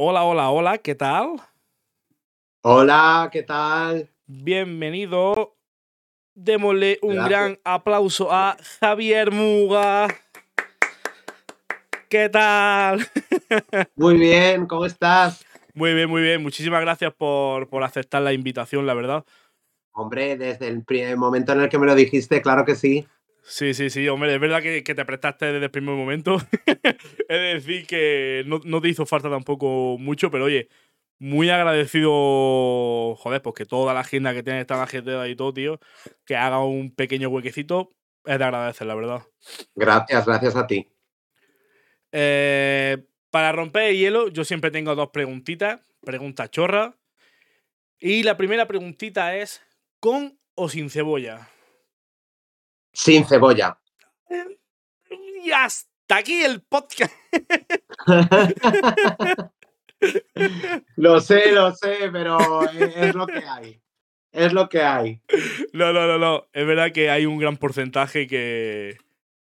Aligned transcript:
Hola, 0.00 0.22
hola, 0.22 0.50
hola, 0.50 0.78
¿qué 0.78 0.94
tal? 0.94 1.42
Hola, 2.62 3.28
¿qué 3.32 3.42
tal? 3.42 4.08
Bienvenido. 4.26 5.56
Démosle 6.36 7.00
un 7.02 7.16
gran 7.16 7.58
aplauso 7.64 8.30
a 8.30 8.56
Javier 8.78 9.32
Muga. 9.32 10.06
¿Qué 12.08 12.28
tal? 12.28 13.08
Muy 13.96 14.16
bien, 14.18 14.68
¿cómo 14.68 14.86
estás? 14.86 15.44
Muy 15.74 15.94
bien, 15.94 16.08
muy 16.08 16.22
bien. 16.22 16.44
Muchísimas 16.44 16.80
gracias 16.80 17.12
por, 17.14 17.68
por 17.68 17.82
aceptar 17.82 18.22
la 18.22 18.32
invitación, 18.32 18.86
la 18.86 18.94
verdad. 18.94 19.24
Hombre, 19.90 20.36
desde 20.36 20.68
el 20.68 20.84
primer 20.84 21.16
momento 21.16 21.54
en 21.54 21.62
el 21.62 21.68
que 21.68 21.78
me 21.80 21.86
lo 21.86 21.96
dijiste, 21.96 22.40
claro 22.40 22.64
que 22.64 22.76
sí. 22.76 23.08
Sí, 23.48 23.72
sí, 23.72 23.88
sí, 23.88 24.06
hombre, 24.08 24.34
es 24.34 24.40
verdad 24.40 24.62
que, 24.62 24.82
te 24.82 25.04
prestaste 25.06 25.46
desde 25.46 25.64
el 25.64 25.70
primer 25.70 25.94
momento. 25.94 26.36
es 27.28 27.64
decir, 27.64 27.86
que 27.86 28.44
no, 28.46 28.80
te 28.82 28.88
hizo 28.88 29.06
falta 29.06 29.30
tampoco 29.30 29.96
mucho, 29.98 30.30
pero 30.30 30.44
oye, 30.44 30.68
muy 31.18 31.48
agradecido, 31.48 33.16
joder, 33.16 33.40
porque 33.40 33.64
pues 33.64 33.68
toda 33.70 33.94
la 33.94 34.00
agenda 34.00 34.34
que 34.34 34.42
tiene 34.42 34.60
esta 34.60 34.82
agenda 34.82 35.26
y 35.26 35.34
todo, 35.34 35.54
tío, 35.54 35.80
que 36.26 36.36
haga 36.36 36.62
un 36.62 36.94
pequeño 36.94 37.30
huequecito, 37.30 37.90
es 38.26 38.38
de 38.38 38.44
agradecer, 38.44 38.86
la 38.86 38.94
verdad. 38.94 39.22
Gracias, 39.74 40.26
gracias 40.26 40.54
a 40.54 40.66
ti. 40.66 40.86
Eh, 42.12 42.98
para 43.30 43.52
romper 43.52 43.84
el 43.84 43.96
hielo, 43.96 44.28
yo 44.28 44.44
siempre 44.44 44.70
tengo 44.70 44.94
dos 44.94 45.08
preguntitas, 45.08 45.80
preguntas 46.04 46.50
chorra. 46.50 46.98
Y 47.98 48.24
la 48.24 48.36
primera 48.36 48.68
preguntita 48.68 49.36
es, 49.36 49.62
¿con 50.00 50.38
o 50.54 50.68
sin 50.68 50.90
cebolla? 50.90 51.48
Sin 52.92 53.26
cebolla. 53.26 53.78
Y 55.44 55.50
hasta 55.50 56.16
aquí 56.16 56.42
el 56.42 56.62
podcast. 56.62 57.12
lo 60.96 61.20
sé, 61.20 61.52
lo 61.52 61.74
sé, 61.74 62.10
pero 62.12 62.68
es 62.70 63.14
lo 63.14 63.26
que 63.26 63.44
hay. 63.46 63.80
Es 64.32 64.52
lo 64.52 64.68
que 64.68 64.82
hay. 64.82 65.22
No, 65.72 65.92
no, 65.92 66.06
no, 66.06 66.18
no. 66.18 66.46
Es 66.52 66.66
verdad 66.66 66.92
que 66.92 67.10
hay 67.10 67.26
un 67.26 67.38
gran 67.38 67.56
porcentaje 67.56 68.26
que, 68.26 68.96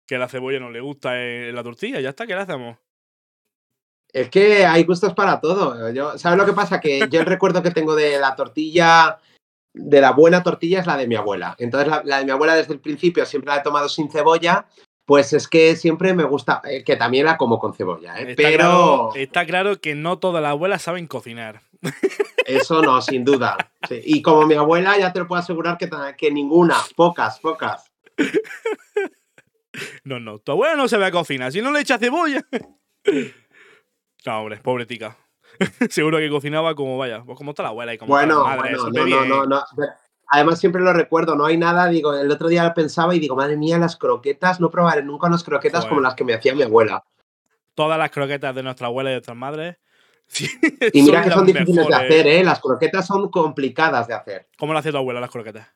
que 0.05 0.17
la 0.17 0.29
cebolla 0.29 0.59
no 0.59 0.69
le 0.69 0.81
gusta 0.81 1.21
en 1.21 1.55
la 1.55 1.63
tortilla. 1.63 1.99
Ya 1.99 2.09
está, 2.09 2.27
¿qué 2.27 2.35
le 2.35 2.41
hacemos? 2.41 2.77
Es 4.13 4.29
que 4.29 4.65
hay 4.65 4.83
gustos 4.85 5.13
para 5.13 5.41
todo. 5.41 5.91
Yo, 5.91 6.17
¿Sabes 6.17 6.37
lo 6.37 6.45
que 6.45 6.53
pasa? 6.53 6.79
Que 6.79 7.07
yo 7.09 7.19
el 7.19 7.25
recuerdo 7.25 7.61
que 7.61 7.71
tengo 7.71 7.95
de 7.95 8.17
la 8.17 8.35
tortilla 8.35 9.17
de 9.75 10.01
la 10.01 10.11
buena 10.11 10.43
tortilla 10.43 10.79
es 10.79 10.87
la 10.87 10.97
de 10.97 11.07
mi 11.07 11.15
abuela. 11.15 11.55
Entonces, 11.59 11.91
la, 12.05 12.19
de 12.19 12.25
mi 12.25 12.31
abuela 12.31 12.55
desde 12.55 12.73
el 12.73 12.79
principio 12.79 13.25
siempre 13.25 13.53
la 13.53 13.59
he 13.59 13.63
tomado 13.63 13.89
sin 13.89 14.09
cebolla. 14.09 14.65
Pues 15.05 15.33
es 15.33 15.47
que 15.47 15.75
siempre 15.75 16.15
me 16.15 16.23
gusta, 16.23 16.63
eh, 16.63 16.83
que 16.83 16.95
también 16.95 17.27
la 17.27 17.37
como 17.37 17.59
con 17.59 17.75
cebolla, 17.75 18.17
¿eh? 18.17 18.31
está 18.31 18.41
pero. 18.41 18.57
Claro, 18.57 19.11
está 19.13 19.45
claro 19.45 19.79
que 19.79 19.93
no 19.93 20.17
todas 20.17 20.41
las 20.41 20.49
abuelas 20.49 20.81
saben 20.81 21.05
cocinar. 21.05 21.61
Eso 22.45 22.81
no, 22.81 22.99
sin 23.03 23.23
duda. 23.23 23.55
Y 24.03 24.23
como 24.23 24.47
mi 24.47 24.55
abuela, 24.55 24.97
ya 24.97 25.13
te 25.13 25.19
lo 25.19 25.27
puedo 25.27 25.39
asegurar 25.39 25.77
que, 25.77 25.89
que 26.17 26.31
ninguna, 26.31 26.77
pocas, 26.95 27.39
pocas. 27.39 27.91
No, 30.05 30.21
no, 30.21 30.39
tu 30.39 30.53
abuela 30.53 30.75
no 30.75 30.87
se 30.87 30.97
ve 30.97 31.05
a 31.05 31.11
cocinar. 31.11 31.51
Si 31.51 31.61
no 31.61 31.71
le 31.71 31.81
echa 31.81 31.97
cebolla. 31.97 32.45
No, 34.25 34.39
hombre, 34.39 34.57
pobre 34.57 34.87
tica. 34.87 35.15
Seguro 35.89 36.17
que 36.17 36.29
cocinaba 36.29 36.75
como, 36.75 36.97
vaya, 36.97 37.23
pues 37.23 37.37
como 37.37 37.51
está 37.51 37.63
la 37.63 37.69
abuela 37.69 37.93
y 37.93 37.97
como 37.97 38.13
bueno, 38.13 38.43
la 38.47 38.55
madre. 38.55 38.77
Bueno, 38.77 39.25
no, 39.25 39.25
no, 39.25 39.45
no, 39.45 39.63
Además, 40.27 40.59
siempre 40.59 40.81
lo 40.81 40.91
recuerdo, 40.91 41.35
no 41.35 41.45
hay 41.45 41.57
nada. 41.57 41.87
Digo, 41.87 42.13
el 42.13 42.31
otro 42.31 42.47
día 42.47 42.73
pensaba 42.73 43.15
y 43.15 43.19
digo, 43.19 43.35
madre 43.35 43.57
mía, 43.57 43.77
las 43.77 43.95
croquetas, 43.95 44.59
no 44.59 44.71
probaré 44.71 45.03
nunca 45.03 45.27
unas 45.27 45.43
croquetas 45.43 45.85
como 45.85 46.01
las 46.01 46.15
que 46.15 46.23
me 46.23 46.33
hacía 46.33 46.55
mi 46.55 46.63
abuela. 46.63 47.03
Todas 47.75 47.97
las 47.99 48.09
croquetas 48.09 48.55
de 48.55 48.63
nuestra 48.63 48.87
abuela 48.87 49.09
y 49.09 49.13
de 49.13 49.17
nuestras 49.17 49.37
madres. 49.37 49.77
y 50.93 51.03
mira 51.03 51.21
que 51.21 51.29
son 51.29 51.45
difíciles 51.45 51.87
de 51.87 51.93
hacer, 51.93 52.27
¿eh? 52.27 52.43
Las 52.43 52.59
croquetas 52.59 53.05
son 53.05 53.29
complicadas 53.29 54.07
de 54.07 54.15
hacer. 54.15 54.47
¿Cómo 54.57 54.73
lo 54.73 54.79
hace 54.79 54.91
tu 54.91 54.97
abuela 54.97 55.19
las 55.19 55.29
croquetas? 55.29 55.67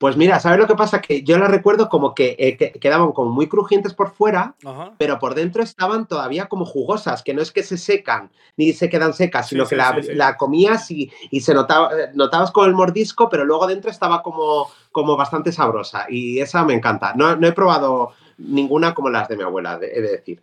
Pues 0.00 0.16
mira, 0.16 0.40
¿sabes 0.40 0.58
lo 0.58 0.66
que 0.66 0.76
pasa? 0.76 1.02
Que 1.02 1.22
yo 1.24 1.36
la 1.36 1.46
recuerdo 1.46 1.90
como 1.90 2.14
que, 2.14 2.34
eh, 2.38 2.56
quedaban 2.80 3.12
como 3.12 3.32
muy 3.32 3.48
crujientes 3.48 3.92
por 3.92 4.14
fuera, 4.14 4.54
pero 4.96 5.18
por 5.18 5.34
dentro 5.34 5.62
estaban 5.62 6.08
todavía 6.08 6.46
como 6.46 6.64
jugosas, 6.64 7.22
que 7.22 7.34
no 7.34 7.42
es 7.42 7.52
que 7.52 7.62
se 7.62 7.76
secan 7.76 8.30
ni 8.56 8.72
se 8.72 8.88
quedan 8.88 9.12
secas, 9.12 9.48
sino 9.48 9.66
que 9.66 9.76
la, 9.76 10.38
comías 10.38 10.90
y, 10.90 11.10
se 11.42 11.52
notaba, 11.52 11.90
eh, 11.92 12.08
notabas 12.14 12.50
con 12.50 12.66
el 12.66 12.74
mordisco, 12.74 13.28
pero 13.28 13.44
luego 13.44 13.66
dentro 13.66 13.90
estaba 13.90 14.22
como, 14.22 14.70
como 14.90 15.18
bastante 15.18 15.52
sabrosa. 15.52 16.06
Y 16.08 16.40
esa 16.40 16.64
me 16.64 16.72
encanta. 16.72 17.12
No, 17.14 17.32
he 17.46 17.52
probado 17.52 18.12
ninguna 18.38 18.94
como 18.94 19.10
las 19.10 19.28
de 19.28 19.36
mi 19.36 19.42
abuela, 19.42 19.78
he 19.82 20.00
de 20.00 20.12
decir. 20.12 20.42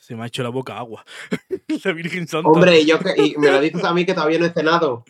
Se 0.00 0.16
me 0.16 0.24
ha 0.24 0.26
hecho 0.26 0.42
la 0.42 0.48
boca 0.48 0.78
agua. 0.78 1.04
la 1.84 1.92
Virgen 1.92 2.26
Santa. 2.26 2.48
Hombre, 2.48 2.80
y, 2.80 2.86
yo, 2.86 2.98
y 3.14 3.36
me 3.38 3.52
lo 3.52 3.60
dices 3.60 3.84
a 3.84 3.94
mí 3.94 4.04
que 4.04 4.14
todavía 4.14 4.40
no 4.40 4.46
he 4.46 4.52
cenado. 4.52 5.04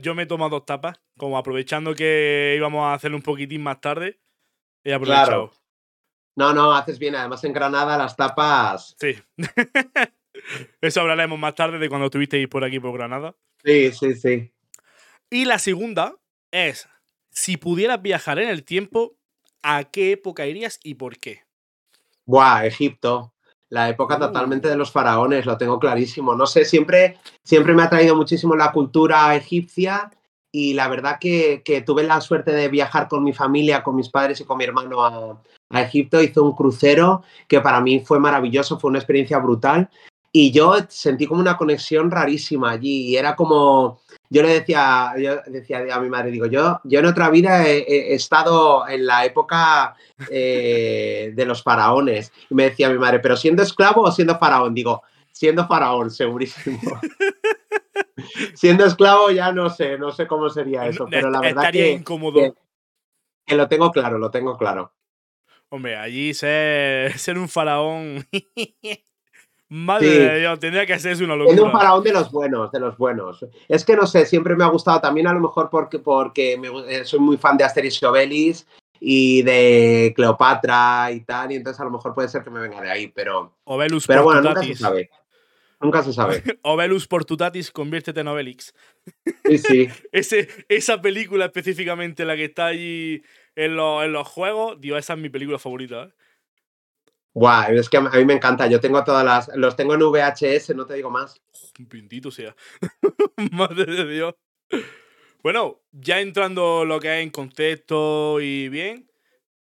Yo 0.00 0.14
me 0.14 0.24
he 0.24 0.26
tomado 0.26 0.50
dos 0.50 0.66
tapas, 0.66 1.00
como 1.16 1.38
aprovechando 1.38 1.94
que 1.94 2.54
íbamos 2.56 2.84
a 2.84 2.94
hacerlo 2.94 3.16
un 3.16 3.22
poquitín 3.22 3.62
más 3.62 3.80
tarde. 3.80 4.20
He 4.84 4.92
aprovechado. 4.92 5.52
No, 6.36 6.52
no, 6.52 6.72
haces 6.72 6.98
bien. 6.98 7.14
Además, 7.14 7.42
en 7.44 7.52
Granada 7.52 7.96
las 7.96 8.16
tapas. 8.16 8.96
Sí. 8.98 9.16
Eso 10.80 11.00
hablaremos 11.00 11.38
más 11.38 11.54
tarde 11.54 11.78
de 11.78 11.88
cuando 11.88 12.06
estuvisteis 12.06 12.48
por 12.48 12.64
aquí 12.64 12.80
por 12.80 12.92
Granada. 12.92 13.34
Sí, 13.64 13.92
sí, 13.92 14.14
sí. 14.14 14.52
Y 15.30 15.44
la 15.44 15.58
segunda 15.58 16.16
es: 16.50 16.88
si 17.30 17.56
pudieras 17.56 18.00
viajar 18.02 18.38
en 18.38 18.48
el 18.48 18.64
tiempo, 18.64 19.16
¿a 19.62 19.84
qué 19.84 20.12
época 20.12 20.46
irías 20.46 20.80
y 20.82 20.94
por 20.94 21.18
qué? 21.18 21.42
Buah, 22.24 22.66
Egipto 22.66 23.34
la 23.70 23.88
época 23.88 24.18
totalmente 24.18 24.68
de 24.68 24.76
los 24.76 24.90
faraones, 24.90 25.46
lo 25.46 25.56
tengo 25.56 25.78
clarísimo. 25.78 26.34
No 26.34 26.46
sé, 26.46 26.64
siempre, 26.64 27.18
siempre 27.42 27.74
me 27.74 27.82
ha 27.82 27.90
traído 27.90 28.16
muchísimo 28.16 28.56
la 28.56 28.72
cultura 28.72 29.34
egipcia 29.34 30.10
y 30.50 30.74
la 30.74 30.88
verdad 30.88 31.18
que, 31.20 31.62
tuve 31.84 32.04
la 32.04 32.20
suerte 32.20 32.52
de 32.52 32.68
viajar 32.68 33.08
con 33.08 33.22
mi 33.22 33.32
familia, 33.32 33.82
con 33.82 33.94
mis 33.96 34.08
padres 34.08 34.40
y 34.40 34.44
con 34.44 34.58
mi 34.58 34.64
hermano 34.64 35.04
a, 35.04 35.42
a 35.70 35.82
Egipto. 35.82 36.22
Hizo 36.22 36.42
un 36.42 36.54
crucero 36.54 37.22
que 37.46 37.60
para 37.60 37.80
mí 37.80 38.00
fue 38.00 38.18
maravilloso, 38.18 38.78
fue 38.78 38.90
una 38.90 38.98
experiencia 38.98 39.38
brutal 39.38 39.90
y 40.32 40.50
yo 40.50 40.74
sentí 40.88 41.26
como 41.26 41.40
una 41.40 41.56
conexión 41.56 42.10
rarísima 42.10 42.70
allí 42.70 43.08
y 43.08 43.16
era 43.16 43.34
como 43.34 44.00
yo 44.30 44.42
le 44.42 44.48
decía, 44.48 45.14
yo 45.18 45.40
decía 45.46 45.86
a 45.92 46.00
mi 46.00 46.08
madre, 46.08 46.30
digo, 46.30 46.46
yo, 46.46 46.80
yo 46.84 46.98
en 47.00 47.06
otra 47.06 47.30
vida 47.30 47.66
he, 47.66 48.14
estado 48.14 48.86
en 48.88 49.06
la 49.06 49.24
época 49.24 49.96
eh, 50.30 51.32
de 51.34 51.46
los 51.46 51.62
faraones. 51.62 52.32
Y 52.50 52.54
me 52.54 52.64
decía 52.64 52.90
mi 52.90 52.98
madre, 52.98 53.20
¿pero 53.20 53.36
siendo 53.36 53.62
esclavo 53.62 54.02
o 54.02 54.12
siendo 54.12 54.38
faraón? 54.38 54.74
Digo, 54.74 55.02
siendo 55.32 55.66
faraón, 55.66 56.10
segurísimo. 56.10 56.78
siendo 58.54 58.84
esclavo 58.84 59.30
ya 59.30 59.52
no 59.52 59.70
sé, 59.70 59.98
no 59.98 60.10
sé 60.10 60.26
cómo 60.26 60.50
sería 60.50 60.86
eso, 60.86 61.06
pero 61.10 61.30
la 61.30 61.40
verdad 61.40 61.64
Estaría 61.64 61.90
incómodo. 61.90 62.54
Que, 63.46 63.56
lo 63.56 63.68
tengo 63.68 63.90
claro, 63.90 64.18
lo 64.18 64.30
tengo 64.30 64.58
claro. 64.58 64.92
Hombre, 65.70 65.96
allí 65.96 66.34
ser, 66.34 67.18
ser 67.18 67.38
un 67.38 67.48
faraón 67.48 68.26
Madre 69.70 70.08
de 70.08 70.38
Dios, 70.40 70.58
tendría 70.58 70.86
que 70.86 70.94
hacerse 70.94 71.24
una 71.24 71.36
locura. 71.36 71.54
Es 71.54 71.60
un 71.60 71.70
faraón 71.70 72.02
de 72.02 72.12
los 72.12 72.30
buenos, 72.30 72.72
de 72.72 72.80
los 72.80 72.96
buenos. 72.96 73.44
Es 73.68 73.84
que 73.84 73.96
no 73.96 74.06
sé, 74.06 74.24
siempre 74.24 74.56
me 74.56 74.64
ha 74.64 74.68
gustado 74.68 75.00
también, 75.00 75.26
a 75.26 75.32
lo 75.34 75.40
mejor 75.40 75.68
porque, 75.68 75.98
porque 75.98 76.58
eh, 76.88 77.04
soy 77.04 77.20
muy 77.20 77.36
fan 77.36 77.58
de 77.58 77.64
Asterix 77.64 78.00
y 78.00 78.06
Obelix 78.06 78.66
y 79.00 79.42
de 79.42 80.12
Cleopatra 80.16 81.12
y 81.12 81.20
tal, 81.20 81.52
y 81.52 81.56
entonces 81.56 81.80
a 81.80 81.84
lo 81.84 81.90
mejor 81.90 82.14
puede 82.14 82.28
ser 82.28 82.42
que 82.42 82.50
me 82.50 82.60
venga 82.60 82.80
de 82.80 82.90
ahí, 82.90 83.08
pero. 83.08 83.58
Obelus 83.64 84.06
pero 84.06 84.24
bueno, 84.24 84.40
nunca 84.40 84.62
se 84.62 84.74
sabe. 84.74 85.10
Nunca 85.80 86.02
se 86.02 86.12
sabe. 86.14 86.42
Obelus 86.62 87.06
Portutatis, 87.06 87.70
conviértete 87.70 88.20
en 88.20 88.28
Obelix. 88.28 88.74
Sí, 89.44 89.58
sí. 89.58 89.88
Ese, 90.12 90.48
esa 90.68 91.00
película 91.00 91.44
específicamente, 91.44 92.24
la 92.24 92.36
que 92.36 92.46
está 92.46 92.66
allí 92.66 93.22
en, 93.54 93.78
en 93.78 94.12
los 94.12 94.26
juegos, 94.26 94.80
Dios, 94.80 94.98
esa 94.98 95.12
es 95.12 95.18
mi 95.18 95.28
película 95.28 95.58
favorita. 95.58 96.04
¿eh? 96.04 96.12
Guau, 97.38 97.72
es 97.76 97.88
que 97.88 97.98
a 97.98 98.00
mí 98.00 98.24
me 98.24 98.34
encanta. 98.34 98.66
Yo 98.66 98.80
tengo 98.80 99.04
todas 99.04 99.24
las. 99.24 99.48
Los 99.56 99.76
tengo 99.76 99.94
en 99.94 100.00
VHS, 100.00 100.74
no 100.74 100.86
te 100.86 100.94
digo 100.94 101.08
más. 101.08 101.40
Bendito 101.78 102.32
sea. 102.32 102.56
Madre 103.52 103.84
de 103.86 104.12
Dios. 104.12 104.34
Bueno, 105.40 105.80
ya 105.92 106.18
entrando 106.18 106.84
lo 106.84 106.98
que 106.98 107.10
hay 107.10 107.22
en 107.22 107.30
contexto 107.30 108.40
y 108.40 108.68
bien, 108.68 109.08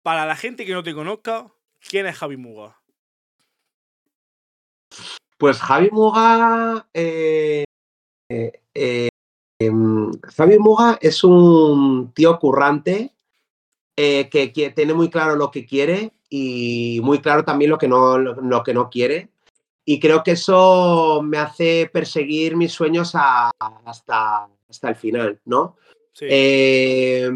para 0.02 0.24
la 0.24 0.36
gente 0.36 0.64
que 0.64 0.72
no 0.72 0.82
te 0.82 0.94
conozca, 0.94 1.52
¿quién 1.86 2.06
es 2.06 2.16
Javi 2.16 2.38
Muga? 2.38 2.80
Pues 5.36 5.58
Javi 5.60 5.90
Muga. 5.92 6.88
Eh, 6.94 7.64
eh, 8.30 8.52
eh, 8.74 9.08
em, 9.60 10.12
Javi 10.34 10.58
Muga 10.58 10.98
es 11.02 11.22
un 11.24 12.10
tío 12.14 12.38
currante 12.38 13.12
que 13.94 14.72
tiene 14.74 14.94
muy 14.94 15.10
claro 15.10 15.36
lo 15.36 15.50
que 15.50 15.66
quiere 15.66 16.15
y 16.28 17.00
muy 17.02 17.20
claro 17.20 17.44
también 17.44 17.70
lo 17.70 17.78
que 17.78 17.88
no, 17.88 18.18
lo, 18.18 18.62
que 18.62 18.74
no 18.74 18.90
quiere. 18.90 19.30
Y 19.84 20.00
creo 20.00 20.24
que 20.24 20.32
eso 20.32 21.20
me 21.22 21.38
hace 21.38 21.88
perseguir 21.92 22.56
mis 22.56 22.72
sueños 22.72 23.12
hasta, 23.14 23.50
hasta 24.68 24.88
el 24.88 24.96
final, 24.96 25.40
¿no? 25.44 25.76
Eh, 26.20 27.30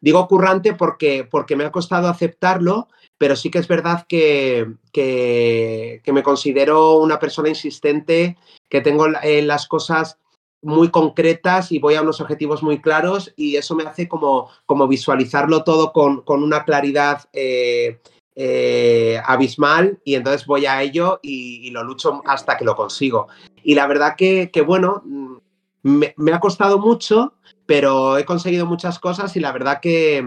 digo 0.00 0.28
currante 0.28 0.74
porque, 0.74 1.24
porque 1.24 1.56
me 1.56 1.64
ha 1.64 1.72
costado 1.72 2.08
aceptarlo, 2.08 2.88
pero 3.18 3.36
sí 3.36 3.50
que 3.50 3.58
es 3.58 3.68
verdad 3.68 4.06
que, 4.08 4.66
que, 4.92 6.02
me 6.12 6.22
considero 6.22 6.98
una 6.98 7.18
persona 7.18 7.48
insistente, 7.48 8.36
que 8.68 8.80
tengo 8.80 9.06
eh, 9.22 9.42
las 9.42 9.66
cosas 9.66 10.18
muy 10.62 10.90
concretas 10.90 11.70
y 11.70 11.78
voy 11.78 11.94
a 11.94 12.02
unos 12.02 12.20
objetivos 12.20 12.62
muy 12.62 12.80
claros 12.80 13.32
y 13.36 13.56
eso 13.56 13.74
me 13.74 13.84
hace 13.84 14.08
como, 14.08 14.50
como 14.64 14.88
visualizarlo 14.88 15.64
todo 15.64 15.92
con, 15.92 16.22
con 16.22 16.42
una 16.42 16.64
claridad 16.64 17.28
eh, 17.32 18.00
eh, 18.38 19.18
abismal 19.24 19.98
y 20.04 20.14
entonces 20.14 20.46
voy 20.46 20.66
a 20.66 20.82
ello 20.82 21.20
y, 21.22 21.70
lo 21.70 21.82
lucho 21.82 22.20
hasta 22.26 22.58
que 22.58 22.66
lo 22.66 22.76
consigo. 22.76 23.28
Y 23.62 23.74
la 23.74 23.86
verdad 23.86 24.14
que, 24.14 24.50
bueno, 24.66 25.02
mm, 25.06 25.36
me, 25.82 26.14
me, 26.18 26.32
ha 26.32 26.40
costado 26.40 26.78
mucho, 26.78 27.32
pero 27.64 28.18
he 28.18 28.26
conseguido 28.26 28.66
muchas 28.66 28.98
cosas 28.98 29.34
y 29.36 29.40
la 29.40 29.52
verdad 29.52 29.80
que, 29.80 30.22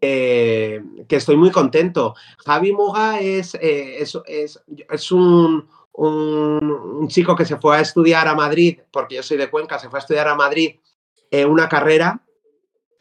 que 0.00 1.16
estoy 1.16 1.36
muy 1.36 1.50
contento. 1.50 2.14
Javi 2.44 2.72
Muga 2.72 3.20
es, 3.20 3.54
eh, 3.54 4.02
es, 4.02 4.18
es, 4.90 5.12
un, 5.12 5.68
un, 5.92 7.08
chico 7.08 7.36
que 7.36 7.44
se 7.44 7.56
fue 7.56 7.76
a 7.76 7.80
estudiar 7.80 8.26
a 8.28 8.34
Madrid, 8.34 8.80
porque 8.90 9.14
yo 9.14 9.22
soy 9.22 9.36
de 9.36 9.48
Cuenca, 9.48 9.78
se 9.78 9.88
fue 9.88 10.00
a 10.00 10.02
estudiar 10.02 10.28
a 10.28 10.34
Madrid 10.34 10.76
eh, 11.30 11.44
una 11.44 11.68
carrera, 11.68 12.20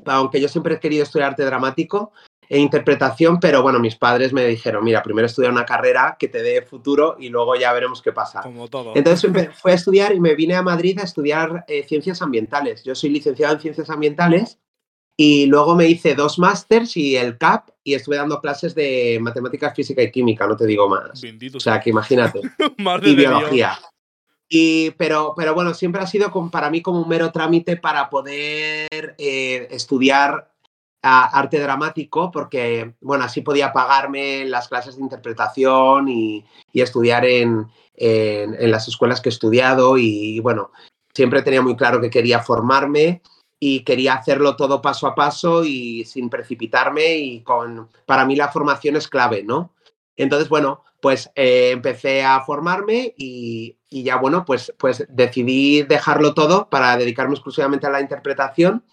aunque 0.06 0.40
yo 0.40 0.48
siempre 0.48 0.76
he 0.76 0.80
querido 0.80 1.04
estudiar 1.04 1.32
arte 1.32 1.44
dramático 1.44 2.12
e 2.54 2.60
interpretación, 2.60 3.40
pero 3.40 3.64
bueno, 3.64 3.80
mis 3.80 3.96
padres 3.96 4.32
me 4.32 4.46
dijeron, 4.46 4.84
mira, 4.84 5.02
primero 5.02 5.26
estudia 5.26 5.50
una 5.50 5.66
carrera 5.66 6.18
que 6.20 6.28
te 6.28 6.44
dé 6.44 6.62
futuro 6.62 7.16
y 7.20 7.30
luego 7.30 7.56
ya 7.56 7.74
veremos 7.74 8.00
qué 8.00 8.12
pasa. 8.12 8.42
Como 8.42 8.68
todo. 8.68 8.92
Entonces 8.96 9.32
fui 9.60 9.72
a 9.72 9.74
estudiar 9.74 10.14
y 10.14 10.20
me 10.20 10.36
vine 10.36 10.54
a 10.54 10.62
Madrid 10.62 11.00
a 11.00 11.04
estudiar 11.04 11.66
eh, 11.68 11.84
ciencias 11.84 12.22
ambientales. 12.22 12.84
Yo 12.84 12.94
soy 12.94 13.10
licenciado 13.10 13.56
en 13.56 13.60
ciencias 13.60 13.90
ambientales 13.90 14.60
y 15.18 15.48
luego 15.48 15.76
me 15.76 15.88
hice 15.88 16.14
dos 16.14 16.38
másters 16.38 16.96
y 16.96 17.16
el 17.16 17.40
CAP 17.40 17.70
y 17.84 17.96
estuve 17.96 18.18
dando 18.18 18.40
clases 18.40 18.76
de 18.76 19.18
matemáticas, 19.20 19.74
física 19.76 20.04
y 20.04 20.12
química, 20.12 20.46
no 20.46 20.56
te 20.56 20.68
digo 20.68 20.88
más. 20.88 21.22
Bendito 21.22 21.58
o 21.58 21.60
sea, 21.60 21.80
que 21.80 21.90
imagínate. 21.90 22.40
y 23.02 23.16
biología. 23.16 23.80
Y, 24.48 24.92
pero, 24.92 25.34
pero 25.36 25.56
bueno, 25.56 25.74
siempre 25.74 26.04
ha 26.04 26.06
sido 26.06 26.32
para 26.52 26.70
mí 26.70 26.84
como 26.84 27.02
un 27.02 27.10
mero 27.10 27.32
trámite 27.32 27.78
para 27.78 28.12
poder 28.12 28.88
eh, 29.18 29.68
estudiar 29.72 30.53
arte 31.04 31.60
dramático, 31.60 32.32
porque, 32.32 32.94
bueno, 33.02 33.26
así 33.26 33.42
podía 33.42 33.74
pagarme 33.74 34.46
las 34.46 34.70
clases 34.70 34.96
de 34.96 35.04
interpretación 35.04 36.08
y, 36.08 36.46
estudiar 36.74 37.26
en, 37.26 37.68
las 37.98 38.88
escuelas 38.88 39.20
que 39.22 39.30
he 39.30 39.32
estudiado. 39.32 39.98
Y, 39.98 40.40
bueno, 40.40 40.72
siempre 41.14 41.42
tenía 41.42 41.62
muy 41.62 41.76
claro 41.76 42.00
que 42.00 42.10
quería 42.10 42.40
formarme 42.40 43.22
y 43.60 43.84
quería 43.84 44.14
hacerlo 44.14 44.56
todo 44.56 44.82
paso 44.82 45.08
a 45.08 45.16
paso 45.16 45.64
y 45.64 46.06
sin 46.06 46.30
precipitarme 46.30 47.18
y 47.18 47.42
con, 47.42 47.90
para 48.06 48.26
mí 48.26 48.36
la 48.36 48.50
formación 48.50 48.96
es 48.96 49.08
clave, 49.08 49.44
¿no? 49.44 49.74
Entonces, 50.18 50.50
bueno, 50.50 50.84
pues 51.02 51.32
eh, 51.36 51.72
empecé 51.72 52.24
a 52.24 52.42
formarme 52.42 53.14
y, 53.18 53.78
y, 53.90 54.04
ya, 54.04 54.18
bueno, 54.18 54.46
pues, 54.46 54.74
pues 54.78 55.06
decidí 55.10 55.84
dejarlo 55.84 56.34
todo 56.34 56.70
para 56.70 56.96
dedicarme 56.98 57.36
exclusivamente 57.36 57.88
a 57.88 57.90
la 57.90 58.02
interpretación 58.02 58.84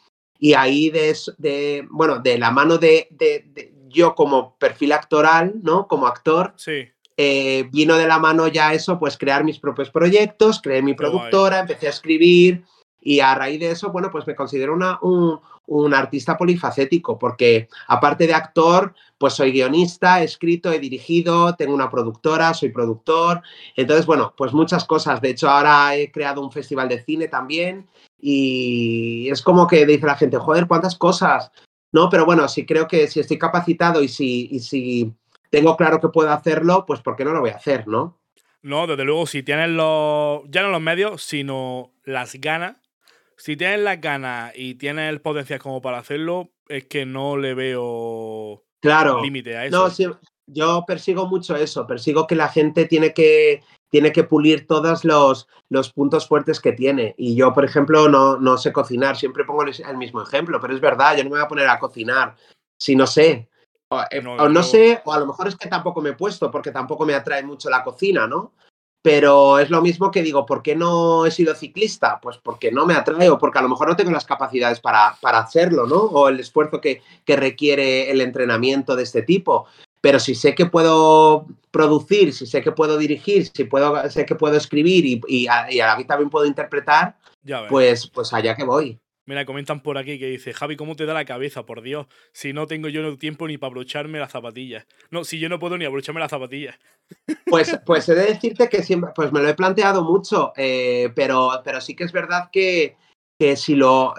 y 0.41 0.55
ahí 0.55 0.91
de, 0.91 1.17
de 1.39 1.87
bueno, 1.91 2.19
de 2.19 2.39
la 2.39 2.51
mano 2.51 2.79
de, 2.79 3.07
de, 3.11 3.73
yo 3.89 4.15
como 4.15 4.57
perfil 4.57 4.93
actoral, 4.93 5.55
¿no? 5.63 5.87
Como 5.87 6.07
actor, 6.07 6.55
sí. 6.57 6.89
Eh, 7.23 7.69
vino 7.71 7.99
de 7.99 8.07
la 8.07 8.19
mano 8.19 8.49
ya 8.49 8.73
eso, 8.73 8.99
pues 8.99 9.19
crear 9.19 9.45
mis 9.45 9.59
propios 9.59 9.91
proyectos, 9.91 10.63
creé 10.63 10.81
mi 10.81 10.95
productora, 10.95 11.61
empecé 11.61 11.87
a 11.87 11.91
escribir, 11.91 12.65
y 13.01 13.21
a 13.21 13.35
raíz 13.35 13.61
de 13.61 13.71
eso, 13.71 13.91
bueno, 13.91 14.11
pues 14.11 14.27
me 14.27 14.35
considero 14.35 14.73
una, 14.73 14.99
un, 15.03 15.39
un, 15.67 15.95
artista 15.95 16.37
polifacético, 16.37 17.19
porque 17.19 17.69
aparte 17.89 18.27
de 18.27 18.35
actor, 18.35 18.95
pues 19.19 19.35
soy 19.35 19.53
guionista, 19.53 20.21
he 20.21 20.25
escrito, 20.25 20.73
he 20.73 20.79
dirigido, 20.79 21.55
tengo 21.57 21.75
una 21.75 21.91
productora, 21.91 22.53
soy 22.55 22.71
productor. 22.71 23.43
Entonces, 23.77 24.07
bueno, 24.07 24.35
pues 24.37 24.53
muchas 24.53 24.85
cosas. 24.85 25.21
De 25.21 25.31
hecho, 25.31 25.49
ahora 25.49 25.97
he 25.97 26.11
creado 26.11 26.43
un 26.43 26.53
festival 26.53 26.89
de 26.89 27.03
cine 27.03 27.29
también 27.29 27.87
y 28.21 29.29
es 29.31 29.43
como 29.43 29.67
que 29.67 29.87
dice 29.87 30.07
la 30.07 30.17
gente, 30.17 30.37
joder, 30.37 30.67
cuántas 30.67 30.97
cosas. 30.97 31.51
No, 31.93 32.09
pero 32.09 32.25
bueno, 32.25 32.47
sí 32.49 32.67
creo 32.67 32.87
que 32.87 33.09
si 33.09 33.21
estoy 33.21 33.39
capacitado 33.39 34.03
y 34.03 34.09
si, 34.09 34.49
y 34.51 34.61
si 34.61 35.13
tengo 35.51 35.77
claro 35.77 36.01
que 36.01 36.09
puedo 36.09 36.31
hacerlo, 36.31 36.85
pues 36.87 37.01
¿por 37.01 37.17
qué 37.17 37.25
no 37.25 37.33
lo 37.33 37.41
voy 37.41 37.51
a 37.51 37.57
hacer, 37.57 37.89
no? 37.89 38.21
No, 38.63 38.87
desde 38.87 39.05
luego, 39.05 39.27
si 39.27 39.43
tienes 39.43 39.71
los, 39.71 40.43
ya 40.49 40.63
no 40.63 40.69
los 40.69 40.81
medios, 40.83 41.23
sino 41.23 41.93
las 42.05 42.35
ganas, 42.35 42.77
si 43.37 43.57
tienes 43.57 43.81
las 43.81 44.01
ganas 44.01 44.53
y 44.55 44.75
tienes 44.75 45.09
el 45.09 45.23
potencial 45.23 45.59
como 45.59 45.81
para 45.81 45.99
hacerlo, 45.99 46.51
es 46.69 46.85
que 46.85 47.07
no 47.07 47.39
le 47.39 47.55
veo 47.55 48.65
claro. 48.81 49.23
límite 49.23 49.57
a 49.57 49.65
eso. 49.65 49.89
No, 49.89 49.91
yo 50.53 50.85
persigo 50.87 51.27
mucho 51.27 51.57
eso, 51.57 51.87
persigo 51.87 52.27
que 52.27 52.35
la 52.35 52.49
gente 52.49 52.87
tiene 52.87 53.13
que, 53.13 53.63
tiene 53.91 54.13
que 54.13 54.25
pulir 54.25 54.67
todos 54.67 55.05
los, 55.05 55.49
los 55.69 55.93
puntos 55.93 56.27
fuertes 56.27 56.61
que 56.61 56.73
tiene. 56.73 57.15
Y 57.19 57.35
yo, 57.35 57.53
por 57.53 57.65
ejemplo, 57.65 58.09
no, 58.09 58.39
no 58.39 58.57
sé 58.59 58.73
cocinar, 58.73 59.17
siempre 59.17 59.45
pongo 59.45 59.65
el 59.65 59.97
mismo 59.97 60.23
ejemplo, 60.23 60.61
pero 60.61 60.75
es 60.75 60.81
verdad, 60.81 61.17
yo 61.17 61.25
no 61.25 61.31
me 61.31 61.37
voy 61.37 61.45
a 61.45 61.49
poner 61.49 61.69
a 61.69 61.79
cocinar 61.79 62.37
si 62.81 62.97
no 62.97 63.07
sé. 63.07 63.49
O, 63.93 64.01
eh, 64.11 64.23
no, 64.23 64.35
o 64.35 64.49
no 64.49 64.63
sé, 64.63 65.03
o 65.05 65.13
a 65.13 65.19
lo 65.19 65.27
mejor 65.27 65.49
es 65.49 65.57
que 65.57 65.69
tampoco 65.69 66.01
me 66.01 66.11
he 66.11 66.15
puesto, 66.15 66.51
porque 66.51 66.71
tampoco 66.71 67.05
me 67.05 67.15
atrae 67.15 67.43
mucho 67.43 67.69
la 67.69 67.85
cocina, 67.85 68.27
¿no? 68.27 68.53
Pero 69.03 69.59
es 69.59 69.71
lo 69.71 69.81
mismo 69.81 70.11
que 70.11 70.23
digo, 70.23 70.45
¿por 70.45 70.63
qué 70.63 70.77
no 70.77 71.25
he 71.25 71.31
sido 71.31 71.55
ciclista? 71.55 72.21
Pues 72.21 72.39
porque 72.39 72.71
no 72.71 72.87
me 72.87 72.95
atrae 72.95 73.31
o 73.31 73.39
porque 73.39 73.59
a 73.59 73.63
lo 73.63 73.69
mejor 73.69 73.89
no 73.89 73.97
tengo 73.97 74.11
las 74.11 74.27
capacidades 74.27 74.81
para, 74.81 75.17
para 75.21 75.39
hacerlo, 75.39 75.87
¿no? 75.87 75.97
O 75.97 76.29
el 76.29 76.39
esfuerzo 76.39 76.81
que, 76.81 77.03
que, 77.25 77.37
requiere 77.37 78.11
el 78.11 78.21
entrenamiento 78.21 78.95
de 78.97 79.05
este 79.05 79.23
tipo. 79.23 79.67
Pero 80.01 80.19
si 80.19 80.35
sé 80.35 80.55
que 80.55 80.67
puedo 80.67 81.47
producir, 81.71 82.33
si 82.33 82.47
sé 82.47 82.63
que 82.63 82.73
puedo 82.73 82.97
dirigir, 82.99 83.47
si 83.47 83.65
puedo, 83.65 84.09
sé 84.11 84.25
que 84.25 84.35
puedo 84.35 84.57
escribir 84.57 85.05
y, 85.05 85.21
y, 85.29 85.47
a, 85.47 85.71
y 85.71 85.81
a 85.81 85.89
la 85.89 85.97
vez 85.97 86.07
también 86.07 86.31
puedo 86.31 86.47
interpretar, 86.47 87.17
pues, 87.69 88.07
pues 88.09 88.33
allá 88.33 88.55
que 88.55 88.65
voy. 88.65 88.99
Mira, 89.27 89.45
comentan 89.45 89.81
por 89.81 89.97
aquí 89.97 90.19
que 90.19 90.27
dice, 90.27 90.53
Javi, 90.53 90.77
¿cómo 90.77 90.97
te 90.97 91.07
da 91.07 91.15
la 91.15 91.25
cabeza, 91.25 91.65
por 91.65 91.83
Dios? 91.83 92.09
Si 92.33 92.53
no 92.53 92.67
tengo 92.67 92.89
yo 92.89 93.03
no 93.03 93.17
tiempo 93.17 93.47
ni 93.47 93.59
para 93.59 93.69
abrocharme 93.69 94.19
las 94.19 94.33
zapatillas. 94.33 94.87
No, 95.11 95.23
si 95.23 95.39
yo 95.39 95.49
no 95.49 95.61
puedo 95.61 95.79
ni 95.79 95.85
abrocharme 95.85 96.21
las 96.21 96.31
zapatillas. 96.31 96.77
Pues, 97.47 97.79
pues 97.87 98.09
he 98.09 98.15
de 98.15 98.27
decirte 98.27 98.69
que 98.69 98.83
siempre, 98.83 99.13
pues 99.15 99.31
me 99.31 99.41
lo 99.41 99.49
he 99.49 99.55
planteado 99.55 100.03
mucho, 100.03 100.53
eh, 100.57 101.13
pero, 101.15 101.61
pero 101.65 101.81
sí 101.81 101.95
que 101.95 102.05
es 102.05 102.13
verdad 102.13 102.49
que, 102.51 102.97
que 103.39 103.57
si 103.57 103.77
lo, 103.77 104.15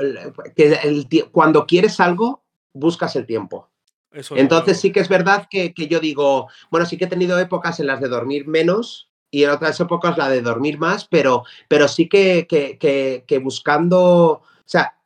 que 0.56 0.80
el, 0.84 1.08
cuando 1.32 1.66
quieres 1.66 2.00
algo, 2.00 2.46
buscas 2.74 3.16
el 3.16 3.26
tiempo. 3.26 3.71
Eso 4.12 4.36
Entonces 4.36 4.80
sí 4.80 4.92
que 4.92 5.00
es 5.00 5.10
verdad 5.10 5.48
que, 5.50 5.74
que 5.74 5.88
yo 5.88 6.00
digo, 6.00 6.48
bueno, 6.70 6.86
sí 6.86 6.98
que 6.98 7.06
he 7.06 7.08
tenido 7.08 7.40
épocas 7.40 7.80
en 7.80 7.88
las 7.88 8.02
de 8.02 8.10
dormir 8.10 8.48
menos, 8.48 9.12
y 9.32 9.46
en 9.46 9.50
otras 9.50 9.80
épocas 9.80 10.18
la 10.18 10.30
de 10.30 10.42
dormir 10.42 10.78
más, 10.78 11.08
pero, 11.08 11.46
pero 11.70 11.88
sí 11.88 12.10
que, 12.10 12.46
que, 12.48 12.78
que, 13.26 13.40
buscando 13.40 14.02
o 14.02 14.44
sea, 14.66 14.98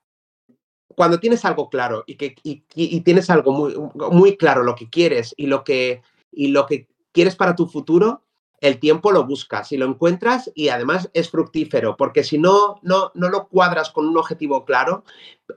cuando 0.88 1.20
tienes 1.20 1.46
algo 1.46 1.70
claro 1.70 2.04
y 2.08 2.16
que 2.16 2.36
y, 2.44 2.64
y 2.74 3.02
tienes 3.02 3.30
algo 3.30 3.52
muy, 3.52 3.76
muy 4.12 4.36
claro 4.36 4.64
lo 4.64 4.76
que 4.76 4.90
quieres 4.90 5.34
y 5.38 5.46
lo 5.46 5.64
que, 5.64 6.02
y 6.32 6.48
lo 6.48 6.66
que 6.66 6.88
quieres 7.12 7.36
para 7.36 7.56
tu 7.56 7.68
futuro, 7.68 8.24
el 8.62 8.80
tiempo 8.80 9.12
lo 9.12 9.26
buscas 9.26 9.72
y 9.72 9.78
lo 9.78 9.86
encuentras 9.86 10.52
y 10.56 10.70
además 10.70 11.10
es 11.14 11.30
fructífero, 11.30 11.96
porque 11.96 12.24
si 12.24 12.40
no, 12.40 12.80
no, 12.82 13.12
no 13.14 13.30
lo 13.30 13.48
cuadras 13.48 13.92
con 13.92 14.08
un 14.08 14.18
objetivo 14.18 14.66
claro, 14.66 15.04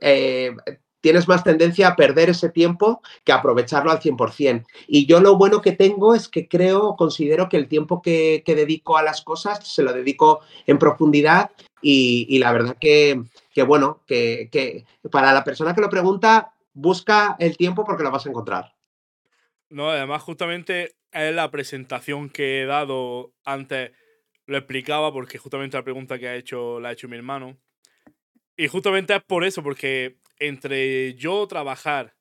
eh, 0.01 0.55
tienes 1.01 1.29
más 1.29 1.45
tendencia 1.45 1.89
a 1.89 1.97
perder 1.97 2.31
ese 2.31 2.49
tiempo 2.49 3.01
que 3.25 3.33
aprovecharlo 3.33 3.91
al 3.91 4.01
100%. 4.01 4.67
Y 4.87 5.07
yo 5.07 5.21
lo 5.21 5.37
bueno 5.37 5.61
que 5.61 5.73
tengo 5.73 6.15
es 6.15 6.29
que 6.29 6.49
creo, 6.49 6.97
considero 6.97 7.49
que 7.49 7.57
el 7.57 7.69
tiempo 7.69 8.03
que, 8.03 8.43
dedico 8.47 8.97
a 8.97 9.03
las 9.03 9.23
cosas 9.23 9.67
se 9.67 9.83
lo 9.83 9.93
dedico 9.93 10.41
en 10.67 10.79
profundidad 10.79 11.51
y, 11.81 12.39
la 12.39 12.53
verdad 12.53 12.77
que, 12.81 13.23
bueno, 13.67 14.03
que, 14.07 14.85
para 15.11 15.33
la 15.33 15.45
persona 15.45 15.75
que 15.75 15.81
lo 15.81 15.91
pregunta, 15.91 16.53
busca 16.73 17.37
el 17.39 17.57
tiempo 17.57 17.85
porque 17.85 18.03
lo 18.03 18.11
vas 18.11 18.27
a 18.27 18.31
encontrar. 18.31 18.75
No, 19.71 19.91
además 19.91 20.23
justamente 20.23 20.97
es 21.13 21.35
la 21.35 21.51
presentación 21.51 22.31
que 22.31 22.63
he 22.63 22.67
dado 22.67 23.33
antes, 23.45 23.93
lo 24.47 24.57
explicaba 24.57 25.13
porque 25.13 25.39
justamente 25.39 25.77
la 25.77 25.85
pregunta 25.85 26.19
que 26.19 26.29
ha 26.29 26.35
hecho 26.35 26.81
la 26.81 26.89
ha 26.89 26.93
hecho 26.93 27.09
mi 27.09 27.17
hermano. 27.17 27.57
Y 28.57 28.67
justamente 28.67 29.15
es 29.15 29.23
por 29.23 29.45
eso, 29.45 29.63
porque 29.63 30.17
entre 30.39 31.15
yo 31.15 31.47
trabajar 31.49 32.15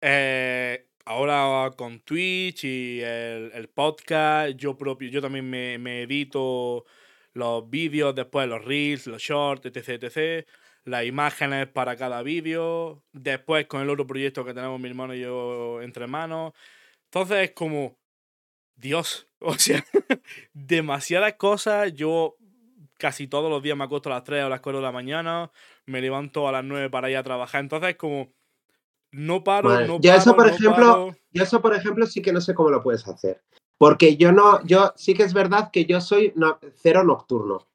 eh, 0.00 0.88
ahora 1.04 1.70
con 1.76 2.00
Twitch 2.00 2.64
y 2.64 3.00
el, 3.00 3.52
el, 3.54 3.68
podcast, 3.68 4.56
yo 4.56 4.76
propio, 4.76 5.08
yo 5.08 5.20
también 5.20 5.48
me, 5.48 5.78
me 5.78 6.02
edito 6.02 6.84
los 7.32 7.68
vídeos, 7.68 8.14
después 8.14 8.48
los 8.48 8.64
reels, 8.64 9.06
los 9.06 9.22
shorts, 9.22 9.66
etc, 9.66 10.02
etc, 10.02 10.46
las 10.84 11.04
imágenes 11.04 11.68
para 11.68 11.96
cada 11.96 12.22
vídeo, 12.22 13.02
después 13.12 13.66
con 13.66 13.82
el 13.82 13.90
otro 13.90 14.06
proyecto 14.06 14.44
que 14.44 14.54
tenemos 14.54 14.80
mi 14.80 14.88
hermano 14.88 15.14
y 15.14 15.20
yo 15.20 15.82
entre 15.82 16.06
manos. 16.06 16.52
Entonces 17.06 17.48
es 17.48 17.50
como, 17.52 17.98
Dios, 18.76 19.28
o 19.38 19.54
sea, 19.58 19.84
demasiadas 20.52 21.34
cosas. 21.34 21.92
Yo 21.94 22.36
casi 23.04 23.26
todos 23.28 23.50
los 23.50 23.62
días 23.62 23.76
me 23.76 23.84
acuesto 23.84 24.08
a 24.08 24.14
las 24.14 24.24
3 24.24 24.44
o 24.44 24.48
las 24.48 24.62
4 24.62 24.78
de 24.78 24.82
la 24.82 24.90
mañana, 24.90 25.50
me 25.84 26.00
levanto 26.00 26.48
a 26.48 26.52
las 26.52 26.64
9 26.64 26.88
para 26.88 27.10
ir 27.10 27.18
a 27.18 27.22
trabajar. 27.22 27.60
Entonces, 27.60 27.96
como 27.96 28.32
No 29.12 29.44
paro, 29.44 29.68
Vale. 29.68 29.86
no 29.86 30.00
Yo 30.00 30.10
paro, 30.10 30.18
eso, 30.22 30.34
por 30.34 30.46
no 30.46 30.52
ejemplo, 30.54 30.86
paro. 30.86 31.16
Yo 31.30 31.42
eso, 31.42 31.60
por 31.60 31.74
ejemplo, 31.74 32.06
sí 32.06 32.22
que 32.22 32.32
no 32.32 32.40
sé 32.40 32.54
cómo 32.54 32.70
lo 32.70 32.82
puedes 32.82 33.06
hacer. 33.06 33.42
Porque 33.76 34.16
yo 34.16 34.32
no, 34.32 34.64
yo 34.64 34.94
sí 34.96 35.12
que 35.12 35.22
es 35.24 35.34
verdad 35.34 35.68
que 35.70 35.84
yo 35.84 36.00
soy 36.00 36.32
no- 36.34 36.58
cero 36.80 37.04
nocturno. 37.04 37.68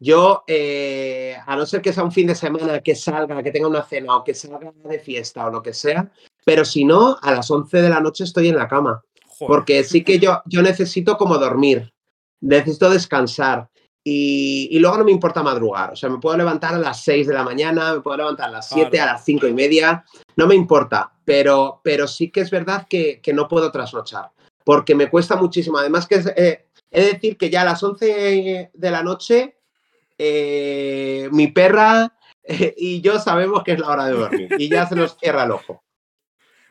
Yo, 0.00 0.42
eh, 0.46 1.36
a 1.46 1.54
no 1.54 1.66
ser 1.66 1.82
que 1.82 1.92
sea 1.92 2.02
un 2.02 2.10
fin 2.12 2.26
de 2.28 2.34
semana, 2.34 2.80
que 2.80 2.94
salga, 2.94 3.42
que 3.42 3.50
tenga 3.52 3.68
una 3.68 3.82
cena 3.82 4.16
o 4.16 4.24
que 4.24 4.32
salga 4.32 4.72
de 4.72 4.98
fiesta 4.98 5.46
o 5.46 5.50
lo 5.50 5.62
que 5.62 5.74
sea, 5.74 6.10
pero 6.46 6.64
si 6.64 6.86
no, 6.86 7.18
a 7.20 7.30
las 7.30 7.50
11 7.50 7.82
de 7.82 7.90
la 7.90 8.00
noche 8.00 8.24
estoy 8.24 8.48
en 8.48 8.56
la 8.56 8.66
cama. 8.68 9.02
Joder. 9.26 9.48
Porque 9.48 9.84
sí 9.84 10.02
que 10.02 10.18
yo, 10.18 10.40
yo 10.46 10.62
necesito 10.62 11.18
como 11.18 11.36
dormir, 11.36 11.92
necesito 12.40 12.88
descansar. 12.88 13.68
Y, 14.04 14.68
y 14.72 14.78
luego 14.80 14.98
no 14.98 15.04
me 15.04 15.12
importa 15.12 15.42
madrugar. 15.42 15.92
O 15.92 15.96
sea, 15.96 16.08
me 16.10 16.18
puedo 16.18 16.36
levantar 16.36 16.74
a 16.74 16.78
las 16.78 17.02
6 17.04 17.26
de 17.28 17.34
la 17.34 17.44
mañana, 17.44 17.94
me 17.94 18.00
puedo 18.00 18.16
levantar 18.16 18.48
a 18.48 18.52
las 18.52 18.68
7, 18.68 18.90
Claro. 18.90 19.10
a 19.10 19.12
las 19.14 19.24
5 19.24 19.46
y 19.46 19.52
media. 19.52 20.04
No 20.36 20.46
me 20.46 20.54
importa. 20.54 21.12
Pero, 21.24 21.80
pero 21.84 22.08
sí 22.08 22.30
que 22.30 22.40
es 22.40 22.50
verdad 22.50 22.86
que, 22.90 23.20
que 23.20 23.32
no 23.32 23.46
puedo 23.46 23.70
trasnochar. 23.70 24.30
Porque 24.64 24.94
me 24.94 25.08
cuesta 25.08 25.36
muchísimo. 25.36 25.78
Además, 25.78 26.06
que 26.08 26.16
es, 26.16 26.26
eh, 26.36 26.66
he 26.90 27.00
de 27.04 27.12
decir 27.12 27.36
que 27.36 27.48
ya 27.50 27.62
a 27.62 27.64
las 27.64 27.82
11 27.82 28.70
de 28.72 28.90
la 28.90 29.02
noche, 29.04 29.56
eh, 30.18 31.28
mi 31.32 31.48
perra 31.48 32.12
eh, 32.44 32.74
y 32.76 33.00
yo 33.00 33.18
sabemos 33.20 33.62
que 33.64 33.72
es 33.72 33.78
la 33.80 33.88
hora 33.88 34.06
de 34.06 34.12
dormir. 34.12 34.48
Y 34.58 34.68
ya 34.68 34.86
se 34.88 34.96
nos 34.96 35.16
cierra 35.16 35.44
el 35.44 35.52
ojo. 35.52 35.82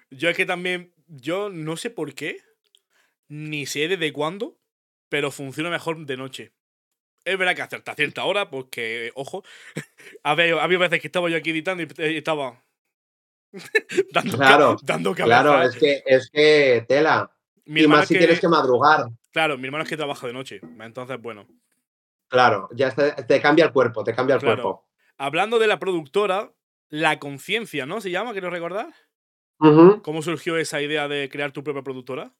Yo 0.09 0.29
es 0.29 0.35
que 0.35 0.45
también, 0.45 0.93
yo 1.07 1.49
no 1.49 1.77
sé 1.77 1.89
por 1.89 2.13
qué, 2.13 2.37
ni 3.29 3.65
sé 3.65 3.87
desde 3.87 4.11
cuándo, 4.11 4.57
pero 5.07 5.31
funciona 5.31 5.69
mejor 5.69 6.05
de 6.05 6.17
noche. 6.17 6.51
Es 7.23 7.37
verdad 7.37 7.55
que 7.55 7.61
hasta 7.61 7.95
cierta 7.95 8.23
hora, 8.25 8.49
porque, 8.49 9.11
ojo, 9.15 9.43
había, 10.23 10.61
había 10.63 10.77
veces 10.79 10.99
que 11.01 11.07
estaba 11.07 11.29
yo 11.29 11.37
aquí 11.37 11.51
editando 11.51 11.83
y 11.83 12.17
estaba 12.17 12.63
dando, 14.13 14.37
Claro, 14.37 14.77
dando 14.83 15.13
Claro, 15.13 15.61
es 15.61 15.75
que, 15.75 16.03
es 16.05 16.29
que 16.31 16.85
tela. 16.87 17.31
Mi 17.65 17.83
y 17.83 17.87
más 17.87 18.07
si 18.07 18.15
que- 18.15 18.19
tienes 18.19 18.39
que 18.39 18.47
madrugar. 18.47 19.07
Claro, 19.31 19.57
mi 19.57 19.65
hermano 19.65 19.83
es 19.83 19.89
que 19.89 19.97
trabaja 19.97 20.27
de 20.27 20.33
noche. 20.33 20.59
Entonces, 20.79 21.21
bueno. 21.21 21.47
Claro, 22.27 22.69
ya 22.73 22.91
te, 22.91 23.11
te 23.23 23.41
cambia 23.41 23.65
el 23.65 23.71
cuerpo, 23.71 24.03
te 24.03 24.13
cambia 24.13 24.35
el 24.35 24.41
Claro. 24.41 24.61
cuerpo. 24.63 24.87
Hablando 25.17 25.59
de 25.59 25.67
la 25.67 25.79
productora, 25.79 26.51
La 26.89 27.19
Conciencia, 27.19 27.85
¿no? 27.85 28.01
¿Se 28.01 28.09
llama? 28.09 28.31
¿Quiero 28.31 28.49
recordar? 28.49 28.87
¿Cómo 30.01 30.21
surgió 30.23 30.57
esa 30.57 30.81
idea 30.81 31.07
de 31.07 31.29
crear 31.29 31.51
tu 31.51 31.63
propia 31.63 31.83
productora? 31.83 32.33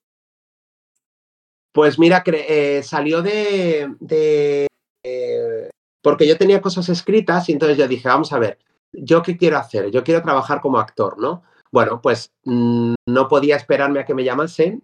Pues 1.72 2.00
mira, 2.00 2.24
eh, 2.26 2.82
salió 2.84 3.22
de, 3.22 3.94
de, 4.00 4.68
eh, 5.04 5.70
porque 6.02 6.28
yo 6.28 6.38
tenía 6.38 6.62
cosas 6.62 6.90
escritas 6.90 7.48
y 7.50 7.54
entonces 7.54 7.78
yo 7.78 7.88
dije, 7.88 8.08
vamos 8.08 8.34
a 8.34 8.40
ver, 8.40 8.60
¿yo 8.92 9.22
qué 9.22 9.38
quiero 9.38 9.58
hacer? 9.58 9.92
Yo 9.92 10.04
quiero 10.04 10.22
trabajar 10.22 10.62
como 10.62 10.80
actor, 10.80 11.20
¿no? 11.20 11.44
Bueno, 11.72 12.02
pues 12.02 12.32
mm, 12.44 12.96
no 13.08 13.28
podía 13.28 13.56
esperarme 13.56 14.00
a 14.00 14.06
que 14.06 14.14
me 14.14 14.24
llamasen. 14.24 14.84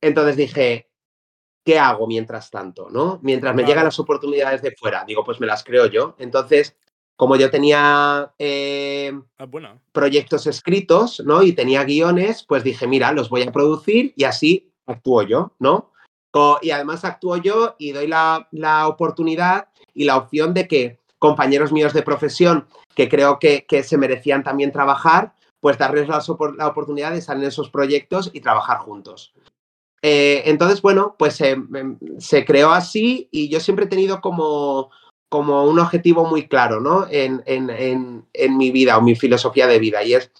Entonces 0.00 0.36
dije, 0.36 0.88
¿qué 1.64 1.78
hago 1.78 2.06
mientras 2.06 2.50
tanto, 2.50 2.88
no? 2.90 3.18
Mientras 3.22 3.54
me 3.54 3.62
Claro. 3.62 3.68
llegan 3.68 3.84
las 3.84 3.98
oportunidades 3.98 4.62
de 4.62 4.72
fuera, 4.72 5.04
digo, 5.04 5.24
pues 5.24 5.40
me 5.40 5.46
las 5.46 5.62
creo 5.62 5.86
yo. 5.86 6.14
Entonces, 6.18 6.76
como 7.16 7.36
yo 7.36 7.50
tenía 7.50 8.32
eh, 8.38 9.12
Ah, 9.38 9.46
proyectos 9.92 10.46
escritos, 10.46 11.20
¿no? 11.26 11.42
Y 11.42 11.52
tenía 11.52 11.84
guiones, 11.84 12.44
pues 12.44 12.64
dije, 12.64 12.86
mira, 12.86 13.12
los 13.12 13.28
voy 13.28 13.42
a 13.42 13.52
producir 13.52 14.14
y 14.16 14.24
así 14.24 14.72
actúo 14.86 15.22
yo, 15.22 15.52
¿no? 15.58 15.89
Y 16.62 16.70
además 16.70 17.04
actúo 17.04 17.36
yo 17.36 17.74
y 17.78 17.92
doy 17.92 18.06
la, 18.06 18.48
la 18.52 18.86
oportunidad 18.88 19.68
y 19.94 20.04
la 20.04 20.16
opción 20.16 20.54
de 20.54 20.68
que 20.68 21.00
compañeros 21.18 21.72
míos 21.72 21.92
de 21.92 22.02
profesión 22.02 22.66
que 22.94 23.08
creo 23.08 23.38
que, 23.38 23.66
que 23.66 23.82
se 23.82 23.98
merecían 23.98 24.42
también 24.42 24.72
trabajar, 24.72 25.34
pues 25.60 25.76
darles 25.76 26.08
la, 26.08 26.22
la 26.56 26.68
oportunidad 26.68 27.10
de 27.12 27.18
estar 27.18 27.36
en 27.36 27.42
esos 27.44 27.68
proyectos 27.70 28.30
y 28.32 28.40
trabajar 28.40 28.78
juntos. 28.78 29.32
Eh, 30.02 30.42
entonces, 30.46 30.80
bueno, 30.80 31.14
pues 31.18 31.40
eh, 31.42 31.56
se 32.18 32.44
creó 32.44 32.70
así 32.70 33.28
y 33.30 33.48
yo 33.50 33.60
siempre 33.60 33.84
he 33.84 33.88
tenido 33.88 34.20
como, 34.22 34.90
como 35.28 35.64
un 35.64 35.78
objetivo 35.78 36.24
muy 36.24 36.48
claro, 36.48 36.80
¿no? 36.80 37.06
En, 37.10 37.42
en- 37.44 37.68
en- 37.70 38.24
en 38.32 38.56
mi 38.56 38.70
vida 38.70 38.96
o 38.96 39.02
mi 39.02 39.14
filosofía 39.14 39.66
de 39.66 39.78
vida 39.78 40.02
y 40.02 40.14
es 40.14 40.30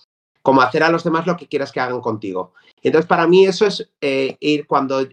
como 0.43 0.63
hacer 0.63 0.83
a 0.83 0.91
los 0.91 1.05
demás 1.05 1.27
lo 1.27 1.37
que 1.37 1.47
quieras 1.47 1.73
que 1.73 1.81
hagan 1.81 2.01
contigo. 2.01 2.55
Entonces, 2.83 3.07
para 3.07 3.27
mí 3.27 3.45
eso 3.45 3.67
es 3.67 3.91
eh, 4.01 4.39
ir 4.41 4.67
cuando, 4.67 5.07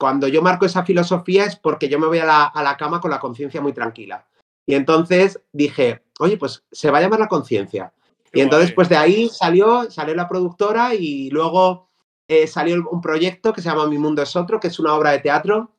cuando 0.00 0.26
yo 0.28 0.40
marco 0.40 0.64
esa 0.64 0.82
filosofía 0.82 1.44
es 1.44 1.56
porque 1.56 1.90
yo 1.90 1.98
me 1.98 2.06
voy 2.06 2.18
a 2.20 2.24
la, 2.24 2.44
a 2.46 2.62
la 2.62 2.78
cama 2.78 3.02
con 3.02 3.10
la 3.10 3.20
conciencia 3.20 3.60
muy 3.60 3.74
tranquila. 3.74 4.26
Y 4.66 4.74
entonces 4.74 5.38
dije, 5.52 6.02
oye, 6.18 6.38
pues 6.38 6.64
se 6.72 6.90
va 6.90 6.98
a 6.98 7.00
llamar 7.02 7.20
la 7.20 7.28
conciencia. 7.28 7.92
Y 8.32 8.40
entonces, 8.40 8.72
pues 8.72 8.88
de 8.88 8.96
ahí 8.96 9.28
salió, 9.28 9.90
salió 9.90 10.14
la 10.14 10.26
productora 10.26 10.94
y 10.94 11.28
luego 11.28 11.90
eh, 12.28 12.46
salió 12.46 12.76
un 12.90 13.00
proyecto 13.02 13.52
que 13.52 13.60
se 13.60 13.68
llama 13.68 13.86
Mi 13.88 13.98
Mundo 13.98 14.22
es 14.22 14.34
Otro, 14.36 14.58
que 14.58 14.68
es 14.68 14.78
una 14.78 14.94
obra 14.94 15.10
de 15.10 15.18
teatro, 15.18 15.72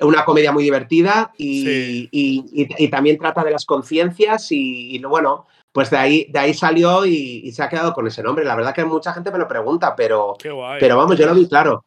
una 0.00 0.24
comedia 0.24 0.52
muy 0.52 0.62
divertida 0.62 1.32
y, 1.36 1.64
Sí. 1.64 2.08
y- 2.12 2.62
y- 2.62 2.84
y 2.84 2.88
también 2.88 3.18
trata 3.18 3.42
de 3.42 3.50
las 3.50 3.66
conciencias 3.66 4.46
y, 4.52 4.98
bueno, 5.00 5.46
pues 5.72 5.90
de 5.90 5.96
ahí, 5.96 6.26
de 6.30 6.38
ahí 6.38 6.54
salió 6.54 7.04
y, 7.06 7.50
se 7.52 7.62
ha 7.62 7.68
quedado 7.68 7.92
con 7.92 8.06
ese 8.06 8.22
nombre. 8.22 8.44
La 8.44 8.54
verdad 8.54 8.74
que 8.74 8.84
mucha 8.84 9.12
gente 9.12 9.30
me 9.32 9.38
lo 9.38 9.48
pregunta, 9.48 9.96
pero, 9.96 10.36
pero 10.78 10.96
vamos, 10.96 11.18
yo 11.18 11.26
lo 11.26 11.34
vi 11.34 11.48
claro. 11.48 11.84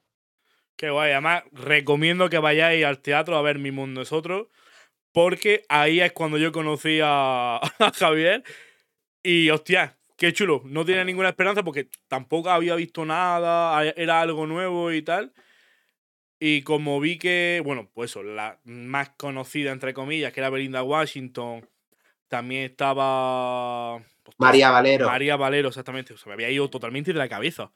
Qué 0.76 0.90
guay. 0.90 1.12
Además, 1.12 1.44
recomiendo 1.52 2.30
que 2.30 2.38
vayáis 2.38 2.86
al 2.86 3.00
teatro 3.00 3.38
a 3.38 3.42
ver 3.42 3.60
Mi 3.60 3.72
Mundo 3.72 4.02
es 4.02 4.12
Otro. 4.12 4.50
Porque 5.12 5.64
ahí 5.70 6.02
es 6.02 6.12
cuando 6.12 6.38
yo 6.38 6.52
conocí 6.52 7.00
a, 7.04 7.58
a 7.80 7.92
Javier. 7.94 8.44
Y 9.22 9.50
hostia, 9.50 9.98
qué 10.18 10.34
chulo. 10.34 10.62
No 10.66 10.86
tenía 10.86 11.04
ninguna 11.04 11.30
esperanza 11.30 11.64
porque 11.64 11.90
tampoco 12.08 12.50
había 12.50 12.76
visto 12.76 13.06
nada. 13.06 13.84
Era 13.96 14.22
algo 14.22 14.48
nuevo 14.48 14.92
y 14.92 15.02
tal. 15.02 15.34
Y 16.46 16.64
como 16.64 17.00
vi 17.00 17.18
que, 17.18 17.62
bueno, 17.64 17.90
pues 17.94 18.12
eso, 18.12 18.22
la 18.22 18.60
más 18.66 19.12
conocida, 19.12 19.72
entre 19.72 19.94
comillas, 19.94 20.34
que 20.34 20.42
era 20.42 20.50
Belinda 20.50 20.84
Washington. 20.84 21.70
También 22.28 22.64
estaba. 22.64 23.96
hostia, 23.96 24.36
María 24.38 24.70
Valero. 24.70 25.08
María 25.08 25.36
Valero, 25.38 25.70
exactamente. 25.70 26.14
O 26.14 26.18
sea, 26.18 26.28
me 26.28 26.34
había 26.34 26.50
ido 26.50 26.70
totalmente 26.70 27.14
de 27.14 27.20
la 27.20 27.30
cabeza. 27.30 27.72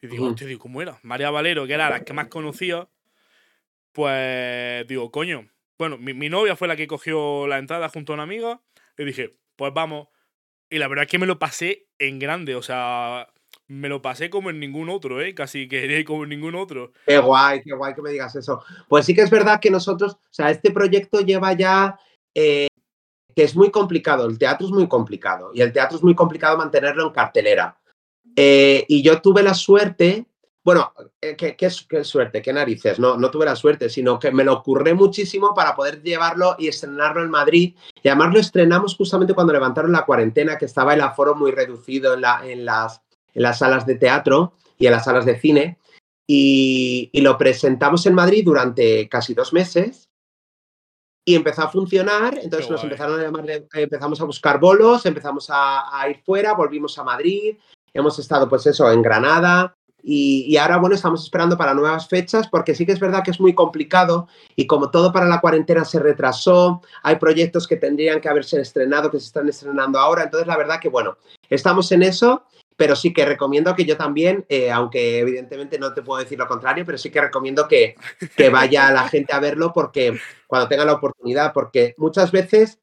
Y 0.00 0.06
digo, 0.06 0.26
hostia, 0.26 0.46
digo, 0.46 0.60
¿cómo 0.60 0.80
era? 0.80 0.98
María 1.02 1.30
Valero, 1.30 1.66
que 1.66 1.74
era 1.74 1.90
la 1.90 2.04
que 2.04 2.12
más 2.12 2.28
conocía. 2.28 2.88
Pues 3.92 4.86
digo, 4.86 5.10
coño. 5.10 5.48
Bueno, 5.78 5.98
mi, 5.98 6.14
mi 6.14 6.28
novia 6.28 6.56
fue 6.56 6.68
la 6.68 6.76
que 6.76 6.86
cogió 6.86 7.46
la 7.46 7.58
entrada 7.58 7.88
junto 7.88 8.12
a 8.12 8.14
una 8.14 8.22
amiga. 8.24 8.60
Y 8.96 9.04
dije, 9.04 9.36
pues 9.56 9.72
vamos. 9.74 10.08
Y 10.70 10.78
la 10.78 10.88
verdad 10.88 11.04
es 11.04 11.10
que 11.10 11.18
me 11.18 11.26
lo 11.26 11.38
pasé 11.38 11.88
en 11.98 12.18
grande. 12.18 12.54
O 12.54 12.62
sea, 12.62 13.28
me 13.68 13.88
lo 13.88 14.00
pasé 14.02 14.30
como 14.30 14.50
en 14.50 14.58
ningún 14.58 14.88
otro, 14.88 15.20
¿eh? 15.20 15.34
Casi 15.34 15.68
que 15.68 16.04
como 16.06 16.24
en 16.24 16.30
ningún 16.30 16.54
otro. 16.54 16.92
Qué 17.06 17.18
guay, 17.18 17.62
qué 17.62 17.74
guay 17.74 17.94
que 17.94 18.02
me 18.02 18.10
digas 18.10 18.34
eso. 18.34 18.62
Pues 18.88 19.06
sí 19.06 19.14
que 19.14 19.22
es 19.22 19.30
verdad 19.30 19.60
que 19.60 19.70
nosotros, 19.70 20.14
o 20.14 20.18
sea, 20.30 20.50
este 20.50 20.70
proyecto 20.70 21.20
lleva 21.20 21.52
ya, 21.52 21.98
eh, 22.34 22.68
que 23.34 23.42
es 23.44 23.54
muy 23.54 23.70
complicado, 23.70 24.26
el 24.26 24.38
teatro 24.38 24.66
es 24.66 24.72
muy 24.72 24.88
complicado 24.88 25.50
y 25.54 25.60
el 25.60 25.72
teatro 25.72 25.96
es 25.98 26.02
muy 26.02 26.14
complicado 26.14 26.56
mantenerlo 26.56 27.06
en 27.06 27.12
cartelera. 27.12 27.77
Eh, 28.40 28.84
y 28.86 29.02
yo 29.02 29.20
tuve 29.20 29.42
la 29.42 29.52
suerte, 29.52 30.24
bueno, 30.62 30.92
eh, 31.20 31.34
¿qué, 31.34 31.56
qué, 31.56 31.68
qué 31.88 32.04
suerte? 32.04 32.40
¿Qué 32.40 32.52
narices? 32.52 33.00
No, 33.00 33.16
no 33.16 33.32
tuve 33.32 33.44
la 33.44 33.56
suerte, 33.56 33.90
sino 33.90 34.16
que 34.16 34.30
me 34.30 34.44
lo 34.44 34.52
ocurré 34.52 34.94
muchísimo 34.94 35.52
para 35.54 35.74
poder 35.74 36.04
llevarlo 36.04 36.54
y 36.56 36.68
estrenarlo 36.68 37.24
en 37.24 37.30
Madrid. 37.30 37.74
Y 38.00 38.08
además 38.08 38.32
lo 38.32 38.38
estrenamos 38.38 38.94
justamente 38.94 39.34
cuando 39.34 39.52
levantaron 39.52 39.90
la 39.90 40.06
cuarentena, 40.06 40.56
que 40.56 40.66
estaba 40.66 40.94
el 40.94 41.00
aforo 41.00 41.34
muy 41.34 41.50
reducido 41.50 42.14
en, 42.14 42.20
la, 42.20 42.48
en, 42.48 42.64
las, 42.64 43.02
en 43.34 43.42
las 43.42 43.58
salas 43.58 43.86
de 43.86 43.96
teatro 43.96 44.52
y 44.78 44.86
en 44.86 44.92
las 44.92 45.06
salas 45.06 45.26
de 45.26 45.40
cine. 45.40 45.78
Y, 46.24 47.10
y, 47.12 47.22
lo 47.22 47.36
presentamos 47.38 48.06
en 48.06 48.14
Madrid 48.14 48.44
durante 48.44 49.08
casi 49.08 49.34
dos 49.34 49.52
meses 49.52 50.10
y 51.24 51.34
empezó 51.34 51.62
a 51.62 51.70
funcionar. 51.70 52.38
Entonces 52.40 52.70
nos 52.70 52.84
empezaron 52.84 53.18
a 53.18 53.22
llamar, 53.24 53.66
empezamos 53.72 54.20
a 54.20 54.24
buscar 54.24 54.60
bolos, 54.60 55.06
empezamos 55.06 55.50
a, 55.50 56.00
a, 56.00 56.08
ir 56.08 56.20
fuera, 56.22 56.52
volvimos 56.52 56.96
a 56.98 57.02
Madrid, 57.02 57.56
hemos 57.94 58.18
estado 58.18 58.48
pues 58.48 58.66
eso 58.66 58.90
en 58.90 59.02
Granada 59.02 59.74
y, 60.02 60.56
ahora 60.56 60.78
bueno 60.78 60.94
estamos 60.94 61.24
esperando 61.24 61.56
para 61.56 61.74
nuevas 61.74 62.08
fechas 62.08 62.48
porque 62.48 62.74
sí 62.74 62.86
que 62.86 62.92
es 62.92 63.00
verdad 63.00 63.22
que 63.24 63.32
es 63.32 63.40
muy 63.40 63.54
complicado 63.54 64.28
y 64.56 64.66
como 64.66 64.90
todo 64.90 65.12
para 65.12 65.26
la 65.26 65.40
cuarentena 65.40 65.84
se 65.84 65.98
retrasó, 65.98 66.82
hay 67.02 67.16
proyectos 67.16 67.66
que 67.66 67.76
tendrían 67.76 68.20
que 68.20 68.28
haberse 68.28 68.60
estrenado 68.60 69.10
que 69.10 69.18
se 69.18 69.26
están 69.26 69.48
estrenando 69.48 69.98
ahora. 69.98 70.22
Entonces 70.22 70.46
la 70.46 70.56
verdad 70.56 70.80
que 70.80 70.88
bueno, 70.88 71.18
estamos 71.50 71.90
en 71.92 72.02
eso 72.04 72.44
pero 72.78 72.94
sí 72.94 73.12
que 73.12 73.24
recomiendo 73.24 73.74
que 73.74 73.84
yo 73.84 73.96
también, 73.96 74.46
eh, 74.48 74.70
aunque 74.70 75.18
evidentemente 75.18 75.80
no 75.80 75.92
te 75.94 76.02
puedo 76.02 76.22
decir 76.22 76.38
lo 76.38 76.46
contrario, 76.46 76.84
pero 76.86 76.96
sí 76.96 77.10
que 77.10 77.20
recomiendo 77.20 77.66
que, 77.66 77.96
que 78.36 78.50
vaya 78.50 78.92
la 78.92 79.08
gente 79.08 79.32
a 79.32 79.40
verlo 79.40 79.72
porque 79.72 80.16
cuando 80.46 80.68
tenga 80.68 80.84
la 80.84 80.92
oportunidad, 80.92 81.52
porque 81.52 81.96
muchas 81.98 82.30
veces 82.30 82.78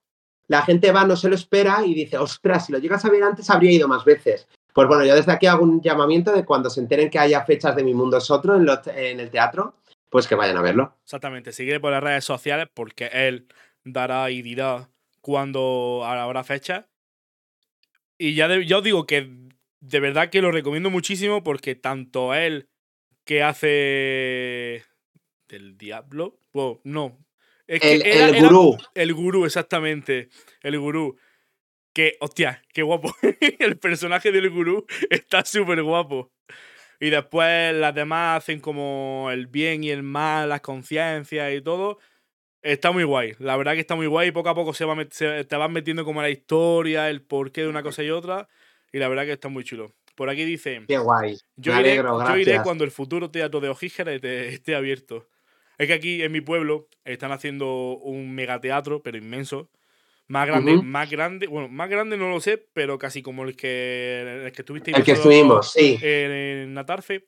la 0.50 0.64
gente 0.64 0.92
va, 0.92 1.06
no 1.06 1.16
se 1.16 1.30
lo 1.30 1.36
espera 1.36 1.86
y 1.86 1.94
dice, 1.94 2.18
ostras, 2.18 2.66
si 2.66 2.74
lo 2.74 2.80
llegas 2.80 3.06
a 3.06 3.10
ver 3.10 3.24
antes 3.24 3.50
habría 3.50 3.72
ido 3.72 3.88
más 3.88 4.04
veces. 4.04 4.50
Pues 4.76 4.90
bueno, 4.90 5.06
yo 5.06 5.16
desde 5.16 5.32
aquí 5.32 5.46
hago 5.46 5.64
un 5.64 5.82
llamamiento 5.82 6.34
de 6.34 6.44
cuando 6.44 6.70
se 6.70 6.82
enteren 6.82 7.10
que 7.10 7.18
haya 7.18 7.46
fechas 7.46 7.78
de 7.78 7.84
Mi 7.86 7.94
Mundo 7.94 8.18
es 8.18 8.30
Otro 8.30 8.58
en, 8.58 9.20
el 9.22 9.30
teatro, 9.30 9.76
pues 10.10 10.28
que 10.28 10.36
vayan 10.36 10.58
a 10.58 10.62
verlo. 10.62 10.98
Exactamente, 11.02 11.54
seguiré 11.54 11.80
por 11.80 11.92
las 11.92 12.04
redes 12.04 12.26
sociales 12.26 12.68
porque 12.74 13.10
él 13.14 13.48
dará 13.86 14.30
y 14.32 14.42
dirá 14.42 14.90
cuándo 15.22 16.04
habrá 16.04 16.44
fecha 16.44 16.90
Y 18.18 18.36
ya, 18.36 18.48
os 18.48 18.84
digo 18.84 19.08
que 19.08 19.30
de 19.80 20.00
verdad 20.02 20.30
que 20.30 20.42
lo 20.42 20.52
recomiendo 20.52 20.90
muchísimo 20.90 21.42
porque 21.42 21.76
tanto 21.76 22.34
él 22.34 22.68
que 23.24 23.44
hace 23.44 24.84
del 25.48 25.78
diablo, 25.78 26.38
no, 26.84 27.18
el, 27.66 28.42
gurú. 28.42 28.78
el 28.94 29.14
gurú, 29.14 29.46
exactamente. 29.46 30.28
El 30.62 30.78
gurú. 30.80 31.18
Que, 31.96 32.18
hostia, 32.20 32.62
qué 32.74 32.84
guapo. 32.84 33.16
el 33.60 33.78
personaje 33.78 34.34
del 34.34 34.50
gurú 34.50 34.86
está 35.10 35.46
súper 35.46 35.82
guapo. 35.82 36.30
Y 37.00 37.10
después 37.10 37.74
las 37.74 37.96
demás 37.96 38.40
hacen 38.40 38.60
como 38.60 39.30
el 39.32 39.48
bien 39.48 39.82
y 39.82 39.92
el 39.92 40.04
mal, 40.04 40.50
las 40.50 40.60
conciencias 40.60 41.54
y 41.54 41.62
todo. 41.62 42.00
Está 42.62 42.92
muy 42.92 43.06
guay. 43.06 43.36
La 43.40 43.56
verdad 43.56 43.76
que 43.76 43.80
está 43.80 43.96
muy 43.96 44.08
guay. 44.08 44.32
Poco 44.32 44.50
a 44.50 44.56
poco 44.56 44.74
se, 44.74 44.84
va 44.84 44.98
te 45.06 45.56
vas 45.56 45.72
metiendo 45.72 46.04
como 46.04 46.22
la 46.22 46.30
historia, 46.30 47.10
el 47.10 47.22
porqué 47.22 47.62
de 47.62 47.70
una 47.70 47.82
cosa 47.82 48.04
y 48.04 48.10
otra. 48.10 48.50
Y 48.92 49.00
la 49.00 49.08
verdad 49.08 49.24
que 49.24 49.32
está 49.32 49.48
muy 49.48 49.64
chulo. 49.64 49.94
Por 50.16 50.30
aquí 50.30 50.44
dice. 50.44 50.84
Qué 50.90 50.98
guay. 50.98 51.38
Yo, 51.56 51.80
iré, 51.80 51.96
yo 51.96 52.38
iré, 52.38 52.62
cuando 52.62 52.84
el 52.84 52.92
futuro 52.92 53.32
teatro 53.32 53.62
de 53.62 53.70
Ojígera 53.70 54.12
esté 54.12 54.76
abierto. 54.76 55.30
Es 55.78 55.88
que 55.88 55.94
aquí 55.94 56.24
en 56.24 56.34
mi 56.34 56.42
pueblo 56.42 56.90
están 57.06 57.32
haciendo 57.32 57.98
un 58.00 58.36
megateatro, 58.36 59.02
pero 59.02 59.18
inmenso. 59.18 59.70
Más 60.28 60.48
grande, 60.48 60.82
más 60.82 61.10
grande, 61.10 61.46
bueno, 61.46 61.70
más 61.70 61.88
grande 61.88 62.18
no 62.18 62.30
lo 62.30 62.40
sé, 62.40 62.58
pero 62.74 62.98
casi 62.98 63.22
como 63.22 63.44
el 63.44 63.56
que, 63.56 64.44
el 64.46 64.52
que 64.52 64.64
tuviste 64.64 64.92
El 64.92 65.04
que 65.04 65.12
estuvimos, 65.12 65.72
sí. 65.72 66.00
En, 66.02 66.74
Natarfe. 66.74 67.28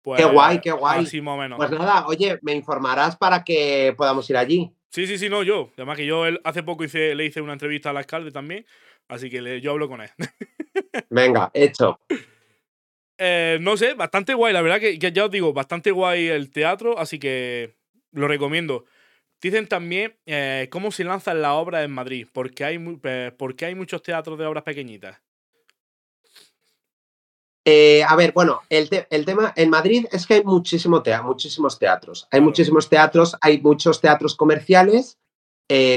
Pues, 0.00 0.22
qué 0.22 0.26
guay, 0.26 0.60
qué 0.60 0.70
guay. 0.70 1.04
Así 1.04 1.20
más 1.20 1.34
o 1.34 1.38
menos. 1.38 1.58
Pues 1.58 1.70
nada, 1.70 2.06
oye, 2.06 2.38
me 2.40 2.54
informarás 2.54 3.16
para 3.16 3.44
que 3.44 3.92
podamos 3.94 4.28
ir 4.30 4.38
allí. 4.38 4.72
Sí, 4.88 5.06
sí, 5.06 5.18
sí, 5.18 5.28
no, 5.28 5.42
yo. 5.42 5.70
Además 5.76 5.98
que 5.98 6.06
yo 6.06 6.24
hace 6.44 6.62
poco 6.62 6.84
hice, 6.84 7.14
le 7.14 7.26
hice 7.26 7.42
una 7.42 7.52
entrevista 7.52 7.90
al 7.90 7.98
alcalde 7.98 8.30
también, 8.30 8.64
así 9.08 9.28
que 9.28 9.60
yo 9.60 9.72
hablo 9.72 9.88
con 9.88 10.00
él. 10.00 10.10
Venga, 11.10 11.50
hecho. 11.52 12.00
Eh, 13.18 13.58
no 13.60 13.76
sé, 13.76 13.92
bastante 13.92 14.32
guay, 14.32 14.54
la 14.54 14.62
verdad 14.62 14.80
que, 14.80 14.98
ya 14.98 15.24
os 15.26 15.30
digo, 15.30 15.52
bastante 15.52 15.90
guay 15.90 16.28
el 16.28 16.50
teatro, 16.50 16.98
así 16.98 17.18
que 17.18 17.76
lo 18.12 18.26
recomiendo. 18.26 18.86
Dicen 19.40 19.66
también 19.68 20.16
eh, 20.26 20.68
cómo 20.70 20.92
se 20.92 21.04
lanzan 21.04 21.40
las 21.40 21.52
obras 21.52 21.84
en 21.84 21.92
Madrid, 21.92 22.26
porque 22.32 22.64
hay, 22.64 22.98
eh, 23.04 23.32
porque 23.36 23.64
hay 23.64 23.74
muchos 23.74 24.02
teatros 24.02 24.38
de 24.38 24.46
obras 24.46 24.64
pequeñitas. 24.64 25.18
Eh, 27.64 28.02
a 28.06 28.16
ver, 28.16 28.32
bueno, 28.32 28.62
el, 28.68 28.88
tema 28.88 29.52
en 29.56 29.70
Madrid 29.70 30.06
es 30.12 30.26
que 30.26 30.34
hay 30.34 30.44
muchísimo 30.44 31.02
muchísimos 31.22 31.78
teatros. 31.78 32.26
Hay 32.30 32.40
muchísimos 32.40 32.88
teatros, 32.88 33.36
hay 33.40 33.60
muchos 33.60 34.00
teatros 34.00 34.34
comerciales 34.34 35.18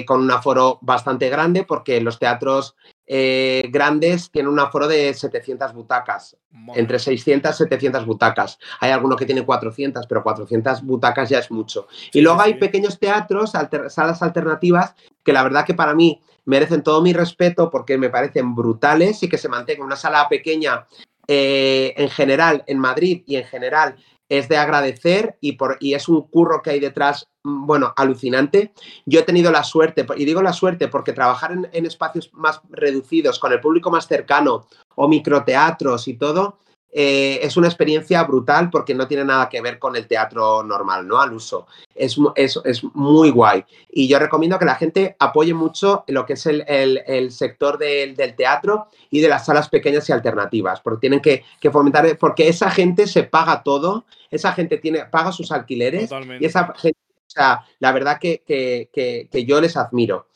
con 0.06 0.22
un 0.22 0.30
aforo 0.30 0.78
bastante 0.82 1.30
grande, 1.30 1.64
porque 1.64 2.00
los 2.00 2.20
teatros 2.20 2.76
eh, 3.06 3.70
grandes 3.70 4.32
tienen 4.32 4.52
un 4.52 4.60
aforo 4.60 4.88
de 4.88 5.14
700 5.14 5.74
butacas, 5.74 6.38
entre 6.76 7.00
600 7.00 7.54
y 7.54 7.58
700 7.58 8.06
butacas. 8.06 8.60
Hay 8.80 8.92
algunos 8.92 9.18
que 9.18 9.26
tienen 9.26 9.46
400, 9.46 10.08
pero 10.08 10.24
400 10.24 10.84
butacas 10.84 11.30
ya 11.30 11.40
es 11.40 11.52
mucho. 11.52 11.88
y 12.14 12.22
luego 12.22 12.42
hay 12.42 12.56
pequeños 12.56 13.00
teatros, 13.00 13.52
salas 13.90 14.22
alternativas, 14.22 14.96
que 15.24 15.34
la 15.34 15.44
verdad 15.44 15.66
que 15.66 15.74
para 15.74 15.94
mí 15.94 16.22
merecen 16.46 16.84
todo 16.84 17.02
mi 17.02 17.14
respeto 17.14 17.70
porque 17.70 17.98
me 17.98 18.10
parecen 18.10 18.56
brutales 18.56 19.24
y 19.24 19.30
que 19.30 19.38
se 19.38 19.50
mantenga 19.50 19.84
una 19.84 19.96
sala 19.96 20.28
pequeña 20.30 20.86
eh, 21.28 21.94
en 21.96 22.10
general 22.10 22.64
en 22.68 22.80
Madrid 22.80 23.24
y 23.26 23.38
en 23.38 23.46
general 23.46 23.96
es 24.38 24.50
de 24.50 24.58
agradecer 24.58 25.38
y, 25.42 25.54
por, 25.54 25.78
y 25.80 25.94
es 25.94 26.10
un 26.10 26.24
curro 26.24 26.64
que 26.64 26.72
hay 26.72 26.80
detrás, 26.80 27.30
mm, 27.44 27.68
bueno, 27.68 27.94
alucinante. 27.96 28.74
Yo 29.06 29.20
he 29.20 29.24
tenido 29.24 29.52
la 29.52 29.64
suerte, 29.64 30.06
y 30.18 30.26
digo 30.26 30.42
la 30.42 30.54
suerte 30.54 30.88
porque 30.88 31.14
trabajar 31.14 31.52
en, 31.72 31.86
espacios 31.86 32.32
más 32.34 32.60
reducidos, 32.72 33.38
con 33.38 33.52
el 33.52 33.60
público 33.60 33.92
más 33.92 34.08
cercano 34.08 34.66
o 34.96 35.08
microteatros 35.08 36.08
y 36.08 36.16
todo, 36.16 36.58
eh, 36.96 37.40
es 37.42 37.58
una 37.58 37.68
experiencia 37.68 38.24
brutal 38.24 38.70
porque 38.70 38.94
no 38.94 39.08
tiene 39.08 39.26
nada 39.26 39.50
que 39.50 39.62
ver 39.62 39.80
con 39.80 39.96
el 39.96 40.06
teatro 40.06 40.62
normal, 40.62 41.08
¿no? 41.08 41.20
Al 41.20 41.34
uso. 41.34 41.66
Es, 41.96 42.18
es, 42.36 42.60
es 42.64 42.84
muy 42.94 43.32
guay. 43.32 43.66
Y 43.90 44.08
yo 44.08 44.20
recomiendo 44.20 44.60
que 44.60 44.66
la 44.66 44.76
gente 44.76 45.16
apoye 45.18 45.56
mucho 45.56 46.04
lo 46.08 46.24
que 46.28 46.34
es 46.34 46.46
el, 46.46 46.64
el, 46.68 47.32
sector 47.32 47.80
del, 47.80 48.16
del, 48.16 48.36
teatro 48.36 48.90
y 49.10 49.22
de 49.22 49.28
las 49.28 49.48
salas 49.48 49.70
pequeñas 49.70 50.08
y 50.08 50.12
alternativas, 50.12 50.82
porque 50.82 51.02
tienen 51.02 51.20
que, 51.20 51.44
que, 51.60 51.72
fomentar, 51.72 52.16
porque 52.20 52.48
esa 52.48 52.70
gente 52.70 53.08
se 53.08 53.24
paga 53.24 53.64
todo, 53.64 54.06
esa 54.30 54.52
gente 54.54 54.78
tiene, 54.78 55.06
paga 55.06 55.32
sus 55.32 55.52
alquileres 55.52 56.12
y 56.40 56.46
esa 56.46 56.74
gente, 56.76 57.00
o 57.10 57.30
sea, 57.30 57.66
la 57.80 57.92
verdad 57.92 58.20
que, 58.20 58.44
que, 58.46 58.90
que 59.32 59.46
yo 59.46 59.60
les 59.60 59.78
admiro. 59.78 60.28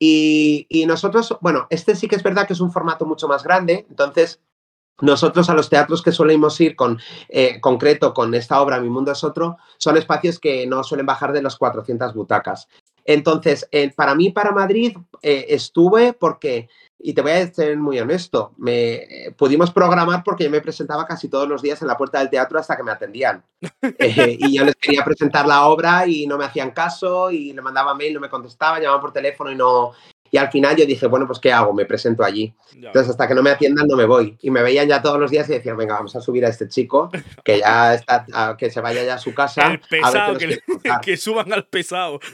Y, 0.00 0.66
y, 0.68 0.84
nosotros, 0.86 1.36
bueno, 1.40 1.68
este 1.70 1.94
sí 1.94 2.08
que 2.08 2.16
es 2.16 2.24
verdad 2.24 2.48
que 2.48 2.54
es 2.54 2.60
un 2.60 2.72
formato 2.72 3.06
mucho 3.06 3.28
más 3.28 3.44
grande, 3.44 3.86
entonces 3.88 4.40
nosotros 5.02 5.50
a 5.50 5.54
los 5.54 5.68
teatros 5.68 6.00
que 6.00 6.12
solemos 6.12 6.58
ir 6.60 6.76
con 6.76 6.98
eh, 7.28 7.60
concreto 7.60 8.14
con 8.14 8.32
esta 8.34 8.62
obra 8.62 8.80
Mi 8.80 8.88
Mundo 8.88 9.12
es 9.12 9.22
Otro, 9.24 9.58
son 9.76 9.96
espacios 9.96 10.38
que 10.38 10.66
no 10.66 10.82
suelen 10.84 11.06
bajar 11.06 11.32
de 11.32 11.42
las 11.42 11.56
400 11.56 12.14
butacas. 12.14 12.68
Entonces, 13.04 13.68
eh, 13.72 13.92
para 13.94 14.14
mí, 14.14 14.30
para 14.30 14.52
Madrid, 14.52 14.96
eh, 15.20 15.46
estuve 15.48 16.12
porque, 16.12 16.68
y 17.00 17.14
te 17.14 17.20
voy 17.20 17.32
a 17.32 17.52
ser 17.52 17.76
muy 17.76 17.98
honesto, 17.98 18.52
me 18.58 19.34
pudimos 19.36 19.72
programar 19.72 20.22
porque 20.24 20.44
yo 20.44 20.50
me 20.50 20.60
presentaba 20.60 21.04
casi 21.04 21.28
todos 21.28 21.48
los 21.48 21.62
días 21.62 21.82
en 21.82 21.88
la 21.88 21.96
puerta 21.96 22.20
del 22.20 22.30
teatro 22.30 22.60
hasta 22.60 22.76
que 22.76 22.84
me 22.84 22.92
atendían. 22.92 23.44
y 23.98 24.56
yo 24.56 24.64
les 24.64 24.76
quería 24.76 25.04
presentar 25.04 25.46
la 25.46 25.66
obra 25.66 26.06
y 26.06 26.28
no 26.28 26.38
me 26.38 26.44
hacían 26.44 26.70
caso 26.70 27.32
y 27.32 27.52
le 27.52 27.60
mandaba 27.60 27.92
mail, 27.96 28.14
no 28.14 28.20
me 28.20 28.30
contestaba, 28.30 28.78
llamaba 28.78 29.00
por 29.00 29.12
teléfono 29.12 29.50
y 29.50 29.56
no, 29.56 29.94
y 30.34 30.38
al 30.38 30.50
final 30.50 30.74
yo 30.74 30.86
dije, 30.86 31.06
bueno, 31.08 31.26
pues 31.26 31.38
¿qué 31.38 31.52
hago? 31.52 31.74
Me 31.74 31.84
presento 31.84 32.24
allí. 32.24 32.54
Entonces, 32.74 33.10
hasta 33.10 33.28
que 33.28 33.34
no 33.34 33.42
me 33.42 33.50
atiendan, 33.50 33.86
no 33.86 33.96
me 33.96 34.06
voy. 34.06 34.38
Y 34.40 34.50
me 34.50 34.62
veían 34.62 34.88
ya 34.88 35.02
todos 35.02 35.20
los 35.20 35.30
días 35.30 35.46
y 35.50 35.52
decían, 35.52 35.76
venga, 35.76 35.96
vamos 35.96 36.16
a 36.16 36.22
subir 36.22 36.46
a 36.46 36.48
este 36.48 36.68
chico, 36.68 37.10
que 37.44 37.58
ya 37.58 37.92
está, 37.92 38.56
que 38.56 38.70
se 38.70 38.80
vaya 38.80 39.04
ya 39.04 39.16
a 39.16 39.18
su 39.18 39.34
casa. 39.34 39.72
El 39.72 39.80
pesado, 39.80 40.38
que, 41.02 41.16
suban 41.18 41.52
al 41.52 41.66
pesado. 41.66 42.18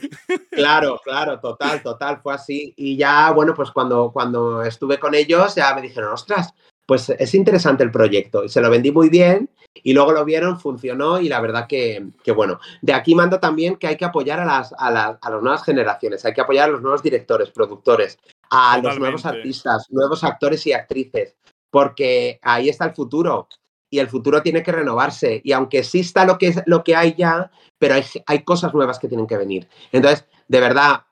Claro, 0.53 1.01
claro, 1.03 1.41
total, 1.41 1.83
total, 1.83 2.21
fue 2.23 2.35
así. 2.35 2.73
Y 2.77 2.97
ya, 2.97 3.33
bueno, 3.33 3.53
pues 3.55 3.71
cuando, 3.73 4.11
cuando 4.13 4.63
estuve 4.63 4.99
con 4.99 5.15
ellos, 5.15 5.57
ya 5.57 5.75
me 5.75 5.83
dijeron, 5.83 6.13
ostras, 6.13 6.55
pues 6.87 7.11
es 7.11 7.35
interesante 7.35 7.83
el 7.83 7.91
proyecto. 7.91 8.45
Y 8.45 8.49
se 8.49 8.61
lo 8.61 8.71
vendí 8.71 8.93
muy 8.93 9.09
bien 9.09 9.51
y 9.83 9.93
luego 9.93 10.13
lo 10.13 10.25
vieron, 10.25 10.61
funcionó 10.61 11.21
y 11.21 11.29
la 11.29 11.41
verdad 11.41 11.67
que, 11.67 12.07
bueno. 12.35 12.61
De 12.83 12.93
aquí 12.93 13.15
mando 13.15 13.41
también 13.41 13.77
que 13.77 13.87
hay 13.87 13.97
que 13.97 14.05
apoyar 14.05 14.41
a 14.41 14.45
las, 14.45 14.75
a, 14.79 14.91
las, 14.91 15.43
nuevas 15.43 15.65
generaciones, 15.65 16.25
hay 16.25 16.33
que 16.33 16.41
apoyar 16.41 16.69
a 16.69 16.73
los 16.73 16.83
nuevos 16.83 17.03
directores, 17.03 17.51
productores, 17.51 18.19
a 18.51 18.79
los 18.79 18.99
nuevos 18.99 19.25
artistas, 19.27 19.87
nuevos 19.91 20.25
actores 20.25 20.67
y 20.67 20.73
actrices, 20.73 21.37
porque 21.71 22.39
ahí 22.43 22.69
está 22.69 22.85
el 22.87 22.95
futuro 22.95 23.49
y 23.91 23.99
el 23.99 24.09
futuro 24.09 24.43
tiene 24.43 24.63
que 24.63 24.73
renovarse. 24.73 25.41
Y 25.45 25.53
aunque 25.53 25.79
exista 25.79 26.25
lo 26.25 26.39
que, 26.39 26.49
es, 26.49 26.63
lo 26.67 26.85
que 26.85 26.95
hay 26.95 27.15
ya, 27.17 27.51
pero 27.79 27.95
hay, 27.95 28.05
hay 28.27 28.43
cosas 28.43 28.75
nuevas 28.75 28.99
que 28.99 29.09
tienen 29.09 29.27
que 29.27 29.37
venir. 29.37 29.69
Entonces, 29.93 30.27
de 30.47 30.61
verdad, 30.61 31.05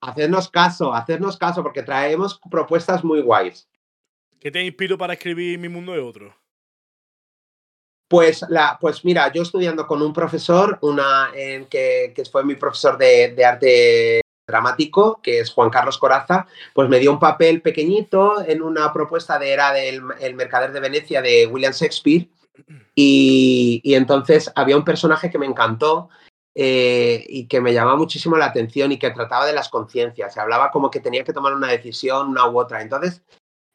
hacernos 0.00 0.48
caso, 0.50 0.94
hacernos 0.94 1.36
caso, 1.36 1.62
porque 1.62 1.82
traemos 1.82 2.40
propuestas 2.50 3.04
muy 3.04 3.20
guays. 3.20 3.68
¿Qué 4.40 4.50
te 4.50 4.64
inspiro 4.64 4.96
para 4.96 5.14
escribir 5.14 5.58
Mi 5.58 5.68
Mundo 5.68 5.92
de 5.92 6.00
Otro? 6.00 6.34
Pues, 8.08 8.44
la, 8.48 8.78
pues 8.80 9.04
mira, 9.04 9.30
yo 9.32 9.42
estudiando 9.42 9.86
con 9.86 10.00
un 10.00 10.14
profesor, 10.14 10.78
una, 10.80 11.30
que, 11.34 12.12
que, 12.14 12.24
fue 12.24 12.42
mi 12.42 12.54
profesor 12.54 12.96
de, 12.96 13.34
de, 13.34 13.44
arte 13.44 14.20
dramático, 14.46 15.20
que 15.22 15.40
es 15.40 15.50
Juan 15.50 15.68
Carlos 15.68 15.98
Coraza, 15.98 16.46
pues 16.72 16.88
me 16.88 16.98
dio 16.98 17.12
un 17.12 17.18
papel 17.18 17.60
pequeñito 17.60 18.42
en 18.46 18.62
una 18.62 18.90
propuesta 18.94 19.38
de 19.38 19.52
era 19.52 19.72
del 19.72 20.00
el 20.20 20.34
Mercader 20.34 20.72
de 20.72 20.80
Venecia 20.80 21.20
de 21.20 21.46
William 21.46 21.74
Shakespeare. 21.74 22.28
Y, 22.94 23.80
y 23.84 23.94
entonces 23.94 24.50
había 24.56 24.76
un 24.76 24.84
personaje 24.84 25.30
que 25.30 25.38
me 25.38 25.46
encantó 25.46 26.08
eh, 26.60 27.24
y 27.28 27.46
que 27.46 27.60
me 27.60 27.72
llamaba 27.72 27.96
muchísimo 27.96 28.36
la 28.36 28.46
atención 28.46 28.90
y 28.90 28.98
que 28.98 29.10
trataba 29.10 29.46
de 29.46 29.52
las 29.52 29.68
conciencias. 29.68 30.34
Se 30.34 30.40
hablaba 30.40 30.72
como 30.72 30.90
que 30.90 30.98
tenía 30.98 31.22
que 31.22 31.32
tomar 31.32 31.54
una 31.54 31.68
decisión, 31.68 32.30
una 32.30 32.48
u 32.48 32.58
otra. 32.58 32.82
Entonces, 32.82 33.22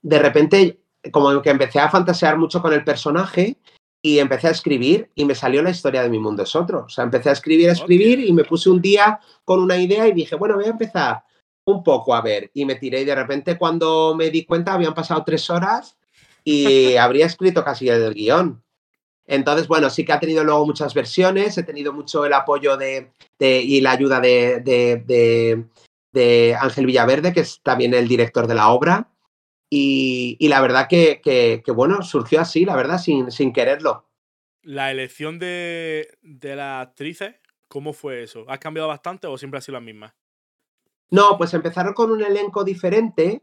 de 0.01 0.19
repente, 0.19 0.81
como 1.11 1.41
que 1.41 1.49
empecé 1.49 1.79
a 1.79 1.89
fantasear 1.89 2.37
mucho 2.37 2.61
con 2.61 2.73
el 2.73 2.83
personaje 2.83 3.55
y 4.05 4.19
empecé 4.19 4.49
a 4.49 4.51
escribir 4.51 5.09
y 5.15 5.23
me 5.23 5.33
salió 5.33 5.63
la 5.63 5.69
historia 5.69 6.03
de 6.03 6.09
mi 6.09 6.19
mundo 6.19 6.43
es 6.43 6.53
otro. 6.57 6.83
O 6.85 6.89
sea, 6.89 7.05
empecé 7.05 7.29
a 7.29 7.31
escribir, 7.31 7.69
a 7.69 7.71
escribir 7.71 8.19
y 8.19 8.33
me 8.33 8.43
puse 8.43 8.69
un 8.69 8.81
día 8.81 9.19
con 9.45 9.61
una 9.61 9.77
idea 9.77 10.05
y 10.09 10.11
dije, 10.11 10.35
bueno, 10.35 10.55
voy 10.55 10.65
a 10.65 10.71
empezar 10.71 11.23
un 11.65 11.81
poco 11.83 12.13
a 12.13 12.21
ver. 12.21 12.51
Y 12.53 12.65
me 12.65 12.75
tiré 12.75 13.01
y 13.01 13.05
de 13.05 13.15
repente 13.15 13.57
cuando 13.57 14.13
me 14.13 14.29
di 14.29 14.43
cuenta 14.43 14.73
habían 14.73 14.93
pasado 14.93 15.23
tres 15.25 15.49
horas 15.49 15.97
y 16.43 16.95
habría 16.97 17.25
escrito 17.25 17.63
casi 17.63 17.87
el 17.87 18.13
guion. 18.13 18.61
Entonces, 19.25 19.69
bueno, 19.69 19.89
sí 19.89 20.03
que 20.03 20.11
ha 20.11 20.19
tenido 20.19 20.43
luego 20.43 20.65
muchas 20.65 20.93
versiones, 20.93 21.57
he 21.57 21.63
tenido 21.63 21.93
mucho 21.93 22.25
el 22.25 22.33
apoyo 22.33 22.75
de, 22.75 23.09
y 23.39 23.79
la 23.79 23.91
ayuda 23.91 24.19
de, 24.19 24.59
de, 24.59 25.65
de 26.11 26.57
Ángel 26.59 26.85
Villaverde, 26.85 27.31
que 27.31 27.39
es 27.39 27.61
también 27.63 27.93
el 27.93 28.09
director 28.09 28.47
de 28.47 28.55
la 28.55 28.67
obra. 28.67 29.12
Y, 29.75 30.47
la 30.49 30.61
verdad 30.61 30.87
que, 30.87 31.63
bueno, 31.73 32.03
surgió 32.03 32.41
así, 32.41 32.63
la 32.63 32.75
verdad, 32.75 32.99
sin, 32.99 33.31
sin 33.31 33.51
quererlo. 33.51 34.07
La 34.61 34.91
elección 34.91 35.39
de, 35.39 36.09
de 36.21 36.55
las 36.55 36.87
actrices, 36.87 37.35
¿cómo 37.67 37.93
fue 37.93 38.21
eso? 38.21 38.45
¿Has 38.47 38.59
cambiado 38.59 38.87
bastante 38.87 39.25
o 39.25 39.37
siempre 39.37 39.57
ha 39.57 39.61
sido 39.61 39.73
la 39.73 39.81
misma? 39.81 40.15
No, 41.09 41.37
pues 41.37 41.53
empezaron 41.53 41.93
con 41.93 42.11
un 42.11 42.21
elenco 42.21 42.63
diferente. 42.63 43.41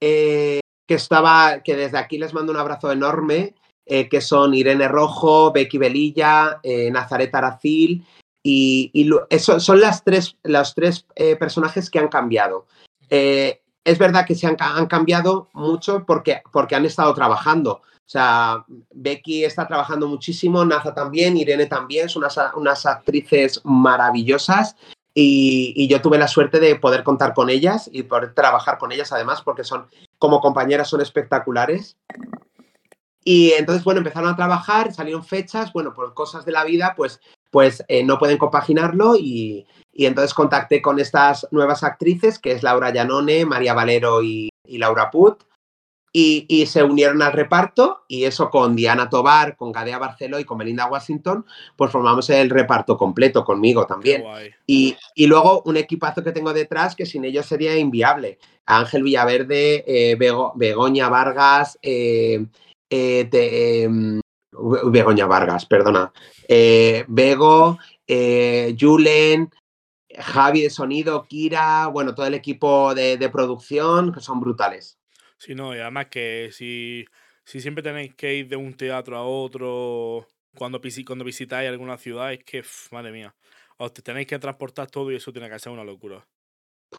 Eh, 0.00 0.60
que 0.88 0.94
estaba, 0.94 1.62
que 1.62 1.76
desde 1.76 1.98
aquí 1.98 2.16
les 2.18 2.32
mando 2.32 2.50
un 2.50 2.58
abrazo 2.58 2.90
enorme, 2.90 3.54
eh, 3.84 4.08
que 4.08 4.22
son 4.22 4.54
Irene 4.54 4.88
Rojo, 4.88 5.52
Becky 5.52 5.76
Belilla, 5.76 6.60
eh, 6.62 6.90
Nazaret 6.90 7.32
Aracil, 7.34 8.04
y, 8.42 9.10
eso 9.28 9.60
son 9.60 9.80
las 9.80 10.02
tres, 10.02 10.38
los 10.42 10.74
tres 10.74 11.06
eh, 11.14 11.36
personajes 11.36 11.90
que 11.90 11.98
han 11.98 12.08
cambiado. 12.08 12.66
Es 13.88 13.98
verdad 13.98 14.26
que 14.26 14.34
se 14.34 14.46
han, 14.46 14.56
cambiado 14.86 15.48
mucho 15.54 16.04
porque, 16.06 16.42
porque 16.52 16.76
han 16.76 16.84
estado 16.84 17.14
trabajando. 17.14 17.80
O 17.80 18.10
sea, 18.10 18.64
Becky 18.90 19.44
está 19.44 19.66
trabajando 19.66 20.06
muchísimo, 20.06 20.64
Naza 20.64 20.94
también, 20.94 21.36
Irene 21.36 21.66
también, 21.66 22.08
son 22.08 22.22
unas, 22.24 22.38
unas 22.54 22.86
actrices 22.86 23.60
maravillosas 23.64 24.76
y, 25.14 25.88
yo 25.88 26.00
tuve 26.00 26.18
la 26.18 26.28
suerte 26.28 26.60
de 26.60 26.76
poder 26.76 27.02
contar 27.02 27.34
con 27.34 27.50
ellas 27.50 27.88
y 27.92 28.04
poder 28.04 28.34
trabajar 28.34 28.78
con 28.78 28.92
ellas 28.92 29.10
además 29.12 29.42
porque 29.42 29.64
son, 29.64 29.86
como 30.18 30.40
compañeras, 30.40 30.88
son 30.88 31.00
espectaculares. 31.00 31.96
Y 33.24 33.50
entonces, 33.52 33.84
bueno, 33.84 33.98
empezaron 33.98 34.30
a 34.30 34.36
trabajar, 34.36 34.92
salieron 34.92 35.24
fechas, 35.24 35.72
bueno, 35.72 35.92
por 35.92 36.14
cosas 36.14 36.44
de 36.44 36.52
la 36.52 36.64
vida, 36.64 36.94
pues, 36.96 37.20
pues 37.50 37.84
eh, 37.88 38.04
no 38.04 38.18
pueden 38.18 38.38
compaginarlo 38.38 39.16
y, 39.16 39.66
y, 39.98 40.06
entonces 40.06 40.32
contacté 40.32 40.80
con 40.80 41.00
estas 41.00 41.46
nuevas 41.50 41.82
actrices, 41.82 42.38
que 42.38 42.52
es 42.52 42.62
Laura 42.62 42.92
Llanone, 42.92 43.44
María 43.44 43.74
Valero 43.74 44.22
y, 44.22 44.48
y 44.64 44.78
Laura 44.78 45.10
Put, 45.10 45.42
y, 46.12 46.66
se 46.66 46.82
unieron 46.82 47.22
al 47.22 47.32
reparto 47.32 48.04
y 48.08 48.24
eso 48.24 48.50
con 48.50 48.74
Diana 48.74 49.08
Tobar, 49.08 49.56
con 49.56 49.72
Gadea 49.72 49.98
Barceló 49.98 50.40
y 50.40 50.44
con 50.44 50.58
Melinda 50.58 50.86
Washington, 50.86 51.44
pues 51.76 51.90
formamos 51.90 52.28
el 52.30 52.50
reparto 52.50 52.96
completo 52.96 53.44
conmigo 53.44 53.86
también. 53.86 54.24
Y, 54.66 54.96
luego 55.16 55.62
un 55.64 55.76
equipazo 55.76 56.24
que 56.24 56.32
tengo 56.32 56.52
detrás 56.52 56.96
que 56.96 57.06
sin 57.06 57.24
ellos 57.24 57.46
sería 57.46 57.76
inviable. 57.76 58.38
Ángel 58.66 59.02
Villaverde, 59.02 59.84
eh, 59.86 60.16
Begoña 60.54 61.08
Vargas, 61.08 61.78
eh, 61.82 62.46
eh, 62.90 63.28
em, 63.32 64.20
Begoña 64.86 65.26
Vargas, 65.26 65.66
perdona, 65.66 66.12
Bego, 66.48 67.78
Julen, 68.08 69.50
Javi 70.20 70.62
de 70.62 70.70
Sonido, 70.70 71.26
Kira, 71.26 71.86
bueno, 71.86 72.14
todo 72.14 72.26
el 72.26 72.34
equipo 72.34 72.94
de 72.94 73.30
producción 73.32 74.12
que 74.12 74.20
son 74.20 74.40
brutales. 74.40 74.98
Sí, 75.38 75.54
no, 75.54 75.74
y 75.74 75.78
además 75.78 76.06
que 76.10 76.50
si, 76.52 77.06
si 77.44 77.60
siempre 77.60 77.82
tenéis 77.82 78.14
que 78.14 78.34
ir 78.34 78.48
de 78.48 78.56
un 78.56 78.74
teatro 78.74 79.16
a 79.16 79.22
otro 79.22 80.26
cuando, 80.56 80.80
cuando 81.06 81.24
visitáis 81.24 81.68
alguna 81.68 81.96
ciudad, 81.96 82.32
es 82.32 82.42
que, 82.42 82.64
madre 82.90 83.12
mía, 83.12 83.34
os 83.76 83.92
tenéis 83.92 84.26
que 84.26 84.38
transportar 84.38 84.90
todo 84.90 85.12
y 85.12 85.16
eso 85.16 85.32
tiene 85.32 85.48
que 85.48 85.58
ser 85.58 85.72
una 85.72 85.84
locura. 85.84 86.26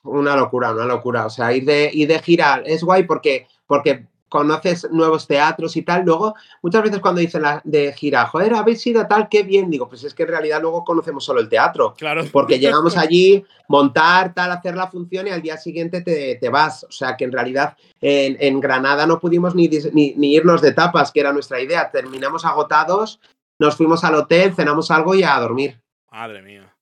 Una 0.03 0.35
locura, 0.37 0.71
una 0.71 0.85
locura. 0.85 1.25
O 1.25 1.29
sea, 1.29 1.51
ir 1.53 1.65
de, 1.65 1.89
ir 1.93 2.07
de 2.07 2.19
gira 2.19 2.61
es 2.65 2.83
guay 2.83 3.03
porque, 3.03 3.47
porque 3.67 4.07
conoces 4.29 4.89
nuevos 4.91 5.27
teatros 5.27 5.75
y 5.75 5.81
tal. 5.81 6.05
Luego, 6.05 6.35
muchas 6.61 6.83
veces 6.83 6.99
cuando 6.99 7.19
dicen 7.19 7.41
la, 7.41 7.61
de 7.65 7.91
gira, 7.93 8.25
joder, 8.27 8.53
habéis 8.53 8.85
ido 8.87 9.05
tal, 9.07 9.27
qué 9.27 9.43
bien. 9.43 9.69
Digo, 9.69 9.89
pues 9.89 10.03
es 10.03 10.13
que 10.13 10.23
en 10.23 10.29
realidad 10.29 10.61
luego 10.61 10.83
conocemos 10.83 11.25
solo 11.25 11.41
el 11.41 11.49
teatro. 11.49 11.95
Claro. 11.97 12.23
Porque 12.31 12.59
llegamos 12.59 12.95
allí, 12.95 13.43
montar, 13.67 14.33
tal, 14.33 14.51
hacer 14.51 14.75
la 14.75 14.87
función 14.87 15.27
y 15.27 15.31
al 15.31 15.41
día 15.41 15.57
siguiente 15.57 16.01
te, 16.01 16.35
te 16.35 16.49
vas. 16.49 16.85
O 16.85 16.91
sea 16.91 17.17
que 17.17 17.25
en 17.25 17.31
realidad 17.31 17.75
en, 17.99 18.37
en 18.39 18.59
Granada 18.59 19.05
no 19.05 19.19
pudimos 19.19 19.55
ni, 19.55 19.67
ni, 19.67 20.13
ni, 20.15 20.35
irnos 20.35 20.61
de 20.61 20.71
tapas, 20.71 21.11
que 21.11 21.19
era 21.19 21.33
nuestra 21.33 21.59
idea. 21.59 21.91
Terminamos 21.91 22.45
agotados, 22.45 23.19
nos 23.57 23.75
fuimos 23.75 24.03
al 24.03 24.15
hotel, 24.15 24.53
cenamos 24.53 24.91
algo 24.91 25.15
y 25.15 25.23
a 25.23 25.37
dormir. 25.39 25.81
Madre 26.11 26.41
mía. 26.41 26.75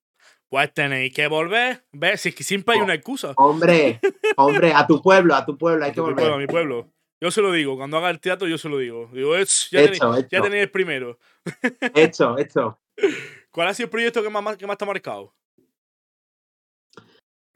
Pues 0.49 0.73
tenéis 0.73 1.13
que 1.13 1.27
volver. 1.27 1.83
¿Ves? 1.91 2.21
Si 2.21 2.29
es 2.29 2.35
que 2.35 2.43
siempre 2.43 2.75
hay 2.75 2.81
una 2.81 2.93
excusa. 2.93 3.33
Hombre, 3.35 3.99
hombre, 4.37 4.73
a 4.73 4.87
tu 4.87 5.01
pueblo, 5.01 5.35
a 5.35 5.45
tu 5.45 5.57
pueblo, 5.57 5.83
hay 5.83 5.91
que 5.93 5.99
volver. 6.01 6.15
Pueblo, 6.15 6.35
a 6.35 6.37
mi 6.37 6.47
pueblo. 6.47 6.87
Yo 7.19 7.31
se 7.31 7.41
lo 7.41 7.51
digo, 7.51 7.75
cuando 7.77 7.97
haga 7.97 8.11
el 8.11 8.19
teatro 8.19 8.47
yo 8.47 8.57
se 8.57 8.69
lo 8.69 8.77
digo. 8.77 9.09
Digo, 9.11 9.35
ya, 9.35 9.81
tenéis, 9.83 9.99
ya 10.29 10.41
tenéis 10.41 10.63
el 10.63 10.71
primero. 10.71 11.17
Hecho, 11.95 12.37
hecho. 12.37 12.77
¿Cuál 13.51 13.69
ha 13.69 13.73
sido 13.73 13.85
el 13.85 13.91
proyecto 13.91 14.21
que 14.21 14.29
más, 14.29 14.57
que 14.57 14.67
más 14.67 14.77
te 14.77 14.83
ha 14.83 14.87
marcado? 14.87 15.33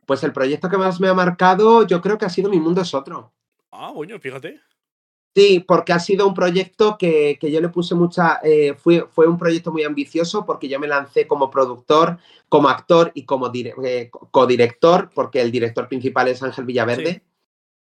Pues 0.07 0.23
el 0.23 0.33
proyecto 0.33 0.67
que 0.69 0.77
más 0.77 0.99
me 0.99 1.07
ha 1.07 1.13
marcado, 1.13 1.85
yo 1.85 2.01
creo 2.01 2.17
que 2.17 2.25
ha 2.25 2.29
sido 2.29 2.49
Mi 2.49 2.59
Mundo 2.59 2.81
es 2.81 2.93
Otro. 2.93 3.33
Ah, 3.69 3.91
bueno, 3.91 4.19
fíjate. 4.19 4.59
Sí, 5.35 5.63
porque 5.65 5.93
ha 5.93 5.99
sido 5.99 6.27
un 6.27 6.33
proyecto 6.33 6.97
que, 6.97 7.37
que 7.39 7.51
yo 7.51 7.61
le 7.61 7.69
puse 7.69 7.95
mucha. 7.95 8.39
Eh, 8.43 8.73
fue, 8.73 9.07
fue, 9.09 9.27
un 9.27 9.37
proyecto 9.37 9.71
muy 9.71 9.83
ambicioso 9.83 10.45
porque 10.45 10.67
yo 10.67 10.79
me 10.79 10.87
lancé 10.87 11.27
como 11.27 11.49
productor, 11.51 12.17
como 12.49 12.67
actor 12.67 13.11
y 13.13 13.23
como 13.25 13.49
eh, 13.53 14.09
codirector, 14.31 15.11
porque 15.13 15.39
el 15.39 15.51
director 15.51 15.87
principal 15.87 16.27
es 16.27 16.43
Ángel 16.43 16.65
Villaverde 16.65 17.23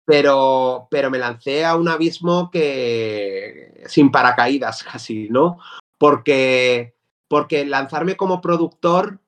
pero, 0.05 0.89
pero 0.91 1.11
me 1.11 1.19
lancé 1.19 1.65
a 1.65 1.77
un 1.77 1.89
abismo 1.89 2.51
que 2.51 3.83
sin 3.87 4.11
paracaídas 4.11 4.83
casi, 4.93 5.29
¿no? 5.29 5.59
Porque, 5.99 6.95
porque 7.29 7.65
lanzarme 7.65 8.17
como 8.17 8.41
productor, 8.41 9.21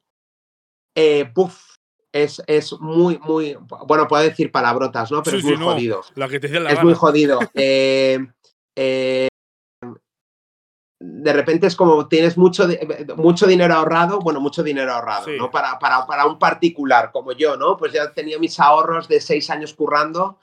eh, 0.96 1.32
es, 2.12 2.42
es 2.46 2.72
muy, 2.80 3.18
muy, 3.18 3.56
bueno, 3.86 4.08
puedo 4.08 4.22
decir 4.22 4.50
palabrotas, 4.50 5.10
¿no? 5.10 5.22
Pero 5.22 5.38
es 5.38 5.44
muy 5.44 5.56
jodido. 5.56 6.02
es 6.68 6.82
muy 6.82 6.94
jodido. 6.94 7.38
Eh, 7.54 8.18
eh, 8.76 9.28
de 11.00 11.32
repente 11.32 11.66
es 11.66 11.76
como 11.76 12.08
tienes 12.08 12.36
mucho, 12.36 12.66
mucho 13.16 13.46
dinero 13.46 13.74
ahorrado, 13.74 14.20
bueno, 14.20 14.40
mucho 14.40 14.62
dinero 14.62 14.92
ahorrado, 14.92 15.26
¿no? 15.38 15.50
Para, 15.50 15.78
para, 15.78 16.06
para 16.06 16.26
un 16.26 16.38
particular 16.38 17.10
como 17.12 17.32
yo, 17.32 17.56
¿no? 17.56 17.76
Pues 17.76 17.92
ya 17.92 18.12
tenía 18.12 18.38
mis 18.38 18.58
ahorros 18.58 19.06
de 19.06 19.20
seis 19.20 19.50
años 19.50 19.74
currando 19.74 20.38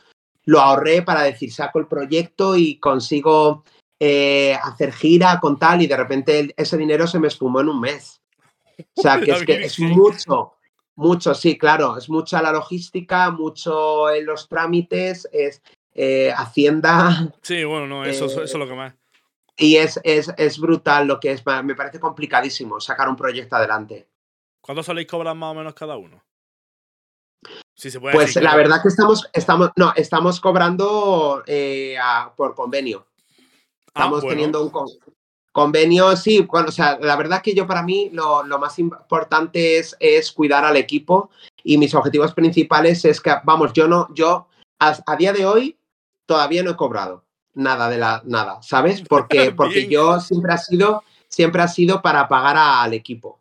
lo 0.45 0.59
ahorré 0.59 1.01
para 1.01 1.23
decir, 1.23 1.51
saco 1.51 1.79
el 1.79 1.87
proyecto 1.87 2.55
y 2.55 2.79
consigo 2.79 3.63
eh, 3.99 4.57
hacer 4.63 4.91
gira 4.93 5.39
con 5.39 5.59
tal 5.59 5.81
y 5.81 5.87
de 5.87 5.97
repente 5.97 6.53
ese 6.57 6.77
dinero 6.77 7.05
se 7.07 7.19
me 7.19 7.27
esfumó 7.27 7.61
en 7.61 7.69
un 7.69 7.79
mes. 7.79 8.21
O 8.95 9.01
sea, 9.01 9.19
que 9.19 9.31
es 9.31 9.43
que 9.43 9.63
es 9.63 9.79
mucho, 9.79 10.53
mucho, 10.95 11.33
sí, 11.35 11.57
claro, 11.57 11.97
es 11.97 12.09
mucha 12.09 12.41
la 12.41 12.51
logística, 12.51 13.29
mucho 13.31 14.09
en 14.09 14.25
los 14.25 14.47
trámites, 14.47 15.27
es 15.31 15.61
eh, 15.93 16.33
Hacienda. 16.35 17.31
Sí, 17.41 17.63
bueno, 17.63 17.87
no, 17.87 18.05
eso, 18.05 18.25
eso 18.25 18.43
es 18.43 18.53
lo 18.55 18.67
que 18.67 18.73
más. 18.73 18.95
Y 19.57 19.75
es, 19.75 19.99
es, 20.03 20.33
es, 20.37 20.57
brutal 20.57 21.07
lo 21.07 21.19
que 21.19 21.33
es, 21.33 21.43
me 21.63 21.75
parece 21.75 21.99
complicadísimo 21.99 22.79
sacar 22.79 23.07
un 23.09 23.15
proyecto 23.15 23.57
adelante. 23.57 24.07
¿Cuánto 24.61 24.81
soléis 24.81 25.07
cobrar 25.07 25.35
más 25.35 25.51
o 25.51 25.55
menos 25.55 25.73
cada 25.73 25.97
uno? 25.97 26.23
Pues 28.11 28.35
la 28.35 28.55
verdad 28.55 28.81
que 28.81 28.89
estamos, 28.89 29.29
estamos, 29.33 29.71
no, 29.75 29.93
estamos 29.95 30.39
cobrando 30.39 31.43
eh, 31.47 31.95
por 32.35 32.53
convenio. 32.53 33.07
Ah, 33.93 34.05
estamos 34.05 34.21
teniendo 34.21 34.63
un 34.63 34.71
convenio, 35.51 36.15
sí, 36.15 36.41
bueno, 36.41 36.69
o 36.69 36.71
sea, 36.71 36.97
la 37.01 37.15
verdad 37.15 37.41
que 37.41 37.53
yo 37.53 37.67
para 37.67 37.83
mí 37.83 38.09
lo, 38.13 38.43
más 38.59 38.79
importante 38.79 39.77
es, 39.77 39.95
es, 39.99 40.31
cuidar 40.31 40.63
al 40.63 40.77
equipo 40.77 41.29
y 41.63 41.77
mis 41.77 41.93
objetivos 41.93 42.33
principales 42.33 43.03
es 43.03 43.19
que, 43.19 43.33
vamos, 43.43 43.73
yo 43.73 43.87
no, 43.87 44.07
yo 44.13 44.47
a, 44.79 45.15
día 45.17 45.33
de 45.33 45.45
hoy 45.45 45.77
todavía 46.25 46.63
no 46.63 46.71
he 46.71 46.75
cobrado 46.75 47.25
nada 47.53 47.89
de 47.89 47.97
la, 47.97 48.21
nada, 48.25 48.61
¿sabes? 48.61 49.01
Porque, 49.09 49.51
porque 49.51 49.87
yo 49.87 50.19
siempre 50.21 50.53
ha 50.53 50.57
sido, 50.57 51.03
siempre 51.27 51.61
ha 51.61 51.67
sido 51.67 52.01
para 52.01 52.29
pagar 52.29 52.55
al 52.57 52.93
equipo. 52.93 53.40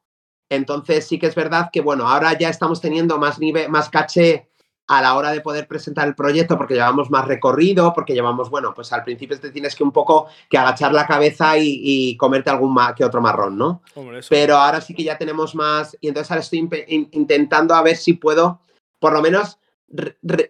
Entonces 0.50 1.06
sí 1.06 1.18
que 1.18 1.28
es 1.28 1.34
verdad 1.34 1.70
que, 1.72 1.80
bueno, 1.80 2.06
ahora 2.06 2.36
ya 2.36 2.48
estamos 2.48 2.80
teniendo 2.80 3.18
más 3.18 3.38
nivel, 3.38 3.70
más 3.70 3.88
caché 3.88 4.50
a 4.88 5.00
la 5.00 5.16
hora 5.16 5.30
de 5.30 5.40
poder 5.40 5.68
presentar 5.68 6.08
el 6.08 6.16
proyecto 6.16 6.58
porque 6.58 6.74
llevamos 6.74 7.08
más 7.12 7.24
recorrido, 7.24 7.92
porque 7.94 8.12
llevamos, 8.12 8.50
bueno, 8.50 8.74
pues 8.74 8.92
al 8.92 9.04
principio 9.04 9.38
te 9.38 9.52
tienes 9.52 9.76
que 9.76 9.84
un 9.84 9.92
poco 9.92 10.26
que 10.50 10.58
agachar 10.58 10.92
la 10.92 11.06
cabeza 11.06 11.56
y, 11.56 12.16
comerte 12.16 12.50
algún 12.50 12.76
que 12.96 13.04
otro 13.04 13.20
marrón, 13.20 13.56
¿no? 13.56 13.82
Pero 14.28 14.56
ahora 14.56 14.80
sí 14.80 14.92
que 14.92 15.04
ya 15.04 15.16
tenemos 15.16 15.54
más 15.54 15.96
y 16.00 16.08
entonces 16.08 16.32
ahora 16.32 16.40
estoy 16.40 16.68
intentando 17.12 17.72
a 17.72 17.82
ver 17.82 17.96
si 17.96 18.14
puedo 18.14 18.62
por 18.98 19.12
lo 19.12 19.22
menos 19.22 19.60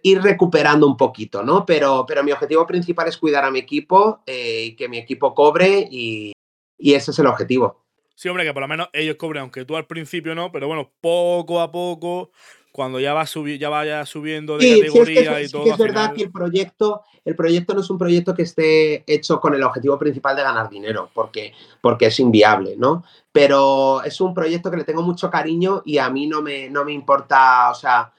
ir 0.01 0.21
recuperando 0.23 0.87
un 0.87 0.97
poquito, 0.97 1.43
¿no? 1.43 1.63
Pero, 1.63 2.05
pero 2.07 2.23
mi 2.23 2.31
objetivo 2.31 2.65
principal 2.65 3.07
es 3.07 3.17
cuidar 3.17 3.45
a 3.45 3.51
mi 3.51 3.59
equipo 3.59 4.23
eh, 4.25 4.65
y 4.69 4.75
que 4.75 4.89
mi 4.89 4.97
equipo 4.97 5.35
cobre 5.35 5.87
y 5.87 6.33
ese 6.79 7.11
es 7.11 7.19
el 7.19 7.27
objetivo. 7.27 7.81
Sí, 8.21 8.29
hombre, 8.29 8.45
que 8.45 8.53
por 8.53 8.61
lo 8.61 8.67
menos 8.67 8.87
ellos 8.93 9.15
cobren, 9.15 9.41
aunque 9.41 9.65
tú 9.65 9.75
al 9.75 9.87
principio 9.87 10.35
no, 10.35 10.51
pero 10.51 10.67
bueno, 10.67 10.91
poco 11.01 11.59
a 11.59 11.71
poco, 11.71 12.29
cuando 12.71 12.99
ya 12.99 13.15
va 13.15 13.25
ya 13.25 13.69
vaya 13.69 14.05
subiendo 14.05 14.59
de 14.59 14.77
categoría 14.77 15.41
y 15.41 15.49
todo. 15.49 15.65
es 15.65 15.75
verdad 15.75 16.13
que 16.13 16.21
el 16.21 16.31
proyecto, 16.31 17.01
el 17.25 17.35
proyecto 17.35 17.73
no 17.73 17.81
es 17.81 17.89
un 17.89 17.97
proyecto 17.97 18.35
que 18.35 18.43
esté 18.43 19.03
hecho 19.11 19.39
con 19.39 19.55
el 19.55 19.63
objetivo 19.63 19.97
principal 19.97 20.35
de 20.35 20.43
ganar 20.43 20.69
dinero, 20.69 21.09
porque, 21.15 21.53
porque 21.81 22.05
es 22.05 22.19
inviable, 22.19 22.75
¿no? 22.77 23.03
Pero 23.31 24.03
es 24.03 24.21
un 24.21 24.35
proyecto 24.35 24.69
que 24.69 24.77
le 24.77 24.83
tengo 24.83 25.01
mucho 25.01 25.31
cariño 25.31 25.81
y 25.83 25.97
a 25.97 26.07
mí 26.11 26.27
no 26.27 26.43
me, 26.43 26.69
no 26.69 26.85
me 26.85 26.91
importa, 26.91 27.71
o 27.71 27.73
sea, 27.73 28.13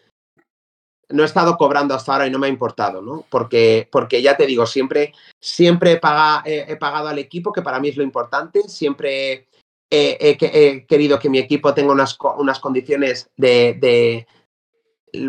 no 1.10 1.22
he 1.22 1.26
estado 1.26 1.56
cobrando 1.56 1.94
hasta 1.94 2.14
ahora 2.14 2.26
y 2.26 2.30
no 2.32 2.40
me 2.40 2.48
ha 2.48 2.50
importado, 2.50 3.02
¿no? 3.02 3.24
Porque, 3.30 3.88
porque 3.92 4.20
ya 4.20 4.36
te 4.36 4.46
digo, 4.46 4.66
siempre, 4.66 5.12
siempre 5.38 5.92
he, 5.92 6.72
he, 6.72 6.76
pagado 6.76 7.06
al 7.06 7.20
equipo, 7.20 7.52
que 7.52 7.62
para 7.62 7.78
mí 7.78 7.90
es 7.90 7.96
lo 7.96 8.02
importante, 8.02 8.62
siempre 8.62 9.46
he, 9.92 10.86
querido 10.86 11.18
que 11.18 11.28
mi 11.28 11.38
equipo 11.38 11.74
tenga 11.74 11.92
unas, 11.92 12.16
unas 12.38 12.58
condiciones 12.58 13.30
de, 13.36 14.26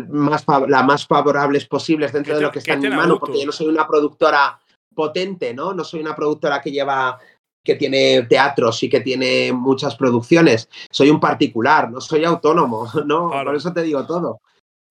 más, 0.08 0.44
las 0.68 0.84
más 0.84 1.06
favorables 1.06 1.66
posibles 1.66 2.12
dentro 2.12 2.36
de 2.36 2.42
lo 2.42 2.50
que 2.50 2.60
está 2.60 2.72
en 2.72 2.80
mi 2.80 2.88
mano, 2.88 3.18
porque 3.18 3.40
yo 3.40 3.46
no 3.46 3.52
soy 3.52 3.66
una 3.66 3.86
productora 3.86 4.58
potente, 4.94 5.52
¿no? 5.52 5.74
No 5.74 5.84
soy 5.84 6.00
una 6.00 6.16
productora 6.16 6.60
que 6.60 6.70
lleva 6.70 7.18
que 7.62 7.74
tiene 7.76 8.22
teatros 8.24 8.82
y 8.82 8.90
que 8.90 9.00
tiene 9.00 9.52
muchas 9.52 9.96
producciones. 9.96 10.68
Soy 10.90 11.08
un 11.08 11.18
particular, 11.18 11.90
no 11.90 12.00
soy 12.00 12.24
autónomo, 12.24 12.86
¿no? 13.06 13.30
Por 13.30 13.54
eso 13.54 13.72
te 13.72 13.82
digo 13.82 14.06
todo. 14.06 14.40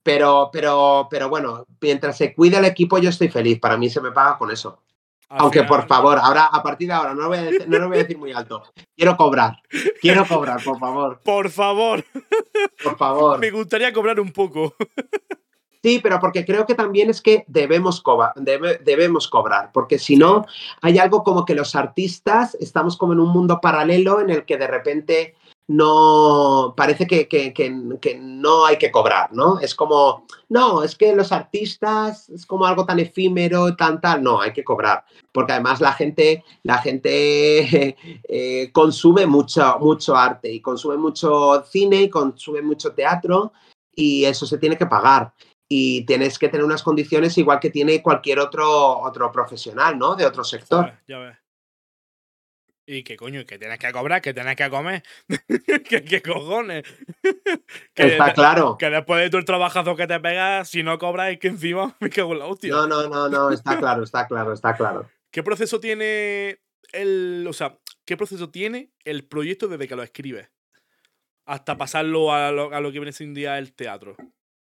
Pero, 0.04 0.50
pero, 0.52 1.08
pero 1.10 1.30
bueno, 1.30 1.66
mientras 1.80 2.18
se 2.18 2.34
cuida 2.34 2.60
el 2.60 2.66
equipo, 2.66 2.98
yo 2.98 3.10
estoy 3.10 3.30
feliz. 3.30 3.60
Para 3.60 3.78
mí 3.78 3.90
se 3.90 4.02
me 4.02 4.12
paga 4.12 4.38
con 4.38 4.52
eso. 4.52 4.80
Aunque 5.30 5.64
por 5.64 5.88
favor, 5.88 6.20
ahora, 6.22 6.46
a 6.46 6.62
partir 6.62 6.88
de 6.88 6.94
ahora, 6.94 7.14
no 7.14 7.24
lo, 7.24 7.28
voy 7.30 7.38
a 7.40 7.44
decir, 7.44 7.68
no 7.68 7.80
lo 7.80 7.88
voy 7.88 7.98
a 7.98 8.02
decir 8.02 8.18
muy 8.18 8.32
alto. 8.32 8.64
Quiero 8.96 9.18
cobrar. 9.18 9.62
Quiero 10.02 10.26
cobrar, 10.26 10.64
por 10.64 10.80
favor. 10.80 11.20
Por 11.24 11.50
favor. 11.50 12.06
Por 12.84 12.98
favor. 12.98 13.40
Me 13.40 13.52
gustaría 13.52 13.92
cobrar 13.92 14.20
un 14.20 14.32
poco. 14.32 14.76
Sí, 15.84 16.00
pero 16.02 16.18
porque 16.22 16.46
creo 16.46 16.66
que 16.66 16.76
también 16.76 17.10
es 17.10 17.22
que 17.22 17.44
debemos, 17.48 18.02
debemos 18.86 19.28
cobrar, 19.28 19.72
porque 19.74 20.00
si 20.00 20.16
no, 20.16 20.46
hay 20.82 20.98
algo 20.98 21.26
como 21.26 21.44
que 21.44 21.56
los 21.56 21.76
artistas 21.76 22.56
estamos 22.62 22.96
como 22.96 23.12
en 23.12 23.20
un 23.20 23.30
mundo 23.30 23.60
paralelo 23.60 24.22
en 24.22 24.30
el 24.30 24.46
que 24.46 24.58
de 24.58 24.68
repente 24.68 25.36
no 25.68 26.74
parece 26.76 27.08
que, 27.08 27.28
que, 27.28 28.20
no 28.20 28.66
hay 28.66 28.78
que 28.78 28.92
cobrar, 28.92 29.32
¿no? 29.34 29.60
Es 29.60 29.76
como, 29.76 30.26
no, 30.50 30.84
es 30.84 30.96
que 30.96 31.16
los 31.16 31.32
artistas 31.32 32.30
es 32.30 32.46
como 32.46 32.66
algo 32.66 32.86
tan 32.86 33.00
efímero, 33.00 33.76
tan 33.76 34.02
tal, 34.02 34.22
no, 34.24 34.42
hay 34.42 34.52
que 34.52 34.64
cobrar, 34.64 35.06
porque 35.32 35.54
además 35.54 35.80
la 35.80 35.94
gente, 35.94 36.44
la 36.64 36.80
gente 36.80 37.96
eh, 38.28 38.72
consume 38.72 39.26
mucho, 39.26 39.78
mucho 39.80 40.16
arte 40.16 40.52
y 40.52 40.62
consume 40.62 40.98
mucho 40.98 41.64
cine 41.64 42.04
y 42.04 42.10
consume 42.10 42.62
mucho 42.62 42.94
teatro 42.94 43.54
y 43.96 44.26
eso 44.26 44.46
se 44.46 44.58
tiene 44.58 44.78
que 44.78 44.86
pagar 44.86 45.34
y 45.70 46.06
tienes 46.06 46.38
que 46.38 46.50
tener 46.50 46.66
unas 46.66 46.84
condiciones 46.84 47.38
igual 47.38 47.60
que 47.60 47.70
tiene 47.70 48.02
cualquier 48.02 48.40
otro, 48.40 49.00
otro 49.00 49.32
profesional, 49.32 49.98
¿no? 49.98 50.16
De 50.16 50.26
otro 50.26 50.44
sector. 50.44 50.94
Ya 51.08 51.20
ves. 51.20 51.43
Y 52.86 53.04
que 53.04 53.16
coño, 53.16 53.46
que 53.46 53.58
tienes 53.58 53.80
que 53.80 53.92
cobrar, 53.94 54.22
que 54.22 54.34
tienes 54.34 54.56
que 54.58 54.70
comer. 54.70 55.04
¿Qué, 55.88 56.22
cojones? 56.22 56.84
que 57.94 58.08
Está 58.08 58.34
claro. 58.34 58.78
Que 58.78 58.90
después 58.90 59.32
de 59.32 59.38
el 59.38 59.46
trabajazo 59.46 59.96
que 59.96 60.06
te 60.06 60.20
pegas, 60.20 60.70
si 60.70 60.84
no 60.84 60.98
cobras, 60.98 61.32
es 61.32 61.40
que 61.40 61.48
encima 61.48 61.96
me 62.02 62.10
cago 62.10 62.34
en 62.34 62.40
la 62.40 62.46
hostia. 62.46 62.72
No, 62.72 62.88
no, 62.88 63.08
no, 63.08 63.30
no, 63.30 63.52
está 63.52 63.78
claro, 63.78 64.04
está 64.04 64.28
claro, 64.28 64.52
está 64.52 64.76
claro. 64.76 65.10
¿Qué 65.32 65.44
proceso 65.44 65.80
tiene 65.80 66.60
el. 66.92 67.46
O 67.48 67.54
sea, 67.54 67.78
¿qué 68.06 68.18
proceso 68.18 68.50
tiene 68.50 68.92
el 69.06 69.26
proyecto 69.26 69.68
desde 69.70 69.88
que 69.88 69.96
lo 69.96 70.04
escribes? 70.04 70.52
Hasta 71.46 71.78
pasarlo 71.78 72.34
a 72.34 72.52
lo, 72.52 72.74
a 72.74 72.82
lo 72.82 72.92
que 72.92 73.00
viene 73.00 73.14
sin 73.14 73.34
día 73.34 73.58
el 73.58 73.74
teatro. 73.74 74.18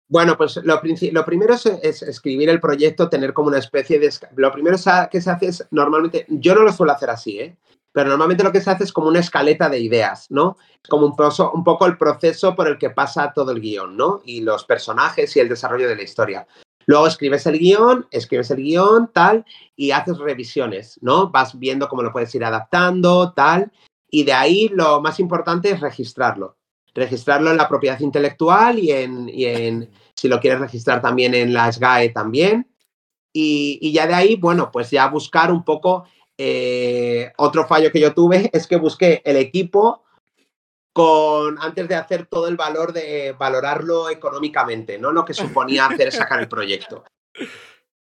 Bueno, 0.08 0.36
pues 0.36 0.56
lo, 0.56 0.80
lo 1.12 1.24
primero 1.24 1.54
es, 1.54 2.02
escribir 2.02 2.48
el 2.48 2.60
proyecto, 2.60 3.08
tener 3.08 3.32
como 3.32 3.48
una 3.48 3.58
especie 3.58 3.98
de... 3.98 4.12
Lo 4.36 4.52
primero 4.52 4.76
que 5.10 5.20
se 5.20 5.30
hace 5.30 5.46
es 5.46 5.66
normalmente, 5.72 6.26
yo 6.28 6.54
no 6.54 6.62
lo 6.62 6.72
suelo 6.72 6.92
hacer 6.92 7.10
así, 7.10 7.40
¿eh? 7.40 7.56
Pero 7.96 8.10
normalmente 8.10 8.44
lo 8.44 8.52
que 8.52 8.60
se 8.60 8.70
hace 8.70 8.84
es 8.84 8.92
como 8.92 9.08
una 9.08 9.20
escaleta 9.20 9.70
de 9.70 9.80
ideas, 9.80 10.26
¿no? 10.28 10.58
Es 10.82 10.86
como 10.90 11.06
un, 11.06 11.64
poco 11.64 11.86
el 11.86 11.96
proceso 11.96 12.54
por 12.54 12.68
el 12.68 12.76
que 12.76 12.90
pasa 12.90 13.32
todo 13.34 13.52
el 13.52 13.60
guion, 13.62 13.96
¿no? 13.96 14.20
Y 14.22 14.42
los 14.42 14.66
personajes 14.66 15.34
y 15.34 15.40
el 15.40 15.48
desarrollo 15.48 15.88
de 15.88 15.96
la 15.96 16.02
historia. 16.02 16.46
Luego 16.84 17.06
escribes 17.06 17.46
el 17.46 17.58
guion, 17.58 18.06
escribes 18.10 18.50
el 18.50 18.58
guion, 18.58 19.10
tal, 19.14 19.46
y 19.76 19.92
haces 19.92 20.18
revisiones, 20.18 20.98
¿no? 21.00 21.30
Vas 21.30 21.58
viendo 21.58 21.88
cómo 21.88 22.02
lo 22.02 22.12
puedes 22.12 22.34
ir 22.34 22.44
adaptando, 22.44 23.32
tal, 23.32 23.72
y 24.10 24.24
de 24.24 24.34
ahí 24.34 24.68
lo 24.68 25.00
más 25.00 25.18
importante 25.18 25.70
es 25.70 25.80
registrarlo 25.80 26.58
registrarlo 26.94 27.50
en 27.50 27.58
la 27.58 27.68
propiedad 27.68 28.00
intelectual 28.00 28.78
y 28.78 28.90
en, 28.90 29.28
en 29.30 29.90
si 30.14 30.28
lo 30.28 30.40
quieres 30.40 30.60
registrar 30.60 31.02
también 31.02 31.34
en 31.34 31.52
la 31.52 31.70
SGAE 31.70 32.08
también. 32.08 32.66
Y, 33.38 33.92
ya 33.92 34.06
de 34.06 34.14
ahí, 34.14 34.36
bueno, 34.36 34.70
pues 34.72 34.90
ya 34.90 35.06
buscar 35.08 35.52
un 35.52 35.62
poco, 35.62 36.04
eh, 36.38 37.32
otro 37.36 37.66
fallo 37.66 37.90
que 37.90 38.00
yo 38.00 38.12
tuve 38.12 38.50
es 38.52 38.66
que 38.66 38.76
busqué 38.76 39.22
el 39.24 39.36
equipo 39.36 40.02
con, 40.92 41.58
antes 41.60 41.88
de 41.88 41.94
hacer 41.94 42.26
todo 42.26 42.48
el 42.48 42.56
valor 42.56 42.92
de 42.92 43.34
valorarlo 43.38 44.08
económicamente, 44.08 44.98
¿no? 44.98 45.12
Lo 45.12 45.24
que 45.24 45.34
suponía 45.34 45.86
hacer 45.90 46.12
sacar 46.12 46.40
el 46.40 46.48
proyecto. 46.48 47.04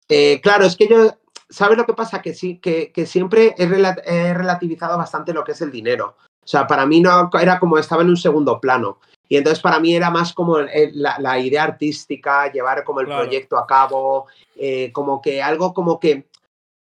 Eh, 0.09 0.41
claro, 0.43 0.67
es 0.67 0.77
que 0.77 0.89
yo, 0.89 1.17
¿sabes 1.49 1.79
lo 1.79 1.87
que 1.87 1.95
pasa? 1.95 2.21
Que 2.21 2.35
sí, 2.35 2.59
que, 2.59 2.93
que 2.93 3.07
siempre 3.07 3.55
he, 3.57 4.35
relativizado 4.35 4.99
bastante 4.99 5.33
lo 5.33 5.45
que 5.45 5.53
es 5.53 5.61
el 5.63 5.71
dinero. 5.71 6.17
O 6.45 6.47
sea, 6.47 6.67
para 6.67 6.85
mí 6.87 7.01
no 7.01 7.31
era 7.41 7.59
como 7.59 7.79
estaba 7.79 8.03
en 8.03 8.11
un 8.11 8.17
segundo 8.17 8.61
plano. 8.61 8.99
Y 9.29 9.39
entonces 9.39 9.63
para 9.63 9.81
mí 9.81 9.95
era 9.95 10.11
más 10.11 10.35
como 10.35 10.59
la, 10.59 11.39
idea 11.39 11.65
artística, 11.65 12.53
llevar 12.53 12.85
como 12.85 13.01
el 13.01 13.07
proyecto 13.07 13.57
a 13.57 13.67
cabo, 13.67 14.27
eh, 14.57 14.93
como 14.93 15.23
que 15.23 15.43
algo 15.43 15.73
como 15.73 15.99
que 15.99 16.27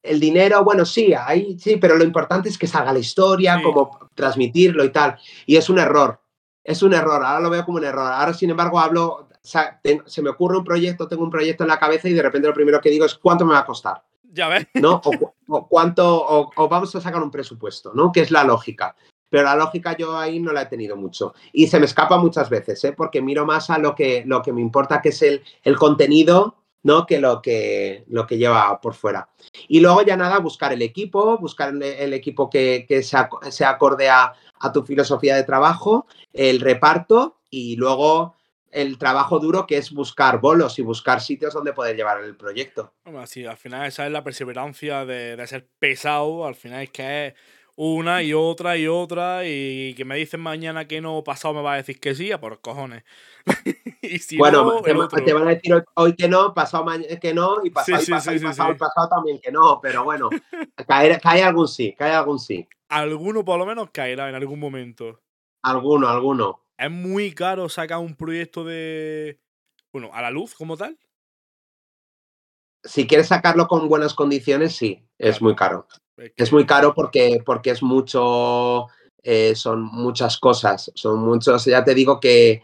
el 0.07 0.21
dinero, 0.21 0.65
bueno, 0.65 0.85
sí, 0.85 1.15
ahí 1.15 1.59
sí, 1.59 1.77
pero 1.77 1.97
lo 1.97 2.05
importante 2.05 2.49
es 2.49 2.59
que 2.59 2.67
salga 2.67 2.93
la 2.93 2.99
historia, 2.99 3.61
como 3.63 4.09
transmitirlo 4.15 4.85
y 4.85 4.91
tal. 4.91 5.17
Y 5.47 5.57
es 5.57 5.69
un 5.69 5.79
error, 5.79 6.21
es 6.63 6.83
un 6.83 6.95
error, 6.95 7.23
ahora 7.25 7.41
lo 7.41 7.51
veo 7.51 7.65
como 7.65 7.79
un 7.79 7.85
error. 7.85 8.13
Ahora, 8.13 8.35
sin 8.35 8.51
embargo, 8.51 8.79
hablo, 8.79 9.29
se 9.43 10.23
me 10.23 10.31
ocurre 10.31 10.59
un 10.59 10.65
proyecto, 10.65 11.09
tengo 11.09 11.25
un 11.25 11.31
proyecto 11.31 11.65
en 11.65 11.69
la 11.69 11.79
cabeza 11.79 12.09
y 12.09 12.13
de 12.13 12.23
repente 12.23 12.49
lo 12.49 12.55
primero 12.55 12.81
que 12.81 12.91
digo 12.91 13.05
es 13.05 13.15
cuánto 13.15 13.45
me 13.45 13.53
va 13.53 13.61
a 13.61 13.67
costar. 13.67 14.03
Ya 14.33 14.49
ves. 14.49 14.67
¿No? 14.75 15.01
O, 15.49 15.69
cuánto, 15.69 16.27
o, 16.57 16.69
vamos 16.69 16.93
a 16.97 17.01
sacar 17.01 17.23
un 17.23 17.31
presupuesto, 17.31 17.93
¿no? 17.95 18.11
Que 18.11 18.23
es 18.23 18.33
la 18.33 18.43
lógica 18.43 18.97
pero 19.29 19.45
la 19.45 19.57
lógica 19.57 19.97
yo 19.97 20.17
ahí 20.17 20.41
no 20.41 20.53
la 20.53 20.63
he 20.63 20.67
tenido 20.67 20.97
mucho. 20.97 21.35
Y 21.53 21.67
se 21.67 21.79
me 21.79 21.87
escapa 21.87 22.17
muchas 22.17 22.49
veces, 22.49 22.83
¿eh? 22.85 22.93
porque 22.93 23.21
miro 23.21 23.45
más 23.45 23.71
a 23.71 23.79
lo 23.79 23.95
que, 23.95 24.23
lo 24.25 24.41
que 24.41 24.53
me 24.53 24.61
importa, 24.61 25.03
que 25.03 25.11
es 25.11 25.21
el, 25.21 25.43
el 25.63 25.77
contenido, 25.77 26.57
¿no? 26.87 27.05
Que 27.05 27.19
lo, 27.19 27.43
que 27.43 28.05
lo 28.07 28.29
que 28.29 28.39
lleva 28.39 28.81
por 28.81 28.95
fuera. 28.95 29.29
Y 29.67 29.81
luego 29.81 30.03
ya 30.03 30.17
nada, 30.17 30.39
buscar 30.39 30.73
el 30.73 30.83
equipo, 30.83 31.37
buscar 31.37 31.75
el 31.75 32.13
equipo 32.13 32.49
que, 32.49 32.87
que 32.89 33.03
se, 33.03 33.65
acorde 33.65 34.09
a, 34.09 34.33
tu 34.73 34.85
filosofía 34.85 35.35
de 35.35 35.43
trabajo, 35.43 36.07
el 36.33 36.61
reparto 36.61 37.41
y 37.51 37.75
luego 37.75 38.37
el 38.71 38.99
trabajo 38.99 39.41
duro 39.41 39.67
que 39.67 39.79
es 39.79 39.91
buscar 39.91 40.41
bolos 40.41 40.79
y 40.79 40.83
buscar 40.83 41.21
sitios 41.21 41.55
donde 41.55 41.73
poder 41.73 41.97
llevar 41.97 42.23
el 42.23 42.37
proyecto. 42.37 42.93
sí, 43.27 43.45
al 43.45 43.57
final 43.57 43.87
esa 43.87 44.07
es 44.07 44.13
la 44.13 44.23
perseverancia 44.23 45.05
de, 45.05 45.35
de 45.35 45.47
ser 45.49 45.67
pesado, 45.81 46.47
al 46.47 46.55
final 46.55 46.83
es 46.83 46.91
que 46.91 47.27
es 47.29 47.35
una 47.77 48.23
y 48.23 48.33
otra 48.33 48.77
y 48.79 48.87
otra 48.87 49.43
y 49.45 49.95
que 49.95 50.05
me 50.05 50.17
dicen 50.17 50.41
mañana 50.41 50.89
que 50.89 51.01
no, 51.01 51.23
pasado 51.23 51.55
me 51.55 51.63
va 51.63 51.75
a 51.75 51.77
decir 51.77 52.01
que 52.01 52.15
sí, 52.15 52.33
a 52.33 52.41
por 52.41 52.61
cojones. 52.61 53.05
y 54.03 54.19
si 54.19 54.39
bueno, 54.39 54.81
te, 54.83 54.93
van 54.95 55.49
a 55.49 55.55
decir 55.55 55.85
hoy 55.95 56.15
que 56.17 56.27
no, 56.27 56.55
pasado 56.55 56.87
que 57.21 57.35
no 57.35 57.59
y 57.63 57.71
pasado, 57.71 58.03
y 58.03 58.41
pasado, 58.41 58.77
pasado, 58.77 59.09
también 59.09 59.39
que 59.39 59.53
no, 59.53 59.79
pero 59.81 60.05
bueno, 60.05 60.31
cae, 60.89 61.21
cae 61.21 61.43
algún 61.43 61.69
sí, 61.69 61.95
cae 61.97 62.13
algún 62.13 62.39
sí. 62.39 62.67
Alguno 62.89 63.45
por 63.45 63.59
lo 63.59 63.67
menos 63.67 63.91
caerá 63.93 64.29
en 64.29 64.35
algún 64.35 64.59
momento. 64.59 65.21
Alguno, 65.63 66.09
alguno. 66.09 66.61
Es 66.79 66.91
muy 66.91 67.33
caro 67.33 67.69
sacar 67.69 67.99
un 67.99 68.15
proyecto 68.15 68.65
de... 68.65 69.41
Bueno, 69.93 70.11
a 70.13 70.23
la 70.23 70.31
luz 70.31 70.55
como 70.55 70.77
tal. 70.77 70.97
Si 72.85 73.07
quieres 73.07 73.29
sacarlo 73.29 73.67
con 73.67 73.89
buenas 73.89 74.15
condiciones, 74.15 74.77
sí, 74.77 75.05
es 75.19 75.43
muy 75.43 75.57
caro. 75.57 75.89
Es 76.17 76.53
muy 76.53 76.65
caro 76.65 76.95
porque, 76.95 77.43
porque 77.45 77.71
es 77.71 77.83
mucho, 77.83 78.87
eh, 79.23 79.55
son 79.55 79.83
muchas 79.83 80.39
cosas, 80.39 80.91
son 80.95 81.21
muchos, 81.21 81.65
ya 81.65 81.85
te 81.85 81.95
digo 81.95 82.21
que, 82.21 82.63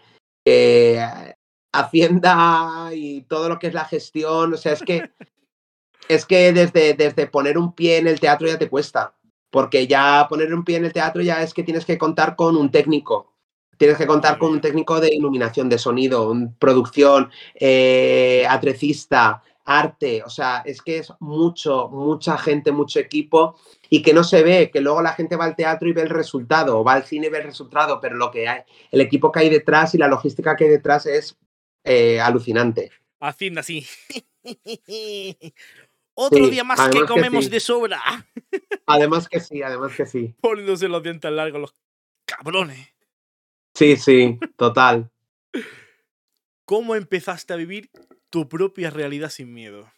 Hacienda 1.75 2.91
y 2.93 3.23
todo 3.23 3.49
lo 3.49 3.59
que 3.59 3.69
es 3.69 3.75
la 3.75 3.87
gestión, 3.87 4.53
o 4.53 4.57
sea, 4.57 4.73
es 4.73 4.83
que, 4.83 5.11
es 6.09 6.27
que 6.27 6.53
desde, 6.53 6.95
desde 6.95 7.27
poner 7.27 7.57
un 7.57 7.75
pie 7.75 7.99
en 7.99 8.07
el 8.07 8.21
teatro 8.21 8.47
ya 8.47 8.59
te 8.59 8.69
cuesta, 8.69 9.15
porque 9.51 9.87
ya 9.87 10.27
poner 10.29 10.53
un 10.53 10.65
pie 10.65 10.77
en 10.77 10.85
el 10.85 10.93
teatro 10.93 11.23
ya 11.23 11.43
es 11.43 11.55
que 11.55 11.62
tienes 11.62 11.85
que 11.85 11.99
contar 11.99 12.37
con 12.37 12.57
un 12.57 12.71
técnico, 12.71 13.33
tienes 13.79 13.97
que 13.99 14.07
contar 14.07 14.38
con 14.38 14.53
un 14.53 14.61
técnico 14.61 15.01
de 15.01 15.15
iluminación, 15.15 15.69
de 15.69 15.79
sonido, 15.79 16.33
producción, 16.59 17.31
eh, 17.55 18.47
atrecista, 18.49 19.43
arte, 19.64 20.22
o 20.25 20.31
sea, 20.31 20.62
es 20.64 20.83
que 20.83 20.98
es 20.98 21.12
mucho, 21.20 21.88
mucha 21.88 22.37
gente, 22.37 22.72
mucho 22.72 22.98
equipo 22.98 23.59
y 23.88 24.03
que 24.03 24.12
no 24.12 24.25
se 24.25 24.42
ve, 24.42 24.70
que 24.72 24.81
luego 24.81 25.03
la 25.03 25.12
gente 25.12 25.37
va 25.37 25.44
al 25.44 25.57
teatro 25.57 25.88
y 25.88 25.92
ve 25.92 26.03
el 26.03 26.11
resultado, 26.11 26.81
o 26.81 26.85
va 26.85 26.94
al 26.94 27.05
cine 27.05 27.29
y 27.29 27.31
ve 27.31 27.38
el 27.38 27.44
resultado, 27.44 28.01
pero 28.01 28.16
lo 28.16 28.31
que 28.31 28.48
hay, 28.48 28.62
el 28.90 29.01
equipo 29.01 29.31
que 29.31 29.40
hay 29.40 29.51
detrás 29.51 29.94
y 29.94 29.98
la 29.98 30.09
logística 30.09 30.57
que 30.57 30.64
hay 30.64 30.70
detrás 30.70 31.07
es 31.07 31.38
eh, 31.85 32.20
alucinante. 32.20 32.90
Hacienda, 33.20 33.62
sí. 33.62 33.87
Otro 36.14 36.48
día 36.48 36.64
más 36.64 36.88
que 36.90 37.05
comemos 37.07 37.48
de 37.48 37.61
sobra. 37.61 38.01
además 38.87 39.29
que 39.29 39.40
sí, 39.40 39.62
además 39.62 39.92
que 39.96 40.07
sí. 40.07 40.35
Poniéndose 40.40 40.88
los 40.88 41.03
dientes 41.03 41.31
largos 41.31 41.61
los 41.61 41.75
cabrones. 42.27 42.88
Sí, 43.75 43.96
sí, 43.96 44.38
total. 44.57 45.11
¿Cómo 46.64 46.94
empezaste 46.94 47.53
a 47.55 47.57
vivir 47.57 47.90
tu 48.33 48.49
propia 48.49 48.88
realidad 48.88 49.29
sin 49.29 49.53
miedo? 49.53 49.92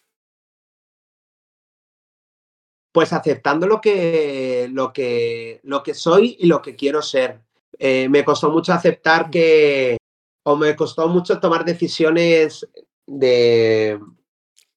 Pues 2.93 3.13
aceptando 3.13 3.67
lo 3.69 3.81
que, 3.81 4.69
lo 4.73 4.93
que, 4.93 5.61
lo 5.63 5.85
que 5.85 5.95
soy 5.95 6.37
y 6.41 6.47
lo 6.49 6.61
que 6.61 6.75
quiero 6.75 7.01
ser. 7.01 7.41
Eh, 7.79 8.09
me 8.09 8.25
costó 8.25 8.51
mucho 8.51 8.73
aceptar 8.73 9.31
que, 9.31 9.97
o 10.43 10.57
me 10.57 10.75
costó 10.75 11.09
mucho 11.09 11.39
tomar 11.39 11.65
decisiones 11.65 12.69
de... 13.07 14.01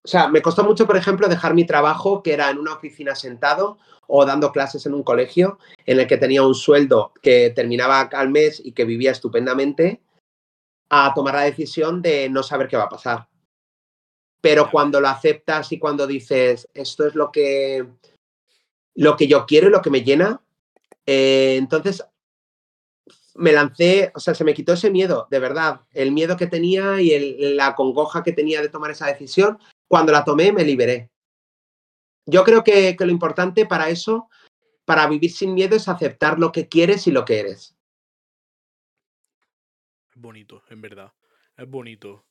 O 0.03 0.07
sea, 0.07 0.29
me 0.29 0.41
costó 0.41 0.63
mucho, 0.63 0.85
por 0.85 0.95
ejemplo, 0.95 1.27
dejar 1.27 1.53
mi 1.53 1.65
trabajo, 1.65 2.21
que 2.23 2.33
era 2.33 2.49
en 2.51 2.59
una 2.59 2.73
oficina 2.73 3.15
sentado 3.15 3.79
o 4.07 4.23
dando 4.23 4.51
clases 4.51 4.85
en 4.85 4.93
un 4.93 5.03
colegio, 5.03 5.57
en 5.85 5.99
el 5.99 6.07
que 6.07 6.17
tenía 6.17 6.43
un 6.43 6.55
sueldo 6.55 7.11
que 7.21 7.49
terminaba 7.49 8.01
al 8.01 8.29
mes 8.29 8.61
y 8.63 8.71
que 8.71 8.85
vivía 8.85 9.11
estupendamente, 9.11 10.01
a 10.89 11.11
tomar 11.13 11.33
la 11.33 11.41
decisión 11.41 12.01
de 12.01 12.29
no 12.29 12.43
saber 12.43 12.67
qué 12.67 12.77
va 12.77 12.83
a 12.83 12.89
pasar. 12.89 13.27
Pero 14.41 14.69
cuando 14.69 15.01
lo 15.01 15.07
aceptas 15.07 15.71
y 15.71 15.79
cuando 15.79 16.05
dices, 16.07 16.69
esto 16.73 17.07
es 17.07 17.15
lo 17.15 17.31
que, 17.31 17.85
lo 18.95 19.15
que 19.17 19.27
yo 19.27 19.45
quiero 19.45 19.67
y 19.67 19.71
lo 19.71 19.81
que 19.81 19.89
me 19.89 20.03
llena, 20.03 20.41
eh, 21.05 21.55
entonces 21.57 22.05
me 23.35 23.51
lancé, 23.51 24.11
o 24.15 24.19
sea, 24.19 24.33
se 24.33 24.43
me 24.43 24.53
quitó 24.53 24.73
ese 24.73 24.89
miedo, 24.89 25.27
de 25.29 25.39
verdad, 25.39 25.81
el 25.93 26.11
miedo 26.11 26.37
que 26.37 26.47
tenía 26.47 26.99
y 27.01 27.55
la 27.55 27.75
congoja 27.75 28.23
que 28.23 28.33
tenía 28.33 28.61
de 28.61 28.69
tomar 28.69 28.91
esa 28.91 29.07
decisión, 29.07 29.59
cuando 29.87 30.11
la 30.11 30.25
tomé 30.25 30.51
me 30.51 30.63
liberé. 30.63 31.09
Yo 32.25 32.43
creo 32.43 32.63
que, 32.63 32.95
que 32.97 33.05
lo 33.05 33.11
importante 33.11 33.65
para 33.65 33.89
eso, 33.89 34.29
para 34.85 35.07
vivir 35.07 35.31
sin 35.31 35.53
miedo, 35.53 35.75
es 35.75 35.87
aceptar 35.87 36.39
lo 36.39 36.51
que 36.51 36.67
quieres 36.67 37.07
y 37.07 37.11
lo 37.11 37.25
que 37.25 37.39
eres. 37.39 37.75
Es 40.09 40.21
bonito, 40.21 40.63
en 40.69 40.81
verdad. 40.81 41.13
Es 41.55 41.69
bonito. 41.69 42.26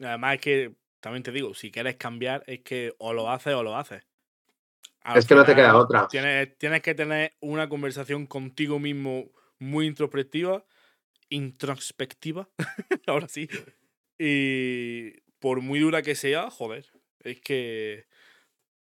Además 0.00 0.34
es 0.34 0.40
que, 0.40 0.74
también 1.00 1.22
te 1.22 1.32
digo, 1.32 1.54
si 1.54 1.70
quieres 1.70 1.96
cambiar, 1.96 2.42
es 2.46 2.60
que 2.60 2.94
o 2.98 3.12
lo 3.12 3.30
haces 3.30 3.54
o 3.54 3.62
lo 3.62 3.76
haces. 3.76 4.02
es 5.14 5.26
que 5.26 5.34
no 5.34 5.44
te 5.44 5.54
queda 5.54 5.76
otra. 5.76 6.08
Tienes, 6.08 6.56
tienes 6.58 6.82
que 6.82 6.94
tener 6.94 7.34
una 7.40 7.68
conversación 7.68 8.26
contigo 8.26 8.78
mismo 8.78 9.30
muy 9.58 9.86
introspectiva, 9.86 10.64
introspectiva, 11.28 12.48
ahora 13.06 13.28
sí. 13.28 13.48
Y 14.18 15.12
por 15.38 15.60
muy 15.60 15.80
dura 15.80 16.02
que 16.02 16.14
sea, 16.14 16.50
joder, 16.50 16.86
es 17.20 17.40
que 17.40 18.06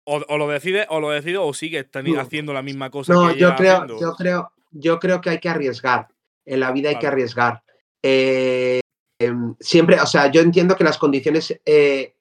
o, 0.04 0.36
lo 0.36 0.48
decides 0.48 0.86
o 0.90 1.00
lo 1.00 1.10
decides 1.10 1.38
o 1.40 1.52
sigues 1.54 1.86
haciendo 2.18 2.52
la 2.52 2.62
misma 2.62 2.90
cosa. 2.90 3.12
No, 3.12 3.34
yo 3.34 3.54
creo, 3.56 3.86
yo 3.98 4.12
creo, 4.12 4.52
yo 4.70 4.98
creo 4.98 5.20
que 5.20 5.30
hay 5.30 5.40
que 5.40 5.48
arriesgar. 5.48 6.08
En 6.44 6.60
la 6.60 6.72
vida 6.72 6.90
hay 6.90 6.98
que 6.98 7.06
arriesgar. 7.06 7.62
Eh, 8.02 8.80
em, 9.26 9.54
siempre, 9.60 10.00
o 10.00 10.06
sea, 10.06 10.30
yo 10.30 10.40
entiendo 10.40 10.76
que 10.76 10.84
las 10.84 10.98
condiciones 10.98 11.60
eh, 11.64 12.14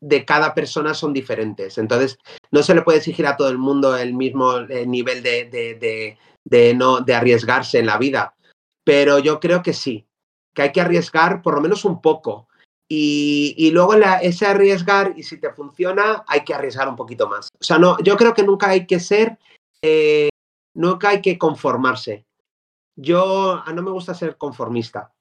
de 0.00 0.24
cada 0.24 0.54
persona 0.54 0.94
son 0.94 1.12
diferentes. 1.12 1.78
Entonces, 1.78 2.18
no 2.50 2.62
se 2.62 2.74
le 2.74 2.82
puede 2.82 2.98
exigir 2.98 3.26
a 3.26 3.36
todo 3.36 3.48
el 3.48 3.58
mundo 3.58 3.96
el 3.96 4.14
mismo 4.14 4.58
eh, 4.58 4.86
nivel 4.86 5.22
de, 5.22 6.16
de, 6.44 6.74
no, 6.74 7.00
de 7.00 7.14
arriesgarse 7.14 7.78
en 7.78 7.86
la 7.86 7.98
vida. 7.98 8.34
Pero 8.84 9.18
yo 9.18 9.40
creo 9.40 9.62
que 9.62 9.74
sí, 9.74 10.06
que 10.54 10.62
hay 10.62 10.72
que 10.72 10.80
arriesgar 10.80 11.42
por 11.42 11.54
lo 11.54 11.60
menos 11.60 11.84
un 11.84 12.00
poco. 12.00 12.48
Y, 12.92 13.70
luego 13.72 13.94
ese 13.94 14.46
arriesgar, 14.46 15.14
y 15.16 15.22
si 15.22 15.38
te 15.38 15.52
funciona, 15.52 16.24
hay 16.26 16.42
que 16.42 16.54
arriesgar 16.54 16.88
un 16.88 16.96
poquito 16.96 17.28
más. 17.28 17.48
O 17.60 17.62
sea, 17.62 17.78
no, 17.78 17.96
yo 18.00 18.16
creo 18.16 18.34
que 18.34 18.42
nunca 18.42 18.70
hay 18.70 18.84
que 18.84 18.98
ser, 18.98 19.38
eh, 19.80 20.28
nunca 20.74 21.10
hay 21.10 21.22
que 21.22 21.38
conformarse. 21.38 22.26
Yo 22.96 23.62
no 23.72 23.82
me 23.82 23.92
gusta 23.92 24.12
ser 24.12 24.36
conformista. 24.36 25.12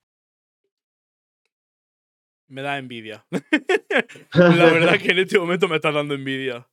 Me 2.50 2.62
da 2.62 2.78
envidia. 2.78 3.26
La 4.34 4.66
verdad 4.72 5.00
que 5.00 5.12
en 5.12 5.20
este 5.20 5.40
momento 5.40 5.68
me 5.68 5.78
está 5.78 5.92
dando 5.92 6.14
envidia. 6.14 6.68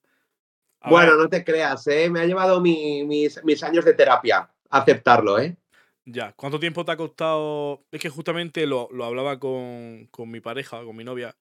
bueno, 0.85 1.17
no 1.17 1.29
te 1.29 1.45
creas, 1.45 1.87
¿eh? 1.87 2.11
Me 2.11 2.21
ha 2.21 2.27
llevado 2.27 2.61
mis, 2.61 3.43
mis 3.45 3.63
años 3.63 3.85
de 3.85 3.95
terapia 3.95 4.51
aceptarlo, 4.71 5.39
¿eh? 5.39 5.57
Ya, 6.05 6.33
¿cuánto 6.35 6.61
tiempo 6.61 6.85
te 6.85 6.93
ha 6.93 6.97
costado? 6.97 7.85
Es 7.91 8.01
que 8.01 8.09
justamente 8.09 8.67
lo, 8.67 8.89
hablaba 9.05 9.41
con, 9.41 10.09
mi 10.19 10.41
pareja, 10.41 10.85
con 10.85 10.95
mi 10.95 11.05
novia, 11.05 11.37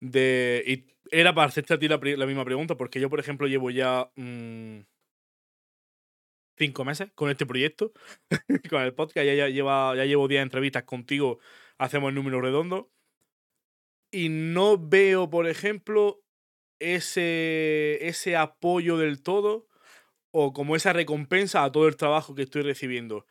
de... 0.00 0.62
Y 0.66 0.86
era 1.10 1.34
para 1.34 1.48
hacerte 1.48 1.74
a 1.74 1.78
ti 1.78 1.86
la, 1.88 1.98
misma 2.26 2.44
pregunta, 2.44 2.76
porque 2.76 3.00
yo, 3.00 3.10
por 3.10 3.20
ejemplo, 3.20 3.46
llevo 3.46 3.70
ya 3.70 4.10
mm, 4.16 4.80
cinco 6.56 6.84
meses 6.86 7.10
con 7.14 7.30
este 7.30 7.44
proyecto, 7.44 7.92
con 8.70 8.82
el 8.82 8.94
podcast, 8.94 9.26
ya, 9.26 9.34
ya, 9.34 9.48
lleva, 9.48 9.94
ya 9.94 10.06
llevo 10.06 10.26
10 10.26 10.42
entrevistas 10.42 10.84
contigo, 10.84 11.38
hacemos 11.76 12.08
el 12.08 12.14
número 12.14 12.40
redondo, 12.40 12.90
y 14.16 14.30
no 14.30 14.78
veo, 14.78 15.28
por 15.28 15.46
ejemplo, 15.46 16.22
ese, 16.78 17.98
ese 18.00 18.34
apoyo 18.34 18.96
del 18.96 19.22
todo 19.22 19.68
o 20.30 20.54
como 20.54 20.74
esa 20.74 20.94
recompensa 20.94 21.62
a 21.62 21.70
todo 21.70 21.86
el 21.86 21.96
trabajo 21.96 22.34
que 22.34 22.44
estoy 22.44 22.62
recibiendo. 22.62 23.26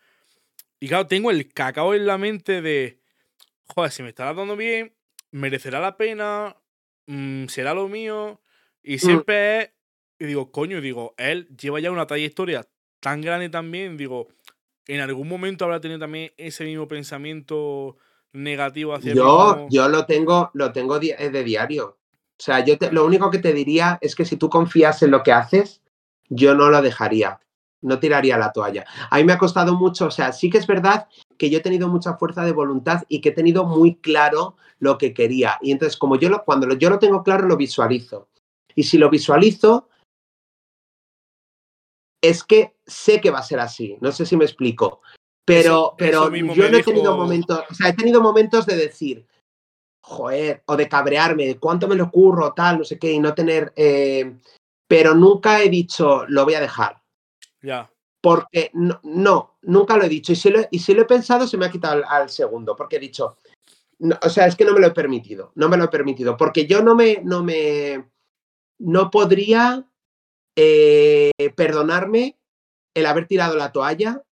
Y 0.80 0.88
claro, 0.88 1.08
tengo 1.08 1.32
el 1.32 1.52
cacao 1.52 1.96
en 1.96 2.06
la 2.06 2.20
mente 2.20 2.62
de, 2.62 3.00
joder, 3.66 3.92
si 3.92 4.04
me 4.04 4.10
está 4.10 4.32
dando 4.32 4.56
bien, 4.56 4.94
merecerá 5.32 5.80
la 5.80 5.98
pena, 5.98 6.56
mm, 7.08 7.48
será 7.48 7.74
lo 7.74 7.88
mío. 7.88 8.40
Y 8.84 8.98
mm. 8.98 9.00
siempre 9.00 9.62
es, 9.62 9.72
y 10.20 10.26
digo, 10.26 10.52
coño, 10.52 10.82
digo, 10.82 11.16
él 11.18 11.48
lleva 11.58 11.80
ya 11.80 11.90
una 11.90 12.06
trayectoria 12.06 12.68
tan 13.00 13.22
grande 13.22 13.50
también, 13.50 13.98
digo, 13.98 14.28
en 14.86 15.00
algún 15.00 15.28
momento 15.28 15.66
habrá 15.66 15.82
tenido 15.82 16.00
también 16.00 16.32
ese 16.38 16.64
mismo 16.64 16.88
pensamiento 16.88 17.98
negativo 18.36 18.94
hacia 18.94 19.14
yo, 19.14 19.68
Yo 19.70 19.88
lo 19.88 20.06
tengo, 20.06 20.52
lo 20.54 20.72
tengo 20.72 21.00
de 21.00 21.44
diario. 21.44 21.98
O 22.38 22.44
sea, 22.44 22.64
yo 22.64 22.76
lo 22.92 23.06
único 23.06 23.32
que 23.32 23.40
te 23.40 23.54
diría 23.54 23.98
es 24.02 24.16
que 24.16 24.26
si 24.26 24.36
tú 24.36 24.50
confías 24.50 25.02
en 25.04 25.12
lo 25.12 25.24
que 25.24 25.32
haces, 25.32 25.82
yo 26.28 26.54
no 26.54 26.70
lo 26.70 26.82
dejaría, 26.82 27.40
no 27.82 28.00
tiraría 28.00 28.38
la 28.38 28.52
toalla. 28.52 28.86
A 29.10 29.18
mí 29.18 29.24
me 29.24 29.34
ha 29.34 29.38
costado 29.38 29.74
mucho, 29.76 30.08
o 30.08 30.12
sea, 30.12 30.34
sí 30.34 30.50
que 30.50 30.58
es 30.58 30.68
verdad 30.68 31.08
que 31.38 31.50
yo 31.50 31.60
he 31.60 31.62
tenido 31.62 31.88
mucha 31.88 32.18
fuerza 32.18 32.44
de 32.44 32.52
voluntad 32.52 33.04
y 33.08 33.22
que 33.22 33.30
he 33.30 33.34
tenido 33.34 33.64
muy 33.66 33.96
claro 33.96 34.58
lo 34.80 34.98
que 34.98 35.14
quería. 35.14 35.58
Y 35.62 35.72
entonces, 35.72 35.98
como 35.98 36.18
yo 36.18 36.30
lo, 36.30 36.44
cuando 36.44 36.74
yo 36.76 36.90
lo 36.90 37.00
tengo 37.00 37.24
claro, 37.24 37.48
lo 37.48 37.56
visualizo. 37.56 38.28
Y 38.76 38.84
si 38.84 38.98
lo 38.98 39.10
visualizo, 39.10 39.88
es 42.22 42.44
que 42.44 42.76
sé 42.86 43.22
que 43.22 43.32
va 43.32 43.40
a 43.40 43.44
ser 43.44 43.60
así. 43.60 43.98
No 44.02 44.12
sé 44.12 44.26
si 44.26 44.36
me 44.36 44.46
explico. 44.46 45.02
Pero, 45.46 45.94
pero 45.96 46.34
yo 46.34 46.70
no 46.70 46.78
he 46.78 46.84
tenido 46.84 47.16
momentos, 47.16 47.64
o 47.70 47.74
sea, 47.74 47.90
he 47.90 47.94
tenido 47.94 48.20
momentos 48.20 48.66
de 48.66 48.76
decir, 48.76 49.26
joder, 50.02 50.64
o 50.66 50.76
de 50.76 50.90
cabrearme, 50.90 51.58
cuánto 51.60 51.88
me 51.88 51.96
lo 51.96 52.10
curro, 52.10 52.54
tal, 52.54 52.80
no 52.80 52.84
sé 52.84 52.98
qué, 52.98 53.12
y 53.12 53.20
no 53.20 53.34
tener. 53.36 53.72
Eh, 53.76 54.38
pero 54.88 55.14
nunca 55.14 55.62
he 55.62 55.70
dicho, 55.70 56.26
lo 56.28 56.46
voy 56.46 56.56
a 56.56 56.62
dejar. 56.62 57.02
Ya. 57.62 57.92
Porque 58.22 58.72
no, 58.74 59.00
no, 59.04 59.58
nunca 59.62 59.98
lo 59.98 60.04
he 60.04 60.10
dicho. 60.10 60.32
Y 60.32 60.36
si 60.36 60.50
lo, 60.50 60.62
y 60.72 60.80
si 60.80 60.96
lo 60.96 61.04
he 61.04 61.06
pensado, 61.06 61.48
se 61.48 61.58
me 61.58 61.68
ha 61.68 61.72
quitado 61.72 62.04
al, 62.08 62.30
segundo, 62.30 62.76
porque 62.76 62.96
he 62.96 63.00
dicho, 63.00 63.38
o 64.22 64.30
sea, 64.30 64.48
es 64.48 64.56
que 64.56 64.66
no 64.66 64.74
me 64.74 64.80
lo 64.80 64.88
he 64.88 64.92
permitido, 64.92 65.52
no 65.56 65.70
me 65.70 65.78
lo 65.78 65.86
he 65.86 65.90
permitido, 65.90 66.36
porque 66.38 66.66
yo 66.66 66.82
no 66.82 66.96
me, 66.96 67.22
no 67.24 67.44
me, 67.44 68.10
no 68.80 69.12
podría 69.12 69.86
eh, 70.56 71.32
perdonarme 71.56 72.40
el 72.96 73.06
haber 73.06 73.28
tirado 73.28 73.56
la 73.56 73.72
toalla 73.72 74.25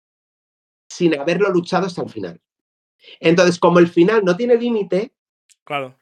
sin 0.94 1.20
haberlo 1.20 1.50
luchado 1.50 1.88
hasta 1.88 2.02
el 2.02 2.10
final. 2.10 2.42
Entonces, 3.20 3.60
como 3.60 3.80
el 3.80 3.88
final 3.88 4.24
no 4.24 4.38
tiene 4.38 4.56
límite, 4.56 5.14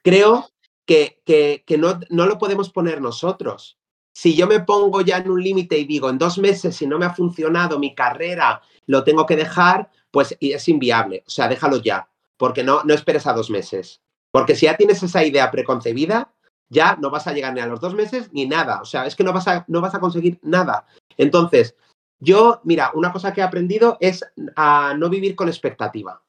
Creo 0.04 0.50
que, 0.86 1.22
que, 1.26 1.78
no, 1.78 2.00
no, 2.10 2.26
lo 2.26 2.38
podemos 2.38 2.70
poner 2.70 3.02
nosotros. 3.02 3.78
Si 4.14 4.36
yo 4.36 4.48
me 4.48 4.60
pongo 4.60 5.02
ya 5.02 5.18
en 5.18 5.30
un 5.30 5.42
límite 5.42 5.78
y 5.78 5.86
digo, 5.86 6.10
en 6.10 6.18
dos 6.18 6.38
meses, 6.38 6.76
si 6.76 6.86
no 6.86 7.00
me 7.00 7.06
ha 7.06 7.14
funcionado 7.14 7.80
mi 7.80 7.96
carrera, 7.96 8.62
lo 8.88 9.04
tengo 9.04 9.26
que 9.26 9.38
dejar, 9.38 9.90
pues 10.12 10.36
es 10.40 10.68
inviable. 10.68 11.24
O 11.26 11.30
sea, 11.30 11.48
déjalo 11.48 11.78
ya, 11.78 12.10
porque 12.38 12.64
no, 12.64 12.84
no 12.84 12.94
esperes 12.94 13.26
a 13.28 13.34
dos 13.34 13.50
meses. 13.50 14.02
Porque 14.32 14.56
si 14.56 14.66
ya 14.66 14.76
tienes 14.76 15.02
esa 15.04 15.24
idea 15.24 15.52
preconcebida, 15.52 16.34
ya 16.70 16.98
no 17.00 17.10
vas 17.10 17.28
a 17.28 17.34
llegar 17.34 17.54
ni 17.54 17.62
a 17.62 17.68
los 17.68 17.80
dos 17.80 17.94
meses 17.94 18.30
ni 18.34 18.46
nada. 18.48 18.82
O 18.82 18.86
sea, 18.86 19.06
es 19.06 19.16
que 19.16 19.24
no 19.24 19.32
vas 19.32 19.48
a, 19.48 19.64
no 19.68 19.80
vas 19.80 19.96
a 19.96 20.00
conseguir 20.00 20.40
nada. 20.42 20.86
Entonces, 21.18 21.76
yo, 22.22 22.62
mira, 22.64 22.92
una 22.94 23.12
cosa 23.12 23.34
que 23.34 23.42
he 23.42 23.44
aprendido 23.44 23.98
es 24.00 24.24
a 24.56 24.94
no 24.96 25.10
vivir 25.10 25.36
con 25.36 25.50
expectativa. 25.50 26.24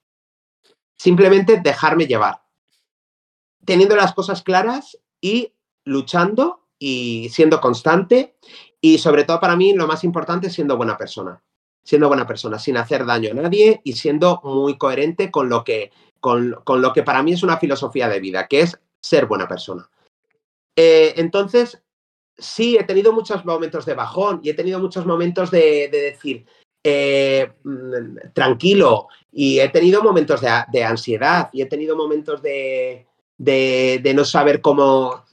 Simplemente 0.96 1.60
dejarme 1.60 2.06
llevar 2.06 2.42
teniendo 3.64 3.96
las 3.96 4.12
cosas 4.12 4.42
claras 4.42 4.98
y 5.20 5.52
luchando 5.84 6.66
y 6.78 7.28
siendo 7.30 7.60
constante 7.60 8.36
y 8.80 8.98
sobre 8.98 9.24
todo 9.24 9.40
para 9.40 9.56
mí 9.56 9.72
lo 9.72 9.86
más 9.86 10.04
importante 10.04 10.50
siendo 10.50 10.76
buena 10.76 10.96
persona, 10.96 11.42
siendo 11.84 12.08
buena 12.08 12.26
persona, 12.26 12.58
sin 12.58 12.76
hacer 12.76 13.04
daño 13.06 13.30
a 13.30 13.34
nadie 13.34 13.80
y 13.84 13.92
siendo 13.92 14.40
muy 14.42 14.76
coherente 14.78 15.30
con 15.30 15.48
lo 15.48 15.62
que, 15.62 15.92
con, 16.20 16.56
con 16.64 16.82
lo 16.82 16.92
que 16.92 17.02
para 17.02 17.22
mí 17.22 17.32
es 17.32 17.42
una 17.42 17.58
filosofía 17.58 18.08
de 18.08 18.20
vida, 18.20 18.48
que 18.48 18.62
es 18.62 18.80
ser 19.00 19.26
buena 19.26 19.46
persona. 19.46 19.88
Eh, 20.74 21.14
entonces, 21.16 21.81
sí, 22.42 22.76
he 22.76 22.84
tenido 22.84 23.12
muchos 23.12 23.44
momentos 23.44 23.86
de 23.86 23.94
bajón 23.94 24.40
y 24.42 24.50
he 24.50 24.54
tenido 24.54 24.80
muchos 24.80 25.06
momentos 25.06 25.50
de, 25.50 25.88
decir, 25.90 26.44
eh, 26.84 27.52
mm, 27.64 28.32
tranquilo, 28.34 29.08
y 29.32 29.60
he 29.60 29.68
tenido 29.68 30.02
momentos 30.02 30.40
de 30.40 30.84
ansiedad 30.84 31.48
y 31.52 31.62
he 31.62 31.66
tenido 31.66 31.96
momentos 31.96 32.42
de, 32.42 33.06
de, 33.38 34.12
no 34.14 34.24
saber 34.24 34.60
cómo, 34.60 35.24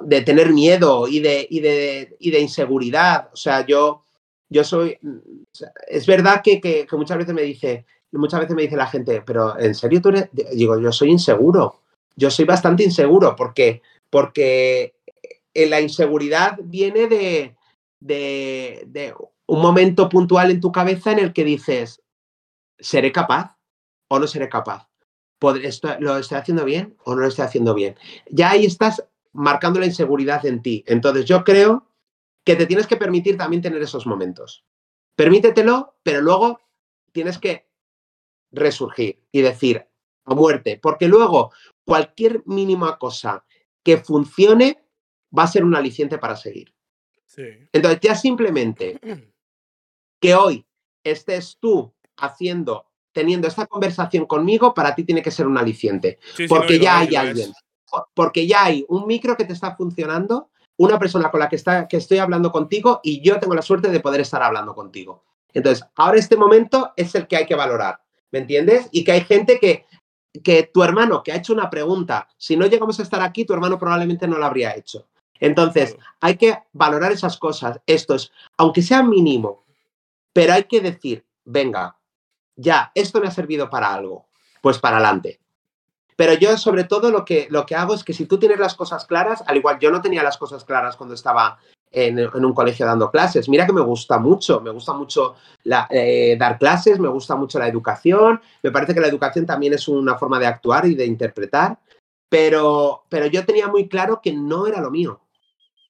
de 0.00 0.22
tener 0.22 0.52
miedo 0.52 1.08
y 1.08 1.20
de, 1.20 1.46
y 1.48 1.60
de, 1.60 2.16
y 2.18 2.36
inseguridad. 2.36 3.28
O 3.32 3.36
sea, 3.36 3.66
yo, 3.66 4.02
yo 4.48 4.64
soy, 4.64 4.98
es 5.86 6.06
verdad 6.06 6.40
que, 6.42 6.60
que, 6.60 6.86
muchas 6.92 7.18
veces 7.18 7.34
me 7.34 7.42
dice, 7.42 7.84
muchas 8.12 8.40
veces 8.40 8.56
me 8.56 8.62
dice 8.62 8.76
la 8.76 8.86
gente, 8.86 9.22
pero 9.22 9.58
¿en 9.58 9.74
serio 9.74 10.00
tú 10.00 10.10
eres? 10.10 10.28
Digo, 10.32 10.78
yo 10.78 10.92
soy 10.92 11.10
inseguro. 11.10 11.82
Yo 12.16 12.30
soy 12.30 12.44
bastante 12.44 12.82
inseguro 12.82 13.36
porque, 13.36 13.82
porque 14.10 14.94
la 15.66 15.80
inseguridad 15.80 16.58
viene 16.62 17.06
de 18.00 19.14
un 19.46 19.62
momento 19.62 20.08
puntual 20.08 20.50
en 20.50 20.60
tu 20.60 20.70
cabeza 20.70 21.12
en 21.12 21.18
el 21.18 21.32
que 21.32 21.44
dices, 21.44 22.02
¿seré 22.78 23.10
capaz 23.12 23.56
o 24.08 24.18
no 24.18 24.26
seré 24.26 24.48
capaz? 24.48 24.88
¿Lo 25.40 26.18
estoy 26.18 26.38
haciendo 26.38 26.64
bien 26.64 26.96
o 27.04 27.14
no 27.14 27.22
lo 27.22 27.28
estoy 27.28 27.44
haciendo 27.44 27.74
bien? 27.74 27.96
Ya 28.30 28.50
ahí 28.50 28.66
estás 28.66 29.04
marcando 29.32 29.80
la 29.80 29.86
inseguridad 29.86 30.44
en 30.46 30.62
ti. 30.62 30.84
Entonces 30.86 31.24
yo 31.24 31.44
creo 31.44 31.86
que 32.44 32.56
te 32.56 32.66
tienes 32.66 32.86
que 32.86 32.96
permitir 32.96 33.36
también 33.36 33.62
tener 33.62 33.80
esos 33.82 34.06
momentos. 34.06 34.64
Permítetelo, 35.16 35.96
pero 36.02 36.20
luego 36.20 36.60
tienes 37.12 37.38
que 37.38 37.68
resurgir 38.50 39.22
y 39.32 39.42
decir 39.42 39.86
a 40.24 40.34
muerte, 40.34 40.78
porque 40.82 41.08
luego 41.08 41.52
cualquier 41.84 42.42
mínima 42.46 42.98
cosa 42.98 43.44
que 43.82 43.98
funcione 43.98 44.84
va 45.36 45.44
a 45.44 45.48
ser 45.48 45.64
un 45.64 45.74
aliciente 45.74 46.18
para 46.18 46.36
seguir. 46.36 46.74
Entonces 47.72 48.00
ya 48.00 48.14
simplemente 48.14 48.98
que 50.20 50.34
hoy 50.34 50.66
estés 51.04 51.56
tú 51.60 51.94
haciendo, 52.16 52.86
teniendo 53.12 53.46
esta 53.46 53.66
conversación 53.66 54.26
conmigo, 54.26 54.74
para 54.74 54.94
ti 54.94 55.04
tiene 55.04 55.22
que 55.22 55.30
ser 55.30 55.46
un 55.46 55.58
aliciente, 55.58 56.18
porque 56.48 56.78
ya 56.78 56.98
hay 56.98 57.14
alguien, 57.14 57.52
porque 58.14 58.46
ya 58.46 58.64
hay 58.64 58.84
un 58.88 59.06
micro 59.06 59.36
que 59.36 59.44
te 59.44 59.52
está 59.52 59.76
funcionando, 59.76 60.50
una 60.76 60.98
persona 60.98 61.30
con 61.30 61.40
la 61.40 61.48
que, 61.48 61.56
está, 61.56 61.86
que 61.86 61.96
estoy 61.96 62.18
hablando 62.18 62.50
contigo 62.50 63.00
y 63.02 63.20
yo 63.20 63.38
tengo 63.38 63.54
la 63.54 63.62
suerte 63.62 63.88
de 63.88 64.00
poder 64.00 64.20
estar 64.20 64.42
hablando 64.42 64.74
contigo. 64.74 65.24
Entonces, 65.52 65.84
ahora 65.96 66.18
este 66.18 66.36
momento 66.36 66.92
es 66.96 67.14
el 67.14 67.26
que 67.26 67.36
hay 67.36 67.46
que 67.46 67.54
valorar. 67.54 68.00
¿me 68.30 68.40
entiendes? 68.40 68.88
Y 68.90 69.04
que 69.04 69.12
hay 69.12 69.20
gente 69.22 69.58
que, 69.58 69.86
que 70.42 70.64
tu 70.72 70.82
hermano 70.82 71.22
que 71.22 71.32
ha 71.32 71.36
hecho 71.36 71.52
una 71.52 71.70
pregunta, 71.70 72.28
si 72.36 72.56
no 72.56 72.66
llegamos 72.66 72.98
a 72.98 73.02
estar 73.02 73.22
aquí, 73.22 73.44
tu 73.44 73.52
hermano 73.52 73.78
probablemente 73.78 74.26
no 74.26 74.38
la 74.38 74.46
habría 74.46 74.76
hecho. 74.76 75.08
Entonces, 75.40 75.96
hay 76.20 76.36
que 76.36 76.58
valorar 76.72 77.12
esas 77.12 77.36
cosas. 77.36 77.80
Esto 77.86 78.14
es, 78.14 78.32
aunque 78.56 78.82
sea 78.82 79.02
mínimo, 79.02 79.64
pero 80.32 80.52
hay 80.52 80.64
que 80.64 80.80
decir, 80.80 81.24
venga, 81.44 81.96
ya, 82.56 82.90
esto 82.94 83.20
me 83.20 83.28
ha 83.28 83.32
servido 83.32 83.70
para 83.70 83.92
algo, 83.92 84.26
pues 84.60 84.78
para 84.78 84.96
adelante. 84.96 85.40
Pero 86.16 86.34
yo 86.34 86.58
sobre 86.58 86.82
todo 86.82 87.12
lo 87.12 87.24
que, 87.24 87.46
lo 87.50 87.64
que 87.64 87.76
hago 87.76 87.94
es 87.94 88.02
que 88.02 88.12
si 88.12 88.26
tú 88.26 88.38
tienes 88.38 88.58
las 88.58 88.74
cosas 88.74 89.06
claras, 89.06 89.44
al 89.46 89.56
igual 89.56 89.78
yo 89.78 89.90
no 89.92 90.02
tenía 90.02 90.24
las 90.24 90.36
cosas 90.36 90.64
claras 90.64 90.96
cuando 90.96 91.14
estaba 91.14 91.58
en, 91.92 92.18
un 92.18 92.52
colegio 92.52 92.86
dando 92.86 93.10
clases. 93.10 93.48
Mira 93.48 93.66
que 93.66 93.72
me 93.72 93.80
gusta 93.80 94.18
mucho, 94.18 94.60
me 94.60 94.70
gusta 94.70 94.92
mucho 94.92 95.36
eh, 95.90 96.36
dar 96.38 96.58
clases, 96.58 96.98
me 96.98 97.08
gusta 97.08 97.36
mucho 97.36 97.58
la 97.58 97.68
educación, 97.68 98.40
me 98.62 98.72
parece 98.72 98.94
que 98.94 99.00
la 99.00 99.06
educación 99.06 99.46
también 99.46 99.74
es 99.74 99.86
una 99.88 100.16
forma 100.16 100.38
de 100.38 100.46
actuar 100.46 100.86
y 100.86 100.94
de 100.94 101.06
interpretar, 101.06 101.78
pero, 102.28 103.04
pero 103.08 103.26
yo 103.26 103.44
tenía 103.44 103.68
muy 103.68 103.88
claro 103.88 104.20
que 104.20 104.32
no 104.32 104.66
era 104.66 104.80
lo 104.80 104.90
mío. 104.90 105.20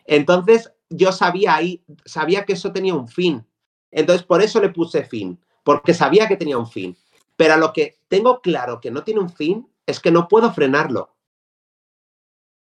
Entonces 0.09 0.72
yo 0.88 1.12
sabía 1.12 1.54
ahí, 1.54 1.84
sabía 2.06 2.44
que 2.44 2.54
eso 2.54 2.72
tenía 2.72 2.94
un 2.94 3.06
fin. 3.06 3.46
Entonces 3.90 4.26
por 4.26 4.42
eso 4.42 4.61
le 4.61 4.70
puse 4.70 5.04
fin, 5.04 5.38
porque 5.62 5.94
sabía 5.94 6.26
que 6.26 6.36
tenía 6.36 6.59
un 6.59 6.66
fin. 6.66 6.96
Pero 7.36 7.56
lo 7.59 7.72
que 7.72 8.00
tengo 8.09 8.40
claro 8.40 8.80
que 8.80 8.90
no 8.90 9.04
tiene 9.04 9.20
un 9.20 9.30
fin 9.30 9.68
es 9.86 10.00
que 10.00 10.11
no 10.11 10.26
puedo 10.26 10.50
frenarlo. 10.52 11.14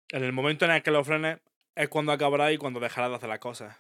En 0.10 0.24
el 0.24 0.32
momento 0.32 0.66
en 0.66 0.72
el 0.72 0.82
que 0.82 0.92
lo 0.92 1.04
frenes, 1.04 1.40
es 1.76 1.90
cuando 1.90 2.12
acabará 2.12 2.52
y 2.52 2.58
cuando 2.58 2.80
dejará 2.80 3.10
de 3.10 3.16
hacer 3.16 3.30
las 3.30 3.40
cosas. 3.40 3.76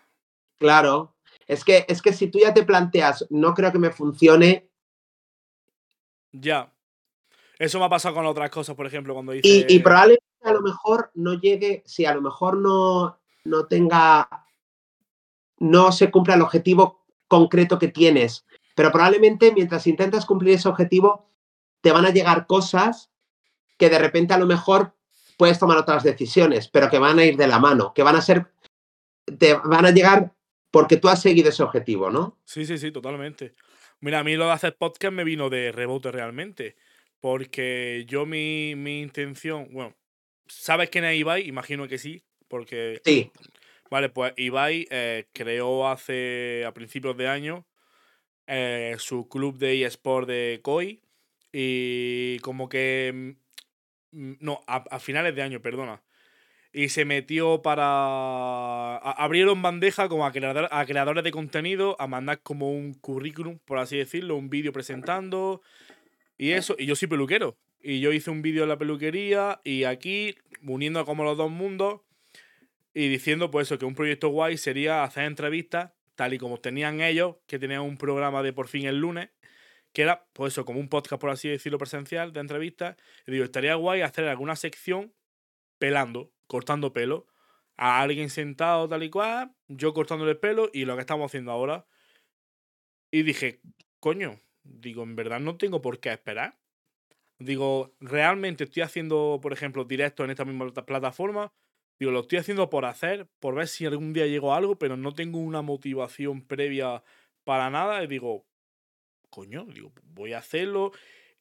Claro. 0.57 1.15
Es 1.47 1.63
que, 1.63 1.85
es 1.87 2.01
que 2.01 2.11
si 2.11 2.27
tú 2.27 2.39
ya 2.39 2.53
te 2.53 2.63
planteas, 2.63 3.25
no 3.29 3.53
creo 3.53 3.71
que 3.71 3.79
me 3.79 3.91
funcione. 3.91 4.69
Ya. 6.31 6.73
Eso 7.59 7.79
me 7.79 7.85
ha 7.85 7.89
pasado 7.89 8.15
con 8.15 8.25
otras 8.25 8.49
cosas, 8.49 8.75
por 8.75 8.87
ejemplo, 8.87 9.13
cuando 9.13 9.31
dice. 9.31 9.65
Y, 9.69 9.79
probablemente 9.79 10.23
a 10.41 10.51
lo 10.51 10.61
mejor 10.61 11.11
no 11.13 11.39
llegue, 11.39 11.83
si 11.85 12.05
a 12.05 12.13
lo 12.13 12.21
mejor 12.21 12.57
no, 12.57 13.22
no 13.43 13.67
tenga. 13.67 14.47
No 15.59 15.91
se 15.91 16.11
cumpla 16.11 16.35
el 16.35 16.41
objetivo 16.41 17.05
concreto 17.27 17.79
que 17.79 17.87
tienes. 17.87 18.45
Pero 18.75 18.91
probablemente 18.91 19.51
mientras 19.53 19.87
intentas 19.87 20.25
cumplir 20.25 20.55
ese 20.55 20.67
objetivo, 20.67 21.29
te 21.81 21.91
van 21.91 22.05
a 22.05 22.11
llegar 22.11 22.47
cosas 22.47 23.11
que 23.77 23.89
de 23.89 23.99
repente 23.99 24.33
a 24.33 24.37
lo 24.37 24.45
mejor 24.45 24.95
puedes 25.37 25.59
tomar 25.59 25.77
otras 25.77 26.03
decisiones, 26.03 26.67
pero 26.67 26.89
que 26.89 26.99
van 26.99 27.19
a 27.19 27.25
ir 27.25 27.37
de 27.37 27.47
la 27.47 27.59
mano, 27.59 27.93
que 27.93 28.03
van 28.03 28.15
a 28.15 28.21
ser, 28.21 28.51
te 29.37 29.53
van 29.53 29.85
a 29.85 29.91
llegar 29.91 30.33
porque 30.71 30.97
tú 30.97 31.07
has 31.07 31.21
seguido 31.21 31.49
ese 31.49 31.63
objetivo, 31.63 32.09
¿no? 32.09 32.39
Sí, 32.45 32.65
sí, 32.65 32.77
sí, 32.77 32.91
totalmente. 32.91 33.53
Mira, 33.99 34.19
a 34.19 34.23
mí 34.23 34.35
lo 34.35 34.45
de 34.45 34.51
hacer 34.51 34.75
podcast 34.75 35.13
me 35.13 35.23
vino 35.23 35.49
de 35.49 35.71
rebote 35.71 36.11
realmente, 36.11 36.75
porque 37.19 38.05
yo 38.07 38.25
mi, 38.25 38.71
intención, 38.71 39.67
bueno, 39.71 39.95
¿sabes 40.47 40.89
quién 40.89 41.05
es 41.05 41.17
Ibai? 41.17 41.47
Imagino 41.47 41.87
que 41.87 41.97
sí, 41.97 42.23
porque... 42.53 43.01
Sí. 43.03 43.31
Vale, 43.89 44.09
pues 44.09 44.33
Ibai 44.37 44.87
eh, 44.89 45.25
creó 45.33 45.87
hace, 45.87 46.63
a 46.65 46.73
principios 46.73 47.17
de 47.17 47.27
año, 47.27 47.65
eh, 48.47 48.95
su 48.99 49.27
club 49.27 49.57
de 49.57 49.83
eSport 49.85 50.27
de 50.27 50.59
COI 50.63 51.01
y 51.51 52.39
como 52.39 52.69
que 52.69 53.35
Mm, 54.13 54.33
no, 54.39 54.61
a, 54.67 54.99
finales 54.99 55.35
de 55.35 55.41
año, 55.41 55.61
perdona. 55.61 56.01
Y 56.71 56.89
se 56.89 57.05
metió 57.05 57.61
para. 57.61 58.97
abrieron 58.97 59.61
bandeja 59.61 60.07
como 60.09 60.25
a, 60.25 60.29
a 60.29 60.85
creadores 60.85 61.23
de 61.23 61.31
contenido 61.31 61.95
a 61.99 62.07
mandar 62.07 62.41
como 62.41 62.71
un 62.71 62.93
currículum, 62.93 63.59
por 63.65 63.79
así 63.79 63.97
decirlo, 63.97 64.35
un 64.35 64.49
vídeo 64.49 64.71
presentando. 64.71 65.61
Y 66.37 66.51
eso. 66.51 66.75
Y 66.79 66.85
yo 66.85 66.95
soy 66.95 67.07
peluquero. 67.07 67.57
Y 67.81 67.99
yo 67.99 68.13
hice 68.13 68.31
un 68.31 68.41
vídeo 68.41 68.63
en 68.63 68.69
la 68.69 68.77
peluquería 68.77 69.59
y 69.63 69.83
aquí, 69.83 70.35
uniendo 70.65 71.03
como 71.05 71.23
los 71.23 71.37
dos 71.37 71.51
mundos 71.51 72.01
y 72.93 73.07
diciendo, 73.07 73.49
pues 73.51 73.67
eso, 73.67 73.77
que 73.79 73.85
un 73.85 73.95
proyecto 73.95 74.29
guay 74.29 74.57
sería 74.57 75.03
hacer 75.03 75.25
entrevistas, 75.25 75.91
tal 76.15 76.33
y 76.33 76.37
como 76.37 76.59
tenían 76.59 77.01
ellos, 77.01 77.37
que 77.47 77.59
tenían 77.59 77.81
un 77.81 77.97
programa 77.97 78.43
de 78.43 78.53
por 78.53 78.67
fin 78.67 78.85
el 78.85 78.99
lunes, 78.99 79.29
que 79.93 80.03
era, 80.03 80.25
pues 80.33 80.53
eso, 80.53 80.65
como 80.65 80.79
un 80.79 80.89
podcast, 80.89 81.19
por 81.19 81.29
así 81.29 81.49
decirlo, 81.49 81.77
presencial 81.77 82.33
de 82.33 82.39
entrevistas. 82.39 82.97
Y 83.27 83.31
digo, 83.31 83.45
estaría 83.45 83.75
guay 83.75 84.01
hacer 84.01 84.25
alguna 84.27 84.55
sección 84.55 85.13
pelando, 85.77 86.31
cortando 86.47 86.93
pelo, 86.93 87.27
a 87.77 88.01
alguien 88.01 88.29
sentado 88.29 88.87
tal 88.87 89.03
y 89.03 89.09
cual, 89.09 89.55
yo 89.67 89.93
cortándole 89.93 90.31
el 90.31 90.37
pelo 90.37 90.69
y 90.73 90.85
lo 90.85 90.95
que 90.95 91.01
estamos 91.01 91.25
haciendo 91.25 91.51
ahora. 91.51 91.85
Y 93.11 93.23
dije, 93.23 93.61
coño, 93.99 94.39
digo, 94.63 95.03
en 95.03 95.15
verdad 95.15 95.39
no 95.39 95.57
tengo 95.57 95.81
por 95.81 95.99
qué 95.99 96.11
esperar. 96.11 96.59
Digo, 97.39 97.93
realmente 97.99 98.63
estoy 98.63 98.83
haciendo, 98.83 99.39
por 99.41 99.53
ejemplo, 99.53 99.85
directo 99.85 100.23
en 100.23 100.31
esta 100.31 100.45
misma 100.45 100.71
plataforma. 100.71 101.51
Digo, 102.03 102.11
lo 102.11 102.19
estoy 102.19 102.39
haciendo 102.39 102.69
por 102.69 102.83
hacer, 102.83 103.29
por 103.39 103.55
ver 103.55 103.69
si 103.69 103.85
algún 103.85 104.11
día 104.11 104.27
llego 104.27 104.53
a 104.53 104.57
algo, 104.57 104.77
pero 104.77 104.97
no 104.97 105.13
tengo 105.13 105.39
una 105.39 105.61
motivación 105.61 106.41
previa 106.45 107.01
para 107.45 107.69
nada. 107.69 108.03
Y 108.03 108.07
digo, 108.07 108.45
coño, 109.29 109.63
digo, 109.73 109.93
voy 110.03 110.33
a 110.33 110.39
hacerlo. 110.39 110.91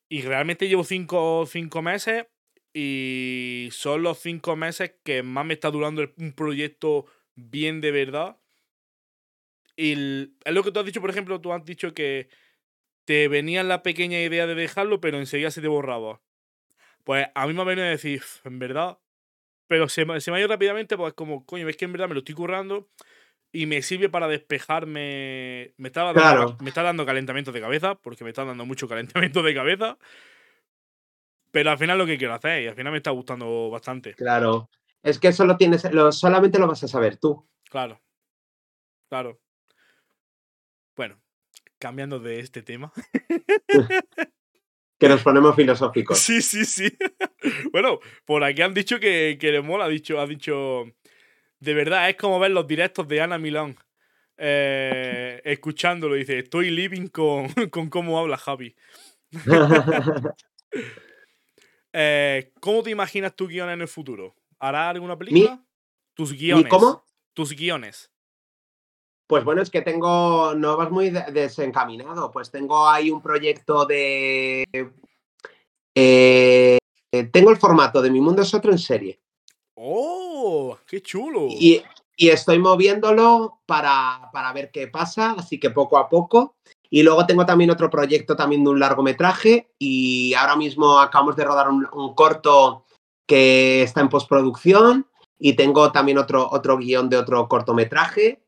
Y 0.08 0.22
realmente 0.22 0.68
llevo 0.68 0.84
cinco, 0.84 1.46
cinco 1.48 1.82
meses 1.82 2.26
y 2.72 3.70
son 3.72 4.04
los 4.04 4.20
cinco 4.20 4.54
meses 4.54 4.94
que 5.02 5.24
más 5.24 5.44
me 5.44 5.54
está 5.54 5.72
durando 5.72 6.08
un 6.16 6.32
proyecto 6.32 7.06
bien 7.34 7.80
de 7.80 7.90
verdad. 7.90 8.36
Y 9.74 9.94
es 10.44 10.54
lo 10.54 10.62
que 10.62 10.70
tú 10.70 10.78
has 10.78 10.86
dicho, 10.86 11.00
por 11.00 11.10
ejemplo, 11.10 11.40
tú 11.40 11.52
has 11.52 11.64
dicho 11.64 11.92
que 11.92 12.28
te 13.04 13.26
venía 13.26 13.64
la 13.64 13.82
pequeña 13.82 14.20
idea 14.20 14.46
de 14.46 14.54
dejarlo, 14.54 15.00
pero 15.00 15.18
enseguida 15.18 15.50
se 15.50 15.60
te 15.60 15.66
borraba. 15.66 16.20
Pues 17.02 17.26
a 17.34 17.48
mí 17.48 17.52
me 17.52 17.62
ha 17.62 17.64
venido 17.64 17.88
a 17.88 17.90
decir, 17.90 18.22
en 18.44 18.60
verdad, 18.60 18.98
pero 19.66 19.88
se, 19.88 20.04
se 20.20 20.30
me 20.30 20.36
ha 20.36 20.40
ido 20.40 20.48
rápidamente, 20.48 20.96
pues 20.96 21.14
como, 21.14 21.44
coño, 21.44 21.66
ves 21.66 21.76
que 21.76 21.84
en 21.84 21.92
verdad 21.92 22.08
me 22.08 22.14
lo 22.14 22.20
estoy 22.20 22.34
currando 22.34 22.88
y 23.52 23.66
me 23.66 23.82
sirve 23.82 24.08
para 24.08 24.28
despejarme. 24.28 25.74
Me, 25.76 25.88
estaba 25.88 26.12
dando, 26.14 26.56
me 26.60 26.70
está 26.70 26.82
dando 26.82 27.04
calentamiento 27.04 27.52
de 27.52 27.60
cabeza, 27.60 27.94
porque 27.96 28.24
me 28.24 28.30
está 28.30 28.44
dando 28.44 28.64
mucho 28.64 28.88
calentamiento 28.88 29.42
de 29.42 29.54
cabeza. 29.54 29.98
Pero 31.50 31.70
al 31.70 31.78
final 31.78 31.98
lo 31.98 32.06
que 32.06 32.16
quiero 32.16 32.32
hacer, 32.32 32.62
y 32.62 32.66
al 32.66 32.74
final 32.74 32.92
me 32.92 32.98
está 32.98 33.10
gustando 33.10 33.68
bastante. 33.70 34.14
Claro. 34.14 34.70
Es 35.02 35.18
que 35.18 35.28
eso 35.28 35.44
lo 35.44 35.56
tienes, 35.56 35.84
lo, 35.92 36.10
solamente 36.12 36.58
lo 36.58 36.66
vas 36.66 36.82
a 36.84 36.88
saber 36.88 37.18
tú. 37.18 37.46
Claro. 37.68 38.00
Claro. 39.10 39.38
Bueno, 40.96 41.20
cambiando 41.78 42.18
de 42.20 42.40
este 42.40 42.62
tema. 42.62 42.92
que 45.02 45.08
nos 45.08 45.22
ponemos 45.22 45.56
filosóficos. 45.56 46.16
Sí, 46.16 46.40
sí, 46.40 46.64
sí. 46.64 46.96
bueno, 47.72 47.98
por 48.24 48.44
aquí 48.44 48.62
han 48.62 48.72
dicho 48.72 49.00
que, 49.00 49.36
que 49.40 49.50
le 49.50 49.60
mola, 49.60 49.86
ha 49.86 49.88
dicho, 49.88 50.20
ha 50.20 50.28
dicho 50.28 50.84
de 51.58 51.74
verdad, 51.74 52.08
es 52.08 52.14
como 52.14 52.38
ver 52.38 52.52
los 52.52 52.68
directos 52.68 53.08
de 53.08 53.20
Ana 53.20 53.36
Milán. 53.36 53.76
Eh, 54.36 55.40
escuchándolo, 55.44 56.14
dice, 56.14 56.38
estoy 56.38 56.70
living 56.70 57.08
con, 57.08 57.48
con 57.70 57.88
cómo 57.88 58.18
habla 58.18 58.36
Javi. 58.36 58.76
Eh, 61.94 62.54
¿Cómo 62.58 62.82
te 62.82 62.88
imaginas 62.88 63.36
tu 63.36 63.46
guion 63.46 63.68
en 63.68 63.82
el 63.82 63.86
futuro? 63.86 64.34
¿Hará 64.58 64.88
alguna 64.88 65.18
película? 65.18 65.62
Tus 66.14 66.32
guiones. 66.32 66.70
¿Cómo? 66.70 67.04
Tus 67.34 67.54
guiones. 67.54 68.10
Pues 69.26 69.44
bueno, 69.44 69.62
es 69.62 69.70
que 69.70 69.82
tengo, 69.82 70.54
no 70.54 70.76
vas 70.76 70.90
muy 70.90 71.10
desencaminado, 71.10 72.30
pues 72.30 72.50
tengo 72.50 72.88
ahí 72.88 73.10
un 73.10 73.22
proyecto 73.22 73.86
de... 73.86 74.64
Eh, 75.94 76.78
tengo 77.32 77.50
el 77.50 77.56
formato 77.56 78.00
de 78.00 78.10
Mi 78.10 78.20
Mundo 78.20 78.42
es 78.42 78.52
Otro 78.54 78.72
en 78.72 78.78
serie. 78.78 79.20
¡Oh! 79.74 80.78
¡Qué 80.86 81.02
chulo! 81.02 81.46
Y, 81.48 81.82
estoy 82.16 82.58
moviéndolo 82.58 83.62
para, 83.66 84.30
para, 84.32 84.52
ver 84.52 84.70
qué 84.70 84.86
pasa, 84.86 85.34
así 85.38 85.58
que 85.58 85.70
poco 85.70 85.98
a 85.98 86.08
poco. 86.08 86.56
Y 86.88 87.02
luego 87.02 87.26
tengo 87.26 87.46
también 87.46 87.70
otro 87.70 87.88
proyecto 87.88 88.36
también 88.36 88.62
de 88.62 88.70
un 88.70 88.78
largometraje 88.78 89.72
y 89.78 90.34
ahora 90.34 90.56
mismo 90.56 91.00
acabamos 91.00 91.36
de 91.36 91.44
rodar 91.44 91.70
un, 91.70 92.14
corto 92.14 92.84
que 93.26 93.82
está 93.82 94.02
en 94.02 94.10
postproducción 94.10 95.06
y 95.38 95.54
tengo 95.54 95.90
también 95.90 96.18
otro, 96.18 96.48
otro 96.50 96.76
guion 96.76 97.08
de 97.08 97.16
otro 97.16 97.48
cortometraje 97.48 98.42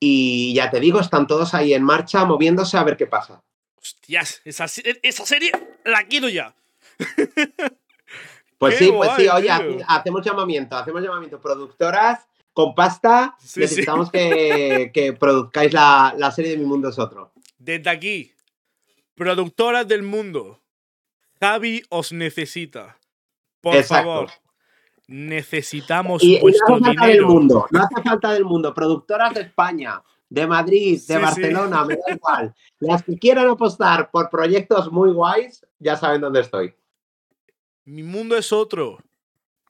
y 0.00 0.54
ya 0.54 0.70
te 0.70 0.80
digo, 0.80 1.00
están 1.00 1.26
todos 1.26 1.54
ahí 1.54 1.74
en 1.74 1.82
marcha 1.82 2.24
moviéndose 2.24 2.76
a 2.76 2.84
ver 2.84 2.96
qué 2.96 3.06
pasa. 3.06 3.42
Hostias, 3.76 4.40
esa, 4.44 4.64
esa 4.64 5.26
serie 5.26 5.52
la 5.84 6.04
quiero 6.04 6.28
ya. 6.28 6.54
Pues 8.56 8.78
sí, 8.78 8.90
pues 8.92 9.10
sí, 9.16 9.28
oye, 9.28 9.50
hacemos 9.86 10.24
llamamiento, 10.24 10.76
hacemos 10.76 11.02
llamamiento. 11.02 11.40
Productoras 11.40 12.26
con 12.52 12.74
pasta, 12.74 13.36
necesitamos 13.56 14.10
Que, 14.10 14.90
que, 14.94 15.12
produzcáis 15.12 15.72
la, 15.72 16.14
la 16.16 16.30
serie 16.30 16.52
de 16.52 16.58
Mi 16.58 16.64
Mundo 16.64 16.88
es 16.88 16.98
Otro. 16.98 17.32
Desde 17.58 17.90
aquí, 17.90 18.32
productoras 19.14 19.86
del 19.86 20.02
mundo, 20.02 20.62
Javi 21.40 21.82
os 21.90 22.12
necesita. 22.12 22.98
Por 23.60 23.82
favor, 23.82 24.30
necesitamos 25.06 26.22
y, 26.22 26.40
vuestro 26.40 26.78
no 26.78 26.86
hace 26.86 26.96
falta 26.96 27.06
Del 27.06 27.26
mundo, 27.26 27.66
no 27.70 27.80
hace 27.80 28.02
falta 28.02 28.32
del 28.32 28.44
mundo. 28.44 28.74
Productoras 28.74 29.34
de 29.34 29.42
España, 29.42 30.02
de 30.28 30.46
Madrid, 30.46 31.00
de 31.06 31.18
Barcelona, 31.18 31.84
me 31.84 31.96
da 31.96 32.14
igual. 32.14 32.54
Las 32.80 33.02
que 33.02 33.18
quieran 33.18 33.48
apostar 33.48 34.10
por 34.10 34.30
proyectos 34.30 34.90
muy 34.90 35.12
guays, 35.12 35.66
ya 35.78 35.96
saben 35.96 36.20
dónde 36.20 36.40
estoy. 36.40 36.74
Mi 37.84 38.02
mundo 38.02 38.36
es 38.36 38.52
otro. 38.52 38.98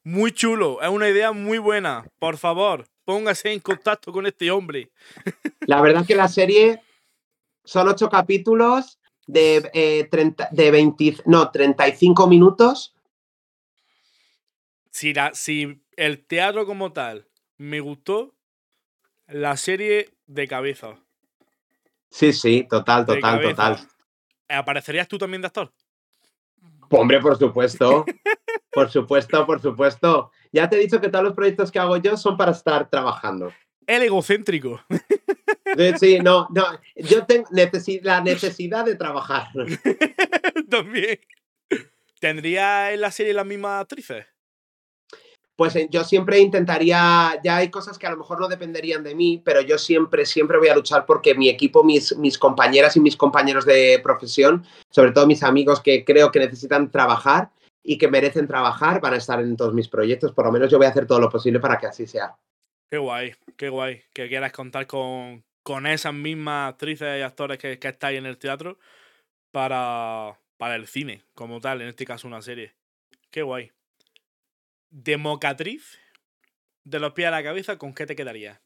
Muy 0.05 0.33
chulo, 0.33 0.83
es 0.83 0.89
una 0.89 1.09
idea 1.09 1.33
muy 1.33 1.59
buena. 1.59 2.05
Por 2.19 2.37
favor, 2.37 2.87
póngase 3.05 3.53
en 3.53 3.61
contacto 3.61 4.13
con 4.13 4.27
este 4.27 4.51
hombre. 4.51 4.91
La 5.67 5.81
verdad 5.81 6.07
que 6.07 6.15
la 6.15 6.29
serie 6.29 6.83
son 7.65 7.89
ocho 7.89 8.11
capítulos 8.11 8.99
de, 9.27 9.71
eh, 9.73 10.09
de 10.51 10.71
20, 10.71 11.17
no, 11.25 11.51
35 11.51 12.27
minutos. 12.27 12.94
Si, 14.95 15.13
la, 15.13 15.35
si 15.35 15.83
el 15.97 16.25
teatro 16.25 16.67
como 16.67 16.93
tal 16.93 17.27
me 17.57 17.81
gustó, 17.81 18.33
la 19.27 19.57
serie 19.57 20.15
de 20.27 20.47
cabeza. 20.47 21.01
Sí, 22.11 22.33
sí, 22.33 22.65
total, 22.71 23.05
total, 23.05 23.43
total. 23.43 23.89
¿Aparecerías 24.49 25.09
tú 25.09 25.19
también 25.19 25.43
de 25.43 25.49
actor? 25.49 25.73
Hombre, 26.91 27.19
por 27.21 27.37
supuesto. 27.37 28.05
por 28.71 28.89
supuesto, 28.89 29.45
por 29.45 29.61
supuesto. 29.61 30.31
Ya 30.53 30.71
te 30.71 30.77
he 30.77 30.79
dicho 30.79 31.01
que 31.01 31.09
todos 31.09 31.25
los 31.25 31.35
proyectos 31.35 31.73
que 31.73 31.81
hago 31.81 31.97
yo 31.97 32.17
son 32.17 32.37
para 32.37 32.53
estar 32.53 32.89
trabajando. 32.89 33.53
El 33.89 34.03
egocéntrico. 34.03 34.81
Sí, 35.99 36.21
no, 36.21 36.47
no. 36.55 36.67
Yo 36.95 37.27
tengo 37.27 37.49
la 37.51 38.21
necesidad 38.21 38.85
de 38.85 38.95
trabajar. 38.95 39.49
También. 40.71 41.19
¿Tendría 42.21 42.93
en 42.93 43.01
la 43.01 43.11
serie 43.11 43.35
las 43.35 43.45
mismas 43.45 43.83
actrices? 43.83 44.34
Pues 45.57 45.77
eh, 45.77 45.89
yo 45.91 46.03
siempre 46.03 46.41
intentaría, 46.41 47.41
ya 47.45 47.57
hay 47.57 47.71
cosas 47.71 47.99
que 47.99 48.07
a 48.07 48.11
lo 48.11 48.17
mejor 48.17 48.41
no 48.41 48.49
dependerían 48.49 49.05
de 49.05 49.15
mí, 49.15 49.41
pero 49.45 49.61
yo 49.61 49.79
siempre, 49.79 50.27
siempre 50.27 50.59
voy 50.59 50.69
a 50.69 50.75
luchar 50.75 51.07
porque 51.07 51.35
mi 51.35 51.49
equipo, 51.49 51.85
mis, 51.85 52.17
mis 52.17 52.39
compañeras 52.39 52.97
y 52.97 53.01
mis 53.01 53.17
compañeros 53.17 53.65
de 53.65 54.01
profesión, 54.03 54.65
sobre 54.91 55.13
todo 55.13 55.27
mis 55.27 55.43
amigos 55.45 55.81
que 55.81 56.05
creo 56.05 56.33
que 56.33 56.41
necesitan 56.41 56.91
trabajar 56.91 57.51
y 57.85 57.99
que 57.99 58.09
merecen 58.09 58.49
trabajar, 58.49 59.01
van 59.01 59.15
a 59.15 59.19
estar 59.19 59.41
en 59.41 59.57
todos 59.57 59.75
mis 59.75 59.89
proyectos. 59.89 60.33
Por 60.33 60.47
lo 60.47 60.53
menos 60.53 60.71
yo 60.71 60.79
voy 60.79 60.87
a 60.87 60.91
hacer 60.91 61.07
todo 61.07 61.21
lo 61.21 61.31
posible 61.31 61.61
para 61.61 61.79
que 61.79 61.87
así 61.87 62.07
sea. 62.07 62.37
Qué 62.91 62.99
guay, 62.99 63.35
qué 63.57 63.69
guay 63.69 64.03
que 64.13 64.29
quieras 64.29 64.53
contar 64.53 64.87
con, 64.87 65.45
con 65.63 65.87
esas 65.87 66.15
mismas 66.15 66.73
actrices 66.73 67.19
y 67.19 67.23
actores 67.23 67.59
que, 67.59 67.79
que 67.79 67.89
estáis 67.89 68.19
en 68.19 68.27
el 68.27 68.39
teatro 68.39 68.79
para, 69.53 70.37
para 70.57 70.75
el 70.75 70.89
cine, 70.89 71.23
como 71.35 71.61
tal, 71.61 71.83
en 71.83 71.89
este 71.89 72.07
caso 72.07 72.27
una 72.27 72.43
serie. 72.43 72.75
Qué 73.31 73.43
guay. 73.43 73.71
De 74.97 75.17
mocatriz, 75.17 75.99
de 76.85 77.01
los 77.01 77.15
pies 77.15 77.27
a 77.27 77.33
la 77.33 77.43
cabeza, 77.43 77.79
¿con 77.79 77.93
qué 77.93 78.07
te 78.07 78.15
quedaría? 78.15 78.63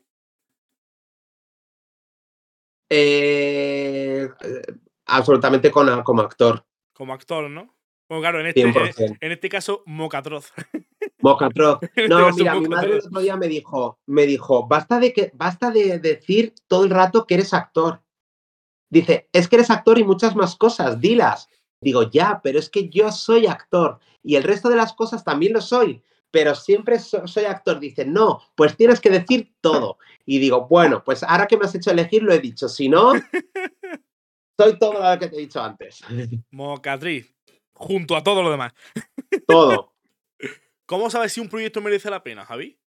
Eh, 2.90 4.28
absolutamente 5.06 5.70
con, 5.70 6.02
como 6.02 6.20
actor. 6.20 6.66
Como 6.92 7.14
actor, 7.14 7.48
¿no? 7.48 7.74
Bueno, 8.10 8.20
claro, 8.20 8.40
en 8.40 8.46
este, 8.48 8.62
en 9.20 9.32
este 9.32 9.48
caso, 9.48 9.82
mocatroz. 9.86 10.52
Mocatroz. 11.20 11.78
No, 12.10 12.30
mira, 12.32 12.54
mi 12.56 12.68
madre 12.68 12.92
el 12.92 12.98
otro 12.98 13.20
día 13.20 13.36
me 13.38 13.48
dijo, 13.48 13.98
me 14.04 14.26
dijo, 14.26 14.68
basta 14.68 15.00
de 15.00 15.14
que, 15.14 15.30
basta 15.32 15.70
de 15.70 15.98
decir 15.98 16.54
todo 16.66 16.84
el 16.84 16.90
rato 16.90 17.26
que 17.26 17.36
eres 17.36 17.54
actor. 17.54 18.02
Dice, 18.90 19.30
es 19.32 19.48
que 19.48 19.56
eres 19.56 19.70
actor 19.70 19.98
y 19.98 20.04
muchas 20.04 20.36
más 20.36 20.56
cosas, 20.56 21.00
dilas. 21.00 21.48
Digo, 21.80 22.02
ya, 22.10 22.40
pero 22.42 22.58
es 22.58 22.68
que 22.68 22.90
yo 22.90 23.10
soy 23.12 23.46
actor 23.46 23.98
y 24.22 24.36
el 24.36 24.42
resto 24.42 24.68
de 24.68 24.76
las 24.76 24.92
cosas 24.92 25.24
también 25.24 25.54
lo 25.54 25.62
soy, 25.62 26.02
pero 26.30 26.54
siempre 26.54 26.98
soy 26.98 27.44
actor. 27.44 27.80
Dice, 27.80 28.04
no, 28.04 28.42
pues 28.54 28.76
tienes 28.76 29.00
que 29.00 29.10
decir 29.10 29.54
todo. 29.60 29.98
Y 30.26 30.38
digo, 30.38 30.66
bueno, 30.66 31.02
pues 31.04 31.22
ahora 31.22 31.46
que 31.46 31.56
me 31.56 31.64
has 31.64 31.74
hecho 31.74 31.90
elegir, 31.90 32.22
lo 32.22 32.32
he 32.32 32.38
dicho. 32.38 32.68
Si 32.68 32.88
no, 32.88 33.12
soy 34.58 34.78
todo 34.78 34.94
lo 34.94 35.18
que 35.18 35.28
te 35.28 35.36
he 35.36 35.40
dicho 35.40 35.62
antes. 35.62 36.00
Mocatriz, 36.50 37.34
junto 37.72 38.16
a 38.16 38.22
todo 38.22 38.42
lo 38.42 38.50
demás. 38.50 38.72
Todo. 39.46 39.94
¿Cómo 40.86 41.10
sabes 41.10 41.32
si 41.32 41.40
un 41.40 41.48
proyecto 41.48 41.80
merece 41.80 42.10
la 42.10 42.22
pena, 42.22 42.44
Javi? 42.44 42.78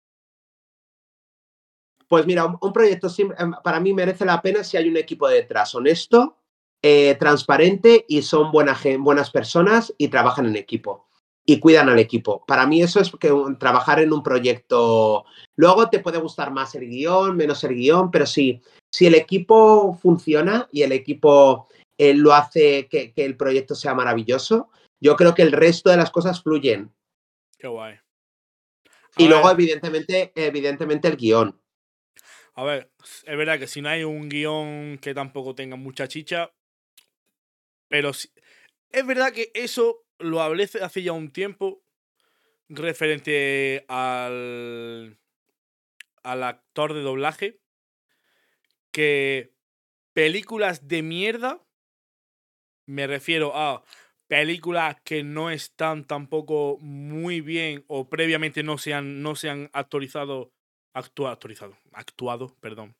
Pues 2.07 2.25
mira, 2.25 2.45
un, 2.45 2.73
proyecto 2.73 3.07
em, 3.17 3.53
para 3.63 3.79
mí 3.79 3.93
merece 3.93 4.25
la 4.25 4.41
pena 4.41 4.63
si 4.63 4.75
hay 4.75 4.89
un 4.89 4.97
equipo 4.97 5.27
detrás 5.27 5.73
honesto, 5.73 6.37
eh, 6.81 7.15
transparente 7.15 8.05
y 8.07 8.21
son 8.21 8.51
buenas 8.51 9.31
personas 9.31 9.93
y 9.97 10.07
trabajan 10.09 10.47
en 10.47 10.55
equipo 10.55 11.10
y 11.45 11.59
cuidan 11.59 11.89
al 11.89 11.99
equipo. 11.99 12.45
Para 12.45 12.67
mí 12.67 12.81
eso 12.81 12.99
es 12.99 13.11
que 13.19 13.31
trabajar 13.59 13.99
en 13.99 14.13
un 14.13 14.23
proyecto. 14.23 15.25
Luego 15.55 15.89
te 15.89 15.99
puede 15.99 16.19
gustar 16.19 16.51
más 16.51 16.75
el 16.75 16.87
guion, 16.87 17.35
menos 17.35 17.63
el 17.63 17.75
guion, 17.75 18.11
pero 18.11 18.25
sí, 18.25 18.61
si 18.91 19.07
el 19.07 19.15
equipo 19.15 19.97
funciona 20.01 20.67
y 20.71 20.83
el 20.83 20.91
equipo 20.91 21.67
eh, 21.97 22.13
lo 22.13 22.33
hace 22.33 22.87
que, 22.87 23.11
que, 23.13 23.25
el 23.25 23.37
proyecto 23.37 23.75
sea 23.75 23.93
maravilloso, 23.93 24.69
yo 24.99 25.15
creo 25.15 25.33
que 25.33 25.41
el 25.41 25.51
resto 25.51 25.89
de 25.89 25.97
las 25.97 26.11
cosas 26.11 26.41
fluyen. 26.41 26.91
Qué 27.57 27.67
guay. 27.67 27.99
y 29.17 29.27
luego, 29.27 29.49
evidentemente, 29.51 30.31
evidentemente, 30.35 31.07
el 31.07 31.17
guion. 31.17 31.59
A 32.53 32.63
ver, 32.63 32.91
es 33.25 33.37
verdad 33.37 33.59
que 33.59 33.67
si 33.67 33.81
no 33.81 33.89
hay 33.89 34.03
un 34.03 34.29
guion 34.29 34.97
que 34.99 35.13
tampoco 35.13 35.55
tenga 35.55 35.75
mucha 35.75 36.07
chicha, 36.07 36.51
pero 37.87 38.13
si, 38.13 38.29
es 38.91 39.05
verdad 39.05 39.31
que 39.31 39.51
eso 39.53 40.03
lo 40.21 40.41
hablé 40.41 40.63
hace 40.81 41.03
ya 41.03 41.11
un 41.11 41.31
tiempo 41.31 41.83
referente 42.69 43.85
al, 43.87 45.17
al 46.23 46.43
actor 46.43 46.93
de 46.93 47.01
doblaje, 47.01 47.59
que 48.91 49.53
películas 50.13 50.87
de 50.87 51.01
mierda, 51.01 51.61
me 52.85 53.07
refiero 53.07 53.55
a 53.55 53.83
películas 54.27 54.95
que 55.03 55.23
no 55.23 55.51
están 55.51 56.05
tampoco 56.05 56.77
muy 56.79 57.41
bien 57.41 57.83
o 57.87 58.09
previamente 58.09 58.63
no 58.63 58.77
se 58.77 58.93
han, 58.93 59.21
no 59.21 59.35
se 59.35 59.69
actualizado, 59.73 60.53
actuado, 60.93 61.77
actuado, 61.91 62.55
perdón, 62.61 62.95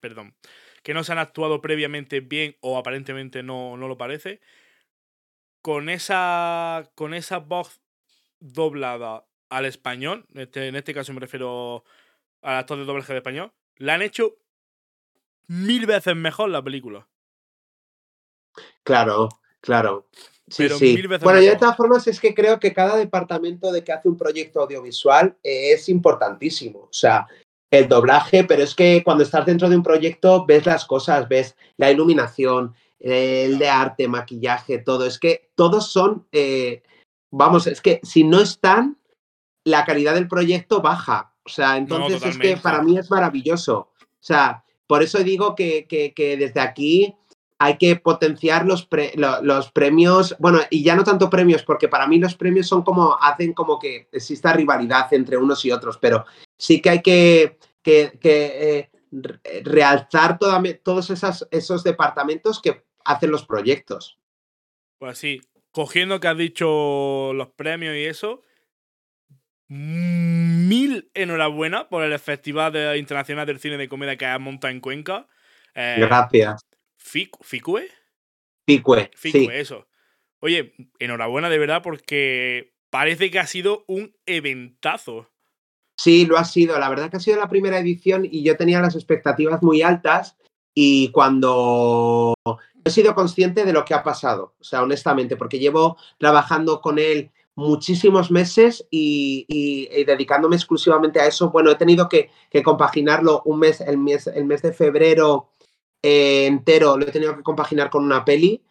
perdón, 0.00 0.36
que 0.82 0.94
no 0.94 1.02
se 1.02 1.12
han 1.12 1.18
actuado 1.18 1.60
previamente 1.60 2.20
bien 2.20 2.56
o 2.60 2.78
aparentemente 2.78 3.42
no, 3.42 3.76
no 3.76 3.88
lo 3.88 3.98
parece, 3.98 4.40
con 5.62 5.88
esa, 5.88 6.90
con 6.94 7.14
esa 7.14 7.38
voz 7.38 7.80
doblada 8.40 9.26
al 9.48 9.64
español, 9.64 10.26
este, 10.34 10.68
en 10.68 10.76
este 10.76 10.94
caso 10.94 11.12
me 11.12 11.20
refiero 11.20 11.84
al 12.42 12.58
actor 12.58 12.78
de 12.78 12.84
doblaje 12.84 13.12
de 13.12 13.18
español, 13.18 13.52
la 13.76 13.94
han 13.94 14.02
hecho 14.02 14.36
mil 15.46 15.86
veces 15.86 16.14
mejor 16.14 16.50
la 16.50 16.62
película. 16.62 17.08
Claro, 18.82 19.28
claro. 19.60 20.08
Sí, 20.48 20.68
sí. 20.70 21.02
Bueno, 21.22 21.40
yo 21.40 21.50
de 21.50 21.56
todas 21.56 21.76
formas 21.76 22.06
es 22.06 22.20
que 22.20 22.34
creo 22.34 22.58
que 22.58 22.72
cada 22.72 22.96
departamento 22.96 23.70
de 23.70 23.84
que 23.84 23.92
hace 23.92 24.08
un 24.08 24.16
proyecto 24.16 24.62
audiovisual 24.62 25.36
es 25.42 25.88
importantísimo. 25.88 26.80
O 26.80 26.92
sea, 26.92 27.26
el 27.70 27.86
doblaje, 27.86 28.44
pero 28.44 28.62
es 28.62 28.74
que 28.74 29.02
cuando 29.04 29.24
estás 29.24 29.44
dentro 29.44 29.68
de 29.68 29.76
un 29.76 29.82
proyecto 29.82 30.46
ves 30.46 30.64
las 30.64 30.86
cosas, 30.86 31.28
ves 31.28 31.54
la 31.76 31.90
iluminación, 31.90 32.74
el 33.00 33.58
de 33.58 33.68
arte, 33.68 34.08
maquillaje, 34.08 34.78
todo. 34.78 35.06
Es 35.06 35.18
que 35.18 35.50
todos 35.54 35.90
son, 35.90 36.26
eh, 36.32 36.82
vamos, 37.30 37.66
es 37.66 37.80
que 37.80 38.00
si 38.02 38.24
no 38.24 38.40
están, 38.40 38.98
la 39.64 39.84
calidad 39.84 40.14
del 40.14 40.28
proyecto 40.28 40.80
baja. 40.80 41.34
O 41.44 41.48
sea, 41.48 41.76
entonces 41.76 42.22
es 42.24 42.38
que 42.38 42.56
para 42.56 42.82
mí 42.82 42.98
es 42.98 43.10
maravilloso. 43.10 43.90
O 44.00 44.20
sea, 44.20 44.64
por 44.86 45.02
eso 45.02 45.18
digo 45.18 45.54
que, 45.54 45.86
que, 45.86 46.36
desde 46.36 46.60
aquí 46.60 47.14
hay 47.58 47.76
que 47.76 47.96
potenciar 47.96 48.66
los, 48.66 48.88
los, 49.42 49.72
premios, 49.72 50.36
bueno, 50.38 50.60
y 50.70 50.82
ya 50.82 50.94
no 50.94 51.04
tanto 51.04 51.28
premios, 51.28 51.62
porque 51.62 51.88
para 51.88 52.06
mí 52.06 52.18
los 52.18 52.34
premios 52.34 52.68
son 52.68 52.82
como, 52.82 53.16
hacen 53.20 53.52
como 53.52 53.78
que 53.78 54.08
exista 54.12 54.52
rivalidad 54.52 55.12
entre 55.12 55.36
unos 55.36 55.64
y 55.64 55.72
otros, 55.72 55.98
pero 55.98 56.24
sí 56.56 56.80
que 56.80 56.90
hay 56.90 57.02
que, 57.02 57.58
que, 57.82 58.12
eh, 58.22 58.90
realzar 59.64 60.38
todos 60.38 61.10
esos 61.50 61.84
departamentos 61.84 62.60
que 62.60 62.84
hacen 63.08 63.30
los 63.30 63.46
proyectos. 63.46 64.18
Pues 64.98 65.18
sí, 65.18 65.40
cogiendo 65.70 66.20
que 66.20 66.28
has 66.28 66.36
dicho 66.36 67.32
los 67.32 67.48
premios 67.48 67.96
y 67.96 68.04
eso, 68.04 68.42
mil 69.68 71.10
enhorabuena 71.14 71.88
por 71.88 72.04
el 72.04 72.18
Festival 72.18 72.96
Internacional 72.98 73.46
del 73.46 73.60
Cine 73.60 73.78
de 73.78 73.88
Comedia 73.88 74.16
que 74.16 74.26
has 74.26 74.40
montado 74.40 74.72
en 74.72 74.80
Cuenca. 74.80 75.26
Eh, 75.74 75.96
Gracias. 76.00 76.60
¿Ficue? 76.96 77.40
¿Ficue? 77.42 77.90
Ficue, 78.66 79.10
sí. 79.16 79.48
eso. 79.52 79.88
Oye, 80.40 80.74
enhorabuena 80.98 81.48
de 81.48 81.58
verdad 81.58 81.82
porque 81.82 82.74
parece 82.90 83.30
que 83.30 83.38
ha 83.38 83.46
sido 83.46 83.84
un 83.88 84.14
eventazo. 84.26 85.30
Sí, 85.96 86.26
lo 86.26 86.36
ha 86.36 86.44
sido. 86.44 86.78
La 86.78 86.90
verdad 86.90 87.10
que 87.10 87.16
ha 87.16 87.20
sido 87.20 87.38
la 87.38 87.48
primera 87.48 87.78
edición 87.78 88.26
y 88.30 88.44
yo 88.44 88.56
tenía 88.56 88.82
las 88.82 88.94
expectativas 88.94 89.62
muy 89.62 89.80
altas 89.80 90.36
y 90.80 91.08
cuando 91.08 92.34
he 92.84 92.90
sido 92.90 93.12
consciente 93.12 93.64
de 93.64 93.72
lo 93.72 93.84
que 93.84 93.94
ha 93.94 94.04
pasado, 94.04 94.54
o 94.60 94.62
sea, 94.62 94.80
honestamente, 94.80 95.36
porque 95.36 95.58
llevo 95.58 95.96
trabajando 96.18 96.80
con 96.80 97.00
él 97.00 97.32
muchísimos 97.56 98.30
meses 98.30 98.86
y, 98.88 100.04
dedicándome 100.04 100.54
exclusivamente 100.54 101.18
a 101.18 101.26
eso. 101.26 101.50
Bueno, 101.50 101.72
he 101.72 101.74
tenido 101.74 102.08
que, 102.08 102.30
compaginarlo 102.62 103.42
un 103.44 103.58
mes, 103.58 103.80
el 103.80 103.98
mes, 103.98 104.28
el 104.28 104.44
mes 104.44 104.62
de 104.62 104.72
febrero 104.72 105.48
eh, 106.00 106.46
entero, 106.46 106.96
lo 106.96 107.08
he 107.08 107.10
tenido 107.10 107.36
que 107.36 107.42
compaginar 107.42 107.90
con 107.90 108.04
una 108.04 108.24
peli 108.24 108.62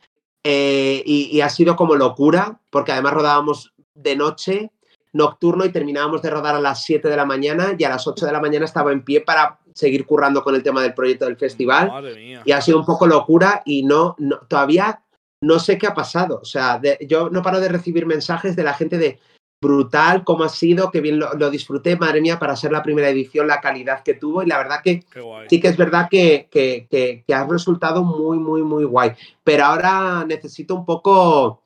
eh, 0.45 1.03
y, 1.05 1.41
ha 1.41 1.49
sido 1.49 1.75
como 1.75 1.95
locura, 1.95 2.61
porque 2.71 2.93
además 2.93 3.15
rodábamos 3.15 3.73
de 3.93 4.15
noche, 4.15 4.71
nocturno 5.11 5.65
y 5.65 5.73
terminábamos 5.73 6.21
de 6.21 6.29
rodar 6.29 6.55
a 6.55 6.61
las 6.61 6.85
7 6.85 7.09
de 7.09 7.17
la 7.17 7.25
mañana 7.25 7.75
y 7.77 7.83
a 7.83 7.89
las 7.89 8.07
8 8.07 8.25
de 8.25 8.31
la 8.31 8.39
mañana 8.39 8.63
estaba 8.63 8.93
en 8.93 9.03
pie 9.03 9.19
para 9.19 9.59
seguir 9.77 10.07
currando 10.07 10.43
con 10.43 10.55
el 10.55 10.63
tema 10.63 10.81
del 10.81 10.95
proyecto 10.95 11.25
del 11.25 11.37
festival. 11.37 12.41
Y 12.43 12.51
ha 12.51 12.61
sido 12.61 12.79
un 12.79 12.85
poco 12.85 13.05
locura 13.05 13.61
y 13.63 13.83
no, 13.83 14.15
no 14.17 14.39
todavía 14.47 15.03
no 15.41 15.59
sé 15.59 15.77
qué 15.77 15.85
ha 15.85 15.93
pasado. 15.93 16.39
O 16.41 16.45
sea, 16.45 16.81
yo 17.07 17.29
no 17.29 17.43
paro 17.43 17.59
de 17.59 17.69
recibir 17.69 18.07
mensajes 18.07 18.55
de 18.55 18.63
la 18.63 18.73
gente 18.73 18.97
de 18.97 19.19
brutal, 19.61 20.23
cómo 20.23 20.43
ha 20.43 20.49
sido, 20.49 20.89
que 20.89 21.01
bien 21.01 21.19
lo, 21.19 21.49
disfruté, 21.49 21.95
madre 21.95 22.21
mía, 22.21 22.39
para 22.39 22.55
ser 22.55 22.71
la 22.71 22.83
primera 22.83 23.09
edición, 23.09 23.47
la 23.47 23.61
calidad 23.61 24.03
que 24.03 24.15
tuvo. 24.15 24.41
Y 24.41 24.47
la 24.47 24.57
verdad 24.57 24.81
que 24.83 25.03
sí 25.47 25.59
que 25.59 25.67
es 25.67 25.77
verdad 25.77 26.07
que, 26.09 26.47
que, 26.49 27.33
ha 27.33 27.45
resultado 27.45 28.03
muy, 28.03 28.39
muy, 28.39 28.63
muy 28.63 28.83
guay. 28.83 29.11
Pero 29.43 29.65
ahora 29.65 30.25
necesito 30.27 30.73
un 30.73 30.85
poco. 30.85 31.63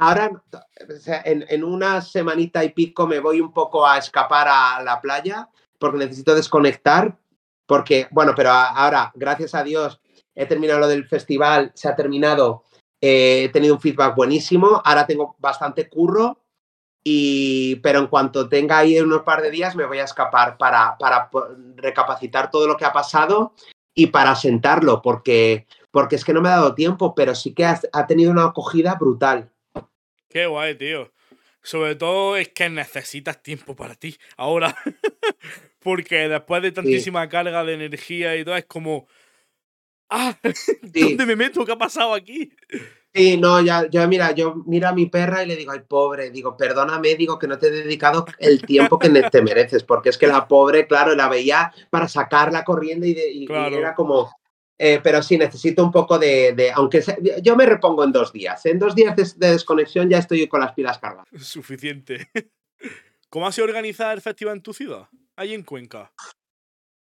Ahora, 0.00 0.30
en, 1.24 1.44
en 1.48 1.64
una 1.64 2.00
semanita 2.02 2.62
y 2.62 2.68
pico 2.68 3.08
me 3.08 3.18
voy 3.18 3.40
un 3.40 3.52
poco 3.52 3.84
a 3.84 3.98
escapar 3.98 4.46
a 4.48 4.80
la 4.84 5.00
playa 5.00 5.48
porque 5.78 5.98
necesito 5.98 6.34
desconectar. 6.34 7.16
Porque, 7.68 8.08
bueno, 8.10 8.32
pero 8.34 8.50
ahora, 8.50 9.12
gracias 9.14 9.54
a 9.54 9.62
Dios, 9.62 10.00
he 10.34 10.46
terminado 10.46 10.80
lo 10.80 10.88
del 10.88 11.06
festival, 11.06 11.70
se 11.74 11.86
ha 11.86 11.94
terminado 11.94 12.64
eh, 13.00 13.44
he 13.44 13.48
tenido 13.50 13.74
un 13.74 13.80
feedback 13.80 14.16
buenísimo, 14.16 14.82
ahora 14.84 15.06
tengo 15.06 15.36
bastante 15.38 15.88
curro, 15.88 16.40
y, 17.04 17.76
pero 17.76 18.00
en 18.00 18.08
cuanto 18.08 18.48
tenga 18.48 18.78
ahí 18.78 18.98
unos 18.98 19.22
par 19.22 19.40
de 19.40 19.50
días 19.50 19.76
me 19.76 19.86
voy 19.86 19.98
a 19.98 20.04
escapar 20.04 20.58
para, 20.58 20.96
para 20.98 21.30
recapacitar 21.76 22.50
todo 22.50 22.66
lo 22.66 22.76
que 22.76 22.84
ha 22.84 22.92
pasado 22.92 23.54
y 23.94 24.08
para 24.08 24.34
sentarlo, 24.34 25.00
porque, 25.00 25.66
porque 25.90 26.16
es 26.16 26.24
que 26.24 26.32
no 26.32 26.40
me 26.40 26.48
ha 26.48 26.56
dado 26.56 26.74
tiempo, 26.74 27.14
pero 27.14 27.34
sí 27.34 27.54
que 27.54 27.64
ha, 27.64 28.06
tenido 28.06 28.30
una 28.30 28.46
acogida 28.46 28.96
brutal. 28.96 29.50
Qué 30.28 30.46
guay, 30.46 30.76
tío. 30.76 31.12
Sobre 31.62 31.94
todo 31.94 32.36
es 32.36 32.48
que 32.48 32.68
necesitas 32.68 33.42
tiempo 33.42 33.76
para 33.76 33.94
ti 33.94 34.16
ahora. 34.36 34.74
porque 35.78 36.28
después 36.28 36.62
de 36.62 36.72
tantísima 36.72 37.28
carga 37.28 37.64
de 37.64 37.74
energía 37.74 38.36
y 38.36 38.44
todo, 38.44 38.56
es 38.56 38.66
como, 38.66 39.06
ah, 40.10 40.36
¿dónde 40.82 41.26
me 41.26 41.36
meto? 41.36 41.64
¿Qué 41.64 41.72
ha 41.72 41.78
pasado 41.78 42.14
aquí? 42.14 42.52
Sí, 43.14 43.36
no, 43.38 43.60
ya, 43.60 43.88
yo 43.88 44.06
mira, 44.06 44.32
yo 44.32 44.54
miro 44.66 44.88
a 44.88 44.92
mi 44.92 45.06
perra 45.06 45.42
y 45.42 45.46
le 45.46 45.56
digo, 45.56 45.72
ay, 45.72 45.80
pobre, 45.80 46.30
digo, 46.30 46.56
perdóname, 46.56 47.14
digo 47.14 47.38
que 47.38 47.48
no 47.48 47.58
te 47.58 47.68
he 47.68 47.70
dedicado 47.70 48.26
el 48.38 48.62
tiempo 48.62 48.98
que 48.98 49.08
te 49.08 49.42
mereces, 49.42 49.82
porque 49.82 50.10
es 50.10 50.18
que 50.18 50.26
la 50.26 50.46
pobre, 50.46 50.86
claro, 50.86 51.14
la 51.14 51.28
veía 51.28 51.72
para 51.90 52.06
sacarla 52.06 52.64
corriendo 52.64 53.06
y, 53.06 53.46
era 53.50 53.94
como, 53.94 54.30
eh, 54.76 55.00
pero 55.02 55.22
sí, 55.22 55.38
necesito 55.38 55.82
un 55.82 55.90
poco 55.90 56.18
de, 56.18 56.70
aunque 56.74 57.02
yo 57.42 57.56
me 57.56 57.66
repongo 57.66 58.04
en 58.04 58.12
dos 58.12 58.32
días, 58.32 58.64
en 58.66 58.78
dos 58.78 58.94
días 58.94 59.16
de, 59.16 59.48
desconexión 59.48 60.08
ya 60.10 60.18
estoy 60.18 60.46
con 60.46 60.60
las 60.60 60.74
pilas 60.74 60.98
cargadas. 60.98 61.28
Suficiente. 61.40 62.30
¿Cómo 63.30 63.46
ha 63.46 63.52
sido 63.52 63.66
organizar 63.66 64.14
el 64.14 64.20
festival 64.20 64.56
en 64.56 64.62
tu 64.62 64.72
ciudad, 64.72 65.08
ahí 65.38 65.54
en 65.54 65.62
Cuenca? 65.62 66.12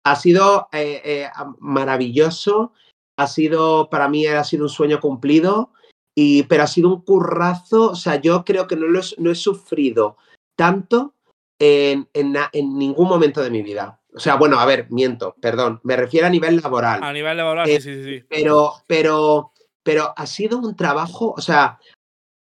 Ha 0.05 0.15
sido 0.15 0.67
eh, 0.71 1.01
eh, 1.03 1.29
maravilloso 1.59 2.73
ha 3.17 3.27
sido, 3.27 3.89
para 3.89 4.09
mí 4.09 4.27
ha 4.27 4.43
sido 4.43 4.63
un 4.63 4.69
sueño 4.69 4.99
cumplido, 4.99 5.71
y, 6.15 6.43
pero 6.43 6.63
ha 6.63 6.67
sido 6.67 6.89
un 6.89 7.01
currazo, 7.01 7.91
o 7.91 7.95
sea, 7.95 8.19
yo 8.21 8.43
creo 8.43 8.67
que 8.67 8.75
no, 8.75 8.87
lo 8.87 9.01
no 9.17 9.31
he 9.31 9.35
sufrido 9.35 10.17
tanto 10.57 11.13
en, 11.59 12.07
en, 12.13 12.35
en, 12.51 12.77
ningún 12.77 13.07
momento 13.07 13.41
de 13.41 13.51
mi 13.51 13.61
vida. 13.61 13.99
O 14.13 14.19
sea, 14.19 14.35
bueno, 14.35 14.59
a 14.59 14.65
ver, 14.65 14.87
miento, 14.91 15.35
perdón, 15.41 15.81
me 15.83 15.95
refiero 15.97 16.27
a 16.27 16.29
nivel 16.29 16.57
laboral. 16.61 17.03
A 17.03 17.11
nivel 17.11 17.35
laboral, 17.35 17.67
sí, 17.67 17.81
sí, 17.81 18.03
sí. 18.03 18.23
Pero, 18.29 18.73
pero, 18.87 19.51
pero 19.83 20.13
ha 20.15 20.25
sido 20.25 20.57
un 20.57 20.75
trabajo, 20.75 21.33
o 21.37 21.41
sea, 21.41 21.79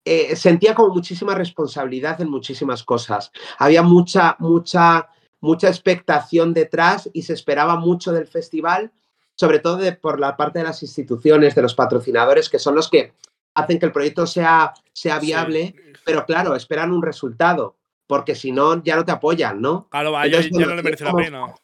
eh, 0.05 0.35
sentía 0.35 0.75
como 0.75 0.93
muchísima 0.93 1.33
responsabilidad 1.33 2.21
en 2.21 2.29
muchísimas 2.29 2.83
cosas. 2.83 3.31
Había 3.57 3.81
mucha, 3.81 4.35
mucha, 4.37 5.09
mucha 5.41 5.67
expectación 5.67 6.53
detrás 6.53 7.09
y 7.13 7.23
se 7.23 7.33
esperaba 7.33 7.75
mucho 7.77 8.11
del 8.11 8.27
festival 8.27 8.91
sobre 9.35 9.59
todo 9.59 9.79
por 9.99 10.19
la 10.19 10.35
parte 10.35 10.59
de 10.59 10.65
las 10.65 10.81
instituciones, 10.81 11.55
de 11.55 11.61
los 11.61 11.75
patrocinadores, 11.75 12.49
que 12.49 12.59
son 12.59 12.75
los 12.75 12.89
que 12.89 13.13
hacen 13.53 13.79
que 13.79 13.85
el 13.85 13.91
proyecto 13.91 14.25
sea, 14.25 14.73
sea 14.93 15.19
viable, 15.19 15.75
pero 16.05 16.25
claro, 16.25 16.55
esperan 16.55 16.91
un 16.91 17.01
resultado, 17.01 17.75
porque 18.07 18.35
si 18.35 18.51
no, 18.51 18.81
ya 18.83 18.95
no 18.95 19.05
te 19.05 19.11
apoyan, 19.11 19.61
¿no? 19.61 19.87
Claro, 19.89 20.11
ya, 20.25 20.41
no 20.51 20.75
le 20.75 20.83
merece 20.83 21.03
la 21.03 21.13
pena. 21.13 21.55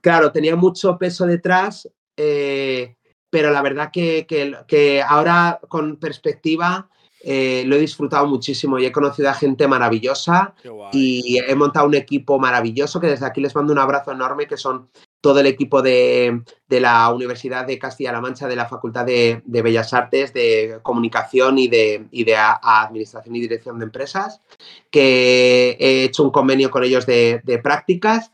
Claro, 0.00 0.32
tenía 0.32 0.56
mucho 0.56 0.96
peso 0.98 1.26
detrás, 1.26 1.88
eh, 2.16 2.96
pero 3.28 3.50
la 3.50 3.62
verdad 3.62 3.90
que, 3.92 4.26
que, 4.26 5.02
ahora 5.02 5.60
con 5.68 5.96
perspectiva 5.96 6.88
eh, 7.22 7.64
lo 7.66 7.76
he 7.76 7.80
disfrutado 7.80 8.26
muchísimo 8.26 8.78
y 8.78 8.86
he 8.86 8.92
conocido 8.92 9.28
a 9.28 9.34
gente 9.34 9.68
maravillosa 9.68 10.54
y 10.92 11.38
he 11.38 11.54
montado 11.54 11.86
un 11.86 11.94
equipo 11.94 12.38
maravilloso 12.38 12.98
que 12.98 13.08
desde 13.08 13.26
aquí 13.26 13.40
les 13.40 13.54
mando 13.54 13.72
un 13.72 13.78
abrazo 13.78 14.12
enorme, 14.12 14.46
que 14.46 14.56
son 14.56 14.88
todo 15.20 15.40
el 15.40 15.46
equipo 15.46 15.82
de, 15.82 16.42
la 16.68 17.12
Universidad 17.12 17.66
de 17.66 17.78
Castilla-La 17.78 18.22
Mancha, 18.22 18.48
de 18.48 18.56
la 18.56 18.66
Facultad 18.66 19.04
de, 19.04 19.42
Bellas 19.44 19.92
Artes, 19.92 20.32
de 20.32 20.78
Comunicación 20.82 21.58
y 21.58 21.68
de, 21.68 22.06
de 22.10 22.36
Administración 22.36 23.36
y 23.36 23.40
Dirección 23.40 23.78
de 23.78 23.84
Empresas, 23.84 24.40
que 24.90 25.76
he 25.78 26.04
hecho 26.04 26.22
un 26.22 26.30
convenio 26.30 26.70
con 26.70 26.84
ellos 26.84 27.04
de, 27.04 27.60
prácticas 27.62 28.32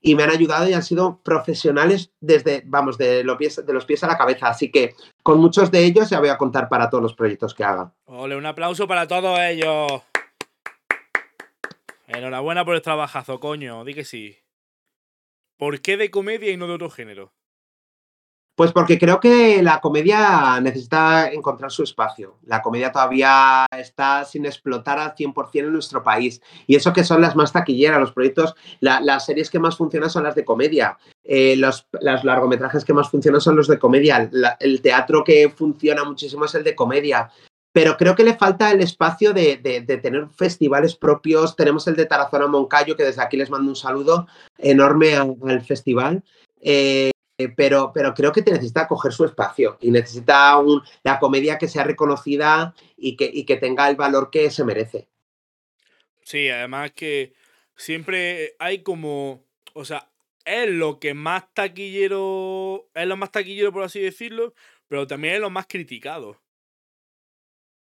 y 0.00 0.14
me 0.14 0.22
han 0.22 0.30
ayudado 0.30 0.68
y 0.68 0.74
han 0.74 0.82
sido 0.82 1.20
profesionales 1.22 2.12
desde, 2.20 2.62
vamos, 2.66 2.98
de 2.98 3.24
los, 3.24 3.36
pies, 3.36 3.64
de 3.64 3.72
los 3.72 3.84
pies 3.84 4.04
a 4.04 4.06
la 4.06 4.16
cabeza. 4.16 4.48
Así 4.48 4.70
que 4.70 4.94
con 5.22 5.40
muchos 5.40 5.70
de 5.70 5.84
ellos 5.84 6.10
ya 6.10 6.20
voy 6.20 6.28
a 6.28 6.38
contar 6.38 6.68
para 6.68 6.88
todos 6.88 7.02
los 7.02 7.14
proyectos 7.14 7.54
que 7.54 7.64
haga. 7.64 7.92
Ole, 8.04 8.36
un 8.36 8.46
aplauso 8.46 8.86
para 8.86 9.06
todos 9.06 9.38
ellos. 9.40 10.02
Enhorabuena 12.06 12.64
por 12.64 12.74
el 12.74 12.82
trabajazo, 12.82 13.38
coño, 13.38 13.84
di 13.84 13.94
que 13.94 14.04
sí. 14.04 14.38
¿Por 15.58 15.80
qué 15.80 15.96
de 15.96 16.10
comedia 16.10 16.52
y 16.52 16.56
no 16.56 16.66
de 16.68 16.74
otro 16.74 16.90
género? 16.90 17.32
Pues 18.58 18.72
porque 18.72 18.98
creo 18.98 19.20
que 19.20 19.62
la 19.62 19.78
comedia 19.80 20.60
necesita 20.60 21.30
encontrar 21.30 21.70
su 21.70 21.84
espacio. 21.84 22.38
La 22.44 22.60
comedia 22.60 22.90
todavía 22.90 23.66
está 23.70 24.24
sin 24.24 24.46
explotar 24.46 24.98
al 24.98 25.14
100% 25.14 25.58
en 25.60 25.72
nuestro 25.72 26.02
país. 26.02 26.42
Y 26.66 26.74
eso 26.74 26.92
que 26.92 27.04
son 27.04 27.20
las 27.20 27.36
más 27.36 27.52
taquilleras, 27.52 28.00
los 28.00 28.10
proyectos, 28.10 28.56
las 28.80 29.24
series 29.24 29.48
que 29.48 29.60
más 29.60 29.76
funcionan 29.76 30.10
son 30.10 30.24
las 30.24 30.34
de 30.34 30.44
comedia. 30.44 30.98
Eh, 31.22 31.54
los, 31.54 31.86
largometrajes 32.00 32.84
que 32.84 32.92
más 32.92 33.08
funcionan 33.08 33.40
son 33.40 33.54
los 33.54 33.68
de 33.68 33.78
comedia. 33.78 34.28
el 34.58 34.82
teatro 34.82 35.22
que 35.22 35.50
funciona 35.50 36.02
muchísimo 36.02 36.46
es 36.46 36.54
el 36.56 36.64
de 36.64 36.74
comedia 36.74 37.30
pero 37.70 37.96
creo 37.96 38.16
que 38.16 38.24
le 38.24 38.34
falta 38.34 38.72
el 38.72 38.80
espacio 38.80 39.32
de, 39.32 39.58
tener 40.02 40.26
festivales 40.30 40.96
propios. 40.96 41.54
Tenemos 41.54 41.86
el 41.86 41.94
de 41.94 42.06
Tarazona 42.06 42.48
Moncayo, 42.48 42.96
que 42.96 43.04
desde 43.04 43.22
aquí 43.22 43.36
les 43.36 43.50
mando 43.50 43.68
un 43.70 43.76
saludo 43.76 44.26
enorme 44.56 45.14
al, 45.14 45.60
festival. 45.60 46.24
Eh, 46.60 47.12
pero, 47.56 47.92
pero 47.94 48.14
creo 48.14 48.32
que 48.32 48.42
te 48.42 48.50
necesita 48.50 48.88
coger 48.88 49.12
su 49.12 49.24
espacio 49.24 49.78
y 49.80 49.90
necesita 49.90 50.56
un, 50.58 50.82
la 51.04 51.20
comedia 51.20 51.58
que 51.58 51.68
sea 51.68 51.84
reconocida 51.84 52.74
y 52.96 53.16
que, 53.16 53.30
y 53.32 53.44
que 53.44 53.56
tenga 53.56 53.88
el 53.88 53.96
valor 53.96 54.30
que 54.30 54.50
se 54.50 54.64
merece. 54.64 55.08
Sí, 56.22 56.48
además 56.48 56.90
que 56.92 57.32
siempre 57.76 58.56
hay 58.58 58.82
como, 58.82 59.44
o 59.72 59.84
sea, 59.84 60.08
es 60.48 60.68
lo 60.68 60.98
que 60.98 61.14
más 61.14 61.52
taquillero. 61.52 62.88
Es 62.94 63.06
lo 63.06 63.16
más 63.16 63.30
taquillero, 63.30 63.72
por 63.72 63.82
así 63.82 64.00
decirlo, 64.00 64.54
pero 64.88 65.06
también 65.06 65.34
es 65.34 65.40
lo 65.40 65.50
más 65.50 65.66
criticado. 65.66 66.40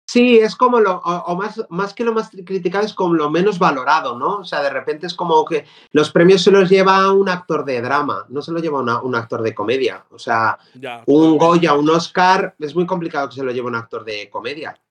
Sí, 0.10 0.39
es 0.39 0.55
como 0.55 0.80
lo, 0.80 0.97
o, 1.01 1.36
más, 1.36 1.64
más 1.70 1.93
que 1.93 2.03
lo 2.03 2.14
más 2.14 2.32
criticado, 2.32 2.84
es 2.84 2.95
como 2.95 3.14
lo 3.14 3.30
menos 3.30 3.60
valorado, 3.60 4.18
¿no? 4.18 4.38
O 4.38 4.43
sea, 4.43 4.60
de 4.64 4.72
repente 4.72 5.05
es 5.05 5.14
como 5.14 5.45
que 5.45 5.66
los 5.91 6.10
premios 6.12 6.41
se 6.41 6.49
los 6.49 6.68
lleva 6.68 7.14
un 7.14 7.30
actor 7.30 7.64
de 7.64 7.80
drama, 7.80 8.26
no 8.30 8.41
se 8.41 8.51
los 8.51 8.60
lleva 8.64 8.80
un 8.80 9.16
actor 9.16 9.43
de 9.43 9.53
comedia. 9.53 10.03
O 10.10 10.18
sea, 10.18 10.57
un 11.05 11.38
Goya, 11.38 11.76
un 11.76 11.88
Oscar, 11.91 12.55
es 12.57 12.74
muy 12.74 12.88
complicado 12.88 13.30
que 13.30 13.36
se 13.36 13.43
lo 13.43 13.51
lleve 13.51 13.68
un 13.68 13.76
actor 13.76 14.03
de 14.03 14.28
comedia. 14.32 14.82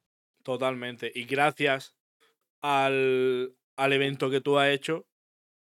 Totalmente. 0.44 1.10
Y 1.12 1.24
gracias 1.24 1.96
al, 2.62 3.56
al 3.76 3.92
evento 3.92 4.30
que 4.30 4.40
tú 4.40 4.56
has 4.56 4.68
hecho, 4.68 5.04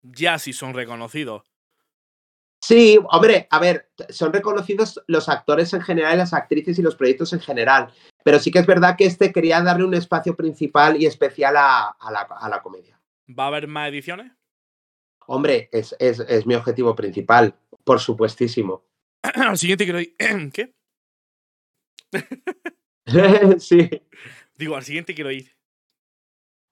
ya 0.01 0.39
sí 0.39 0.51
son 0.51 0.73
reconocidos. 0.73 1.43
Sí, 2.67 2.99
hombre, 3.11 3.47
a 3.49 3.59
ver, 3.59 3.89
son 4.09 4.33
reconocidos 4.33 5.01
los 5.07 5.29
actores 5.29 5.73
en 5.73 5.79
general, 5.79 6.17
las 6.17 6.33
actrices 6.33 6.77
y 6.77 6.81
los 6.81 6.97
proyectos 6.97 7.31
en 7.31 7.39
general, 7.39 7.93
pero 8.25 8.39
sí 8.39 8.51
que 8.51 8.59
es 8.59 8.65
verdad 8.65 8.97
que 8.97 9.05
este 9.05 9.31
quería 9.31 9.61
darle 9.61 9.85
un 9.85 9.93
espacio 9.93 10.35
principal 10.35 11.01
y 11.01 11.05
especial 11.05 11.55
a, 11.55 11.95
la, 12.11 12.61
comedia. 12.61 12.99
¿Va 13.29 13.45
a 13.45 13.47
haber 13.47 13.69
más 13.69 13.87
ediciones? 13.87 14.33
Hombre, 15.27 15.69
es, 15.71 15.95
mi 16.45 16.55
objetivo 16.55 16.93
principal, 16.93 17.55
por 17.85 18.01
supuestísimo. 18.01 18.83
Al 19.23 19.57
siguiente 19.57 19.85
quiero 19.85 20.01
ir. 20.01 20.13
¿Qué? 20.51 20.73
sí. 23.59 23.89
Digo, 24.55 24.75
al 24.75 24.83
siguiente 24.83 25.15
quiero 25.15 25.31
ir. 25.31 25.55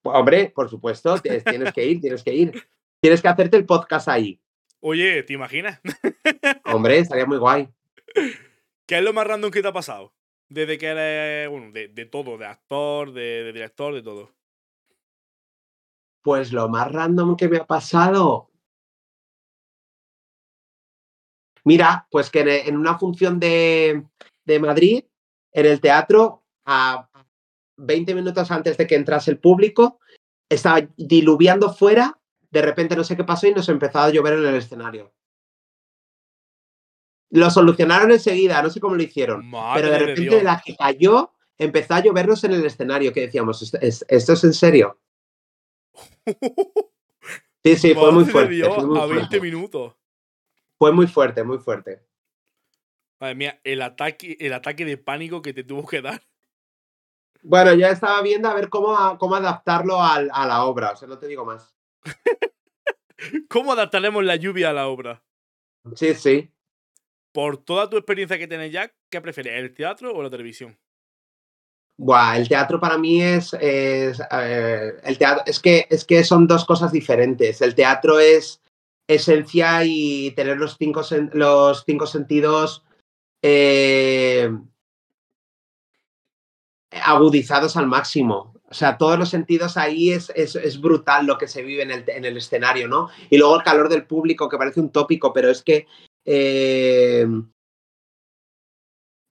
Hombre, 0.03 0.51
por 0.53 0.69
supuesto, 0.69 1.17
tienes 1.19 1.43
que 1.71 1.85
ir, 1.85 2.01
tienes 2.01 2.21
que 2.21 2.33
ir. 2.33 2.67
Tienes 2.99 3.21
que 3.21 3.27
hacerte 3.29 3.55
el 3.55 3.65
podcast 3.65 4.09
ahí. 4.09 4.41
Oye, 4.79 5.23
¿te 5.23 5.33
imaginas? 5.33 5.81
Hombre, 6.65 6.99
estaría 6.99 7.25
muy 7.25 7.37
guay. 7.37 7.69
¿Qué 8.85 8.97
es 8.97 9.03
lo 9.03 9.13
más 9.13 9.25
random 9.25 9.51
que 9.51 9.61
te 9.61 9.67
ha 9.67 9.73
pasado? 9.73 10.13
Desde 10.47 10.77
que 10.77 10.87
eres, 10.87 11.49
bueno, 11.49 11.71
de, 11.71 12.05
todo, 12.05 12.37
de 12.37 12.45
actor, 12.45 13.11
de, 13.13 13.51
director, 13.51 13.93
de 13.93 14.03
todo. 14.03 14.31
Pues 16.21 16.51
lo 16.51 16.69
más 16.69 16.91
random 16.91 17.35
que 17.35 17.47
me 17.47 17.57
ha 17.57 17.65
pasado. 17.65 18.51
Mira, 21.63 22.07
pues 22.11 22.29
que 22.29 22.41
en 22.67 22.77
una 22.77 22.97
función 22.99 23.39
de, 23.39 24.05
de 24.43 24.59
Madrid, 24.59 25.05
en 25.51 25.65
el 25.65 25.81
teatro, 25.81 26.43
a 26.65 27.09
20 27.77 28.13
minutos 28.13 28.51
antes 28.51 28.77
de 28.77 28.85
que 28.85 28.95
entrase 28.95 29.31
el 29.31 29.39
público, 29.39 29.99
estaba 30.47 30.81
diluviando 30.95 31.73
fuera 31.73 32.19
de 32.55 32.61
repente 32.61 32.95
no 32.95 33.03
sé 33.03 33.17
qué 33.17 33.25
pasó 33.25 33.47
y 33.47 33.53
nos 33.53 33.67
empezó 33.67 33.99
a 33.99 34.09
llover 34.09 34.35
en 34.35 34.45
el 34.45 34.55
escenario. 34.55 35.13
Lo 37.31 37.49
solucionaron 37.49 38.11
enseguida, 38.11 38.61
no 38.61 38.69
sé 38.69 38.79
cómo 38.79 38.95
lo 38.95 39.03
hicieron. 39.03 39.51
pero 39.73 39.89
de 39.89 39.99
repente 39.99 40.37
de 40.37 40.43
la 40.43 40.61
que 40.65 40.73
cayó, 40.73 41.33
empezó 41.57 41.95
a 41.95 41.99
llovernos 41.99 42.45
en 42.45 42.53
el 42.53 42.65
escenario, 42.65 43.11
que 43.11 43.21
decíamos, 43.21 43.61
¿esto 43.61 43.77
es, 44.33 44.43
en 44.45 44.53
serio? 44.53 45.01
Sí, 47.61 47.75
sí, 47.77 47.93
fue 47.93 48.11
muy 48.11 48.25
fuerte. 48.25 48.63
a 48.63 49.05
20 49.07 49.41
minutos. 49.41 49.95
Fue 50.77 50.91
muy 50.93 51.07
fuerte, 51.07 51.43
muy 51.43 51.57
fuerte. 51.57 52.05
Madre 53.19 53.35
mía, 53.35 53.59
el 53.63 53.81
ataque, 53.81 54.37
el 54.39 54.53
ataque 54.53 54.85
de 54.85 54.97
pánico 54.97 55.41
que 55.41 55.51
te 55.51 55.63
tuvo 55.63 55.85
que 55.87 56.01
dar. 56.01 56.21
Bueno, 57.41 57.73
ya 57.73 57.89
estaba 57.89 58.21
viendo 58.21 58.47
a 58.47 58.53
ver 58.53 58.69
cómo, 58.69 59.17
cómo 59.17 59.35
adaptarlo 59.35 60.01
a 60.01 60.21
la 60.21 60.63
obra, 60.63 60.91
o 60.91 60.95
sea, 60.95 61.07
no 61.07 61.17
te 61.17 61.27
digo 61.27 61.43
más. 61.43 61.74
¿Cómo 63.49 63.73
adaptaremos 63.73 64.23
la 64.23 64.35
lluvia 64.35 64.69
a 64.69 64.73
la 64.73 64.87
obra? 64.87 65.23
Sí, 65.95 66.13
sí. 66.13 66.51
Por 67.31 67.57
toda 67.57 67.89
tu 67.89 67.97
experiencia 67.97 68.37
que 68.37 68.47
tienes 68.47 68.71
ya, 68.71 68.93
¿qué 69.09 69.21
prefieres, 69.21 69.53
el 69.55 69.73
teatro 69.73 70.13
o 70.13 70.23
la 70.23 70.29
televisión? 70.29 70.77
Buah, 71.97 72.37
el 72.37 72.47
teatro 72.49 72.79
para 72.79 72.97
mí 72.97 73.21
es, 73.21 73.53
el 73.53 75.17
teatro, 75.17 75.43
es 75.45 75.59
que 75.59 75.87
es 75.89 76.03
que 76.03 76.23
son 76.23 76.45
dos 76.45 76.65
cosas 76.65 76.91
diferentes. 76.91 77.61
El 77.61 77.73
teatro 77.73 78.19
es 78.19 78.61
esencia 79.07 79.83
y 79.85 80.31
tener 80.31 80.57
los 80.57 80.75
cinco, 80.77 81.03
los 81.33 81.83
cinco 81.85 82.05
sentidos 82.05 82.83
eh, 83.41 84.49
agudizados 86.91 87.77
al 87.77 87.87
máximo. 87.87 88.54
O 88.69 88.73
sea, 88.73 88.97
todos 88.97 89.17
los 89.19 89.29
sentidos 89.29 89.77
ahí 89.77 90.11
es, 90.11 90.31
es, 90.35 90.81
brutal 90.81 91.27
lo 91.27 91.37
que 91.37 91.47
se 91.47 91.61
vive 91.61 91.83
en 91.83 91.91
el, 91.91 92.03
en 92.07 92.25
el, 92.25 92.37
escenario, 92.37 92.87
¿no? 92.87 93.09
Y 93.29 93.37
luego 93.37 93.57
el 93.57 93.63
calor 93.63 93.89
del 93.89 94.05
público, 94.05 94.49
que 94.49 94.57
parece 94.57 94.79
un 94.79 94.89
tópico, 94.89 95.31
pero 95.31 95.51
es 95.51 95.61
que 95.61 95.85
eh, 96.25 97.27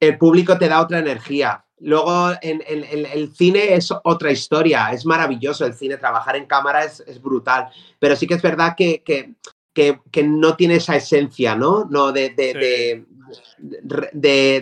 el 0.00 0.18
público 0.18 0.56
te 0.56 0.68
da 0.68 0.80
otra 0.80 1.00
energía. 1.00 1.64
Luego 1.80 2.30
en, 2.40 2.62
el 2.64 3.34
cine 3.34 3.74
es 3.74 3.92
otra 4.04 4.30
historia, 4.30 4.92
es 4.92 5.04
maravilloso 5.04 5.66
el 5.66 5.74
cine, 5.74 5.96
trabajar 5.96 6.36
en 6.36 6.46
cámara 6.46 6.84
es, 6.84 7.20
brutal, 7.20 7.68
pero 7.98 8.14
sí 8.14 8.28
que 8.28 8.34
es 8.34 8.42
verdad 8.42 8.74
que, 8.76 9.02
que, 9.02 9.34
que, 9.74 10.22
no 10.22 10.54
tiene 10.54 10.76
esa 10.76 10.94
esencia, 10.94 11.56
¿no? 11.56 11.84
no 11.90 12.12
de, 12.12 12.30
de, 12.30 13.04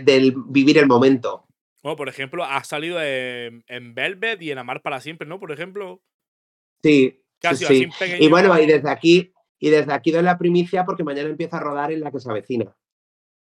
de 0.02 0.34
vivir 0.46 0.78
el 0.78 0.86
momento. 0.86 1.44
Bueno, 1.82 1.96
por 1.96 2.08
ejemplo, 2.08 2.44
ha 2.44 2.62
salido 2.62 3.02
en, 3.02 3.94
Velvet 3.94 4.40
y 4.40 4.52
en 4.52 4.58
Amar 4.58 4.82
para 4.82 5.00
siempre, 5.00 5.26
¿no? 5.26 5.40
Por 5.40 5.50
ejemplo. 5.50 6.00
Sí. 6.82 7.18
Casi 7.40 7.64
sí, 7.64 7.88
Y 8.20 8.28
bueno, 8.28 8.56
y 8.60 8.66
desde 8.66 8.88
aquí, 8.88 9.32
y 9.58 9.70
desde 9.70 9.92
aquí 9.92 10.12
doy 10.12 10.22
la 10.22 10.38
primicia 10.38 10.84
porque 10.84 11.02
mañana 11.02 11.28
empieza 11.28 11.56
a 11.56 11.60
rodar 11.60 11.90
en 11.90 12.00
la 12.00 12.12
que 12.12 12.20
se 12.20 12.30
avecina. 12.30 12.76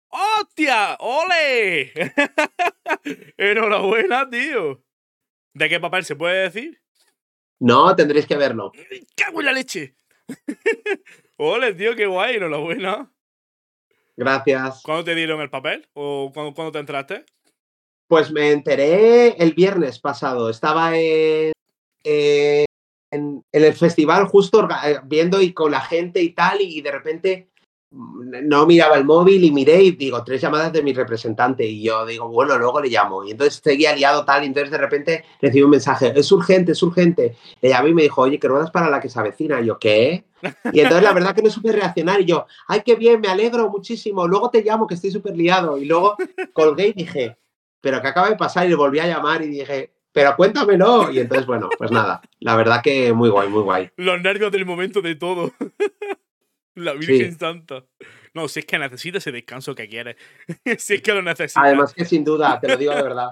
¡Hostia! 0.08 0.96
¡Ole! 1.00 1.92
Enhorabuena, 3.38 4.30
tío. 4.30 4.82
¿De 5.54 5.68
qué 5.68 5.80
papel 5.82 6.06
se 6.06 6.16
puede 6.16 6.44
decir? 6.44 6.82
No, 7.60 7.94
tendréis 7.96 8.26
que 8.26 8.38
verlo. 8.38 8.72
¡Cago 9.16 9.42
en 9.42 9.46
la 9.46 9.52
leche! 9.52 9.96
¡Ole, 11.38 11.74
tío! 11.74 11.96
¡Qué 11.96 12.06
guay! 12.06 12.36
Enhorabuena. 12.36 13.12
Gracias. 14.16 14.82
¿Cuándo 14.84 15.04
te 15.04 15.16
dieron 15.16 15.42
el 15.42 15.50
papel? 15.50 15.90
¿O 15.94 16.32
cuándo 16.34 16.72
te 16.72 16.80
entraste? 16.80 17.26
Pues 18.12 18.30
me 18.30 18.52
enteré 18.52 19.42
el 19.42 19.54
viernes 19.54 19.98
pasado. 19.98 20.50
Estaba 20.50 20.98
en, 20.98 21.54
el 23.54 23.74
festival 23.74 24.26
justo 24.26 24.68
eh, 24.86 25.00
viendo 25.06 25.42
y 25.42 25.54
con 25.54 25.72
la 25.72 25.80
gente 25.80 26.22
y 26.22 26.32
tal, 26.32 26.60
y 26.60 26.82
de 26.82 26.92
repente 26.92 27.52
mm, 27.92 28.50
no 28.50 28.66
miraba 28.66 28.98
el 28.98 29.06
móvil 29.06 29.42
y 29.46 29.52
miré 29.52 29.82
y 29.82 29.92
digo, 29.92 30.26
tres 30.26 30.42
llamadas 30.42 30.74
de 30.74 30.84
mi 30.84 30.92
representante. 30.92 31.66
Y 31.66 31.84
yo 31.84 32.06
digo, 32.06 32.28
bueno, 32.28 32.58
luego 32.58 32.82
le 32.82 32.90
llamo. 32.90 33.24
Y 33.24 33.32
entonces 33.32 33.62
seguía 33.64 33.96
liado 33.96 34.26
tal, 34.26 34.44
y 34.44 34.48
entonces 34.48 34.72
de 34.72 34.78
repente 34.78 35.24
recibí 35.42 35.64
un 35.64 35.70
mensaje, 35.70 36.12
es 36.14 36.30
urgente, 36.34 36.74
es 36.74 36.84
urgente. 36.84 37.38
Le 37.62 37.70
llamé 37.70 37.92
y 37.92 37.94
me 37.94 38.02
dijo, 38.02 38.24
oye, 38.24 38.38
que 38.38 38.50
ruedas 38.50 38.72
para 38.72 38.90
la 38.90 39.00
que 39.00 39.08
se 39.08 39.18
avecina. 39.22 39.62
Y 39.62 39.68
yo, 39.68 39.80
¿qué? 39.80 40.26
Y 40.74 40.82
entonces 40.82 41.04
la 41.04 41.14
verdad 41.14 41.34
que 41.34 41.44
no 41.44 41.50
supe 41.50 41.72
reaccionar. 41.72 42.20
Y 42.20 42.26
yo, 42.26 42.46
ay, 42.68 42.82
qué 42.84 42.96
bien, 42.96 43.22
me 43.22 43.30
alegro 43.30 43.70
muchísimo. 43.70 44.28
Luego 44.28 44.50
te 44.50 44.62
llamo, 44.62 44.86
que 44.86 44.96
estoy 44.96 45.12
súper 45.12 45.38
liado. 45.38 45.78
Y 45.78 45.86
luego 45.86 46.18
colgué 46.52 46.90
y 46.90 46.94
dije, 46.94 47.38
pero 47.82 48.02
que 48.02 48.08
acaba 48.08 48.30
de 48.30 48.38
pasar 48.38 48.66
y 48.66 48.70
le 48.70 48.76
volví 48.76 49.00
a 49.00 49.08
llamar 49.08 49.42
y 49.42 49.48
dije, 49.48 49.92
pero 50.12 50.36
cuéntamelo. 50.36 51.12
Y 51.12 51.20
entonces, 51.20 51.46
bueno, 51.46 51.70
pues 51.78 51.92
nada, 51.92 52.22
la 52.40 52.56
verdad 52.56 52.82
que 52.84 53.12
muy 53.14 53.30
guay, 53.30 53.50
muy 53.50 53.64
guay. 53.64 53.90
Los 53.98 54.22
nervios 54.22 54.52
del 54.52 54.66
momento 54.66 55.02
de 55.02 55.16
todo. 55.16 55.52
la 56.76 56.94
Virgen 56.94 57.38
Santa. 57.38 57.86
No, 58.34 58.48
si 58.48 58.60
es 58.60 58.66
que 58.66 58.80
necesita 58.80 59.18
ese 59.18 59.32
descanso 59.32 59.76
que 59.76 59.90
quieres. 59.90 60.16
si 60.78 60.96
es 60.96 61.02
que 61.02 61.14
lo 61.14 61.22
necesitas. 61.22 61.64
Además 61.64 61.94
que 61.94 62.06
sin 62.06 62.24
duda, 62.24 62.60
te 62.60 62.68
lo 62.68 62.78
digo 62.78 62.94
de 62.96 63.04
verdad. 63.04 63.32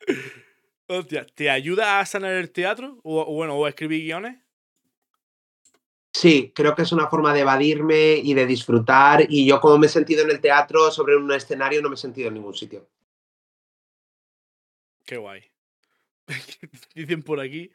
Hostia, 0.88 1.24
¿te 1.24 1.48
ayuda 1.48 2.00
a 2.00 2.06
sanar 2.06 2.32
el 2.32 2.50
teatro? 2.50 2.98
O, 3.04 3.24
bueno, 3.32 3.54
o 3.54 3.64
a 3.64 3.68
escribir 3.68 4.02
guiones? 4.02 4.38
Sí, 6.12 6.52
creo 6.52 6.74
que 6.74 6.82
es 6.82 6.90
una 6.90 7.06
forma 7.06 7.32
de 7.32 7.40
evadirme 7.40 8.14
y 8.16 8.34
de 8.34 8.44
disfrutar. 8.44 9.24
Y 9.28 9.46
yo 9.46 9.60
como 9.60 9.78
me 9.78 9.86
he 9.86 9.90
sentido 9.90 10.24
en 10.24 10.30
el 10.30 10.40
teatro 10.40 10.90
sobre 10.90 11.16
un 11.16 11.30
escenario, 11.30 11.80
no 11.80 11.88
me 11.88 11.94
he 11.94 11.98
sentido 11.98 12.26
en 12.26 12.34
ningún 12.34 12.54
sitio. 12.54 12.88
Qué 15.10 15.16
guay. 15.16 15.42
Dicen 16.94 17.24
por 17.24 17.40
aquí, 17.40 17.72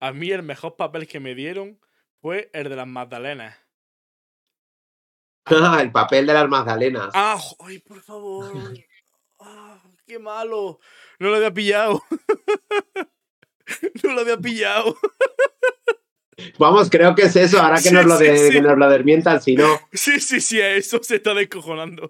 a 0.00 0.14
mí 0.14 0.30
el 0.30 0.42
mejor 0.42 0.76
papel 0.76 1.06
que 1.06 1.20
me 1.20 1.34
dieron 1.34 1.78
fue 2.22 2.48
el 2.54 2.70
de 2.70 2.76
las 2.76 2.86
Magdalenas. 2.86 3.58
Ah, 5.44 5.80
el 5.82 5.92
papel 5.92 6.26
de 6.26 6.32
las 6.32 6.48
Magdalenas. 6.48 7.10
Ah, 7.12 7.38
ay, 7.58 7.80
por 7.80 8.00
favor. 8.00 8.72
Ah, 9.38 9.82
qué 10.06 10.18
malo. 10.18 10.80
No 11.18 11.28
lo 11.28 11.36
había 11.36 11.52
pillado. 11.52 12.02
no 14.02 14.14
lo 14.14 14.22
había 14.22 14.38
pillado. 14.38 14.96
Vamos, 16.58 16.88
creo 16.88 17.14
que 17.14 17.24
es 17.24 17.36
eso. 17.36 17.60
Ahora 17.60 17.82
que, 17.82 17.90
nos, 17.90 18.06
lo 18.06 18.16
de, 18.16 18.48
que 18.50 18.62
nos 18.62 18.78
lo 18.78 18.88
desmientan, 18.88 19.42
si 19.42 19.56
no. 19.56 19.78
Sí, 19.92 20.20
sí, 20.20 20.40
sí, 20.40 20.58
eso 20.58 21.02
se 21.02 21.16
está 21.16 21.34
descojonando. 21.34 22.08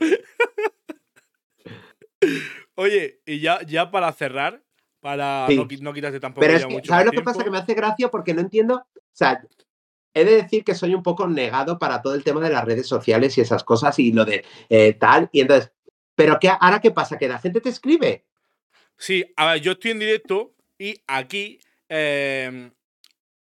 Oye, 2.76 3.22
y 3.26 3.40
ya, 3.40 3.60
ya 3.62 3.90
para 3.90 4.12
cerrar, 4.12 4.62
para 5.00 5.46
no, 5.48 5.66
no, 5.80 5.92
quitarte 5.92 6.20
tampoco 6.20 6.40
Pero 6.40 6.56
es 6.56 6.66
que, 6.66 6.84
¿Sabes 6.84 7.06
lo 7.06 7.12
que 7.12 7.22
pasa? 7.22 7.44
Que 7.44 7.50
me 7.50 7.58
hace 7.58 7.74
gracia 7.74 8.08
porque 8.10 8.34
no 8.34 8.40
entiendo. 8.40 8.86
O 8.94 9.00
sea, 9.12 9.40
he 10.14 10.24
de 10.24 10.42
decir 10.42 10.64
que 10.64 10.74
soy 10.74 10.94
un 10.94 11.02
poco 11.02 11.28
negado 11.28 11.78
para 11.78 12.02
todo 12.02 12.14
el 12.14 12.24
tema 12.24 12.40
de 12.40 12.50
las 12.50 12.64
redes 12.64 12.86
sociales 12.86 13.36
y 13.38 13.40
esas 13.40 13.64
cosas 13.64 13.98
y 13.98 14.12
lo 14.12 14.24
de 14.24 14.44
eh, 14.68 14.94
tal. 14.94 15.28
Y 15.32 15.40
entonces, 15.40 15.72
¿pero 16.14 16.38
qué, 16.40 16.50
ahora 16.60 16.80
qué 16.80 16.90
pasa? 16.90 17.18
¿Que 17.18 17.28
la 17.28 17.38
gente 17.38 17.60
te 17.60 17.68
escribe? 17.68 18.24
Sí, 18.96 19.24
a 19.36 19.52
ver, 19.52 19.60
yo 19.60 19.72
estoy 19.72 19.92
en 19.92 20.00
directo 20.00 20.54
y 20.76 21.00
aquí 21.06 21.60
em, 21.88 22.72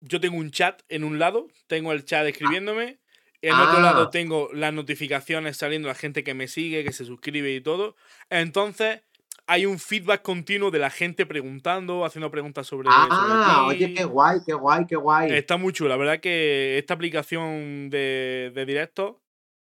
yo 0.00 0.20
tengo 0.20 0.36
un 0.36 0.50
chat 0.50 0.82
en 0.88 1.05
un 1.05 1.18
lado, 1.18 1.48
tengo 1.68 1.92
el 1.92 2.05
chat 2.05 2.26
escribiéndome, 2.26 2.98
en 3.40 3.52
otro 3.52 3.80
lado 3.80 4.02
Ah. 4.05 4.11
tengo 4.11 4.48
las 4.52 4.72
notificaciones 4.72 5.57
saliendo, 5.57 5.86
la 5.86 5.94
gente 5.94 6.24
que 6.24 6.34
me 6.34 6.48
sigue, 6.48 6.82
que 6.82 6.92
se 6.92 7.05
suscribe 7.05 7.55
y 7.55 7.61
todo. 7.61 7.94
Entonces, 8.30 9.02
hay 9.47 9.66
un 9.66 9.78
feedback 9.78 10.22
continuo 10.22 10.70
de 10.70 10.78
la 10.78 10.90
gente 10.90 11.26
preguntando, 11.26 12.05
haciendo 12.05 12.30
preguntas 12.30 12.66
sobre, 12.66 12.88
Ah, 12.90 13.64
sobre 13.66 13.76
oye, 13.86 13.95
qué 13.95 14.05
guay, 14.05 14.38
qué 14.45 14.55
guay, 14.55 14.86
qué 14.86 14.97
guay. 14.97 15.32
Está 15.32 15.57
muy 15.57 15.72
chula, 15.72 15.90
la 15.90 15.97
verdad 15.97 16.20
que 16.20 16.78
esta 16.78 16.95
aplicación 16.95 17.90
de, 17.90 18.53
de 18.55 18.64
directo 18.66 19.20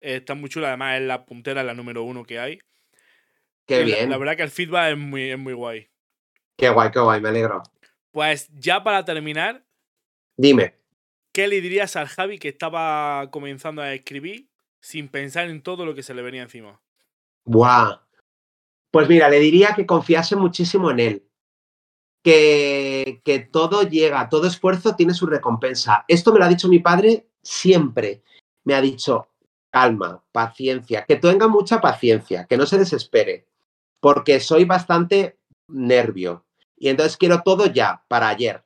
está 0.00 0.34
muy 0.34 0.48
chula, 0.50 0.68
además 0.68 1.00
es 1.00 1.06
la 1.06 1.24
puntera, 1.24 1.60
es 1.60 1.66
la 1.66 1.74
número 1.74 2.02
uno 2.02 2.24
que 2.24 2.38
hay. 2.38 2.58
Qué 3.66 3.82
Y 3.82 3.84
la- 3.90 3.96
bien, 3.96 4.10
La, 4.10 4.16
verdad 4.18 4.36
que 4.36 4.42
el 4.42 4.50
feedback 4.50 4.92
es 4.92 4.98
muy, 4.98 5.30
es 5.30 5.38
muy 5.38 5.52
guay. 5.52 5.88
qué 6.56 6.68
guay, 6.70 6.90
qué 6.90 6.98
guay, 7.00 7.20
me 7.20 7.28
alegro. 7.28 7.62
Pues 8.10 8.48
ya 8.52 8.82
para 8.82 9.04
terminar, 9.04 9.64
Dime. 10.36 10.74
¿qué 11.32 11.46
le 11.46 11.60
dirías 11.60 11.94
al 11.94 12.08
Javi 12.08 12.38
que 12.40 12.48
estaba 12.48 13.30
comenzando 13.30 13.82
a 13.82 13.94
escribir 13.94 14.48
sin 14.80 15.08
pensar 15.08 15.48
en 15.48 15.62
todo 15.62 15.86
lo 15.86 15.94
que 15.94 16.02
se 16.02 16.12
le 16.14 16.22
venía 16.22 16.42
encima? 16.42 16.80
Buah. 17.44 18.00
Pues 18.90 19.08
mira, 19.08 19.28
le 19.28 19.38
diría 19.38 19.74
que 19.74 19.86
confiase 19.86 20.36
muchísimo 20.36 20.90
en 20.90 21.00
él. 21.00 21.26
Que, 22.22 23.22
que 23.24 23.38
todo 23.38 23.82
llega, 23.82 24.28
todo 24.28 24.46
esfuerzo 24.46 24.94
tiene 24.94 25.14
su 25.14 25.26
recompensa. 25.26 26.04
Esto 26.06 26.32
me 26.32 26.38
lo 26.38 26.44
ha 26.44 26.48
dicho 26.48 26.68
mi 26.68 26.80
padre 26.80 27.28
siempre. 27.42 28.22
Me 28.64 28.74
ha 28.74 28.80
dicho, 28.80 29.28
calma, 29.70 30.22
paciencia, 30.32 31.04
que 31.06 31.16
tenga 31.16 31.48
mucha 31.48 31.80
paciencia, 31.80 32.46
que 32.46 32.56
no 32.56 32.66
se 32.66 32.78
desespere, 32.78 33.46
porque 34.00 34.40
soy 34.40 34.64
bastante 34.64 35.38
nervio. 35.68 36.44
Y 36.76 36.88
entonces 36.88 37.16
quiero 37.16 37.42
todo 37.42 37.66
ya, 37.66 38.04
para 38.08 38.28
ayer. 38.28 38.64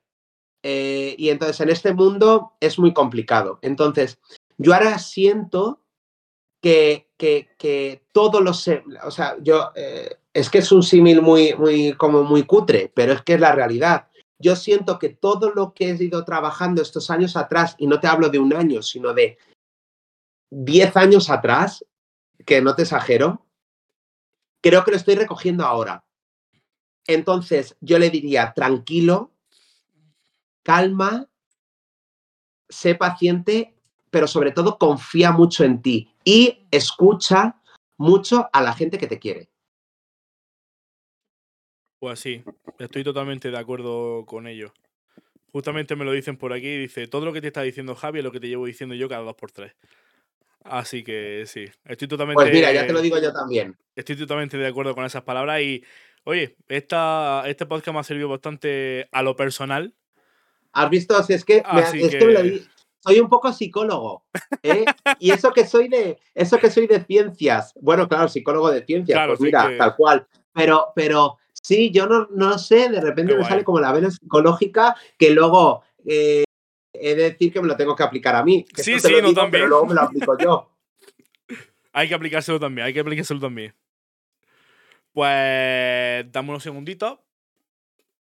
Eh, 0.62 1.14
y 1.18 1.29
entonces 1.29 1.61
en 1.61 1.68
este 1.68 1.93
mundo 1.93 2.55
es 2.61 2.79
muy 2.79 2.95
complicado. 2.95 3.59
Entonces, 3.61 4.18
yo 4.57 4.72
ahora 4.72 4.99
siento 4.99 5.84
que, 6.64 7.10
que, 7.18 7.50
que 7.58 8.06
todo 8.10 8.40
lo 8.40 8.54
sé, 8.54 8.82
o 9.04 9.10
sea, 9.10 9.36
yo, 9.42 9.70
eh, 9.74 10.16
es 10.32 10.48
que 10.48 10.60
es 10.60 10.72
un 10.72 10.82
símil 10.82 11.20
muy, 11.20 11.52
muy, 11.52 11.92
como 11.92 12.22
muy 12.22 12.44
cutre, 12.44 12.90
pero 12.94 13.12
es 13.12 13.20
que 13.20 13.34
es 13.34 13.40
la 13.40 13.52
realidad. 13.52 14.08
Yo 14.38 14.56
siento 14.56 14.98
que 14.98 15.10
todo 15.10 15.50
lo 15.50 15.74
que 15.74 15.90
he 15.90 16.02
ido 16.02 16.24
trabajando 16.24 16.80
estos 16.80 17.10
años 17.10 17.36
atrás, 17.36 17.74
y 17.76 17.86
no 17.86 18.00
te 18.00 18.06
hablo 18.06 18.30
de 18.30 18.38
un 18.38 18.54
año, 18.54 18.80
sino 18.80 19.12
de 19.12 19.36
10 20.50 20.96
años 20.96 21.28
atrás, 21.28 21.84
que 22.46 22.62
no 22.62 22.74
te 22.74 22.84
exagero, 22.84 23.44
creo 24.62 24.84
que 24.84 24.92
lo 24.92 24.96
estoy 24.96 25.16
recogiendo 25.16 25.66
ahora. 25.66 26.02
Entonces, 27.06 27.76
yo 27.82 27.98
le 27.98 28.08
diría, 28.08 28.54
tranquilo, 28.56 29.32
calma, 30.62 31.28
sé 32.70 32.94
paciente, 32.94 33.74
pero 34.14 34.28
sobre 34.28 34.52
todo 34.52 34.78
confía 34.78 35.32
mucho 35.32 35.64
en 35.64 35.82
ti 35.82 36.08
y 36.22 36.68
escucha 36.70 37.56
mucho 37.96 38.48
a 38.52 38.62
la 38.62 38.72
gente 38.72 38.96
que 38.96 39.08
te 39.08 39.18
quiere. 39.18 39.50
Pues 41.98 42.20
sí, 42.20 42.44
estoy 42.78 43.02
totalmente 43.02 43.50
de 43.50 43.58
acuerdo 43.58 44.24
con 44.24 44.46
ello. 44.46 44.72
Justamente 45.50 45.96
me 45.96 46.04
lo 46.04 46.12
dicen 46.12 46.36
por 46.36 46.52
aquí, 46.52 46.78
dice, 46.78 47.08
todo 47.08 47.24
lo 47.24 47.32
que 47.32 47.40
te 47.40 47.48
está 47.48 47.62
diciendo 47.62 47.96
Javi 47.96 48.20
es 48.20 48.24
lo 48.24 48.30
que 48.30 48.38
te 48.38 48.46
llevo 48.46 48.66
diciendo 48.66 48.94
yo 48.94 49.08
cada 49.08 49.22
dos 49.22 49.34
por 49.34 49.50
tres. 49.50 49.74
Así 50.62 51.02
que 51.02 51.42
sí, 51.48 51.64
estoy 51.84 52.06
totalmente, 52.06 52.40
Pues 52.40 52.54
mira, 52.54 52.72
ya 52.72 52.86
te 52.86 52.92
lo 52.92 53.02
digo 53.02 53.18
yo 53.18 53.32
también. 53.32 53.76
estoy 53.96 54.14
totalmente 54.16 54.56
de 54.56 54.68
acuerdo 54.68 54.94
con 54.94 55.04
esas 55.04 55.24
palabras 55.24 55.60
y, 55.60 55.82
oye, 56.22 56.54
esta, 56.68 57.42
este 57.48 57.66
podcast 57.66 57.92
me 57.92 57.98
ha 57.98 58.04
servido 58.04 58.28
bastante 58.28 59.08
a 59.10 59.24
lo 59.24 59.34
personal. 59.34 59.92
¿Has 60.72 60.88
visto? 60.88 61.20
Si 61.24 61.32
es 61.32 61.44
que, 61.44 61.64
me, 61.72 61.80
Así 61.80 62.00
es 62.00 62.14
que 62.14 62.24
me 62.24 62.32
lo 62.32 62.42
soy 63.07 63.20
un 63.20 63.28
poco 63.28 63.52
psicólogo. 63.52 64.24
¿eh? 64.62 64.84
y 65.18 65.30
eso 65.30 65.52
que 65.52 65.66
soy 65.66 65.88
de 65.88 66.18
eso 66.34 66.59
que 66.59 66.70
soy 66.70 66.86
de 66.86 67.05
ciencias. 67.05 67.72
Bueno, 67.80 68.09
claro, 68.09 68.28
psicólogo 68.28 68.70
de 68.70 68.84
ciencias, 68.84 69.16
Claro, 69.16 69.32
pues 69.32 69.40
mira, 69.40 69.68
que- 69.68 69.76
tal 69.76 69.94
cual. 69.96 70.26
Pero, 70.52 70.92
pero 70.94 71.36
sí, 71.52 71.90
yo 71.90 72.07
no, 72.07 72.28
no 72.30 72.59
sé, 72.59 72.88
de 72.88 73.00
repente 73.00 73.32
Qué 73.32 73.36
me 73.36 73.40
guay. 73.40 73.48
sale 73.50 73.64
como 73.64 73.80
la 73.80 73.92
vena 73.92 74.11
psicológica 74.11 74.96
que 75.18 75.30
luego 75.30 75.82
eh, 76.07 76.44
he 76.92 77.14
de 77.14 77.30
decir 77.30 77.52
que 77.52 77.61
me 77.61 77.68
lo 77.68 77.76
tengo 77.76 77.94
que 77.96 78.02
aplicar 78.05 78.36
a 78.36 78.44
mí. 78.44 78.64
que 78.64 78.82
Sí, 78.82 78.98
sí, 79.00 79.12
no, 79.12 79.28
digo, 79.28 79.34
también. 79.34 79.50
Pero 79.64 79.66
luego 79.68 79.86
me 79.86 79.94
lo 79.94 80.00
aplico 80.02 80.38
yo. 80.38 80.70
Hay 81.92 82.09
que 82.09 82.14
aplicárselo 82.14 82.59
también, 82.59 82.86
hay 82.88 82.92
que 82.94 82.98
aplicárselo 83.00 83.38
también. 83.38 83.72
Pues 85.12 86.30
dame 86.32 86.50
unos 86.50 86.62
segunditos. 86.62 87.18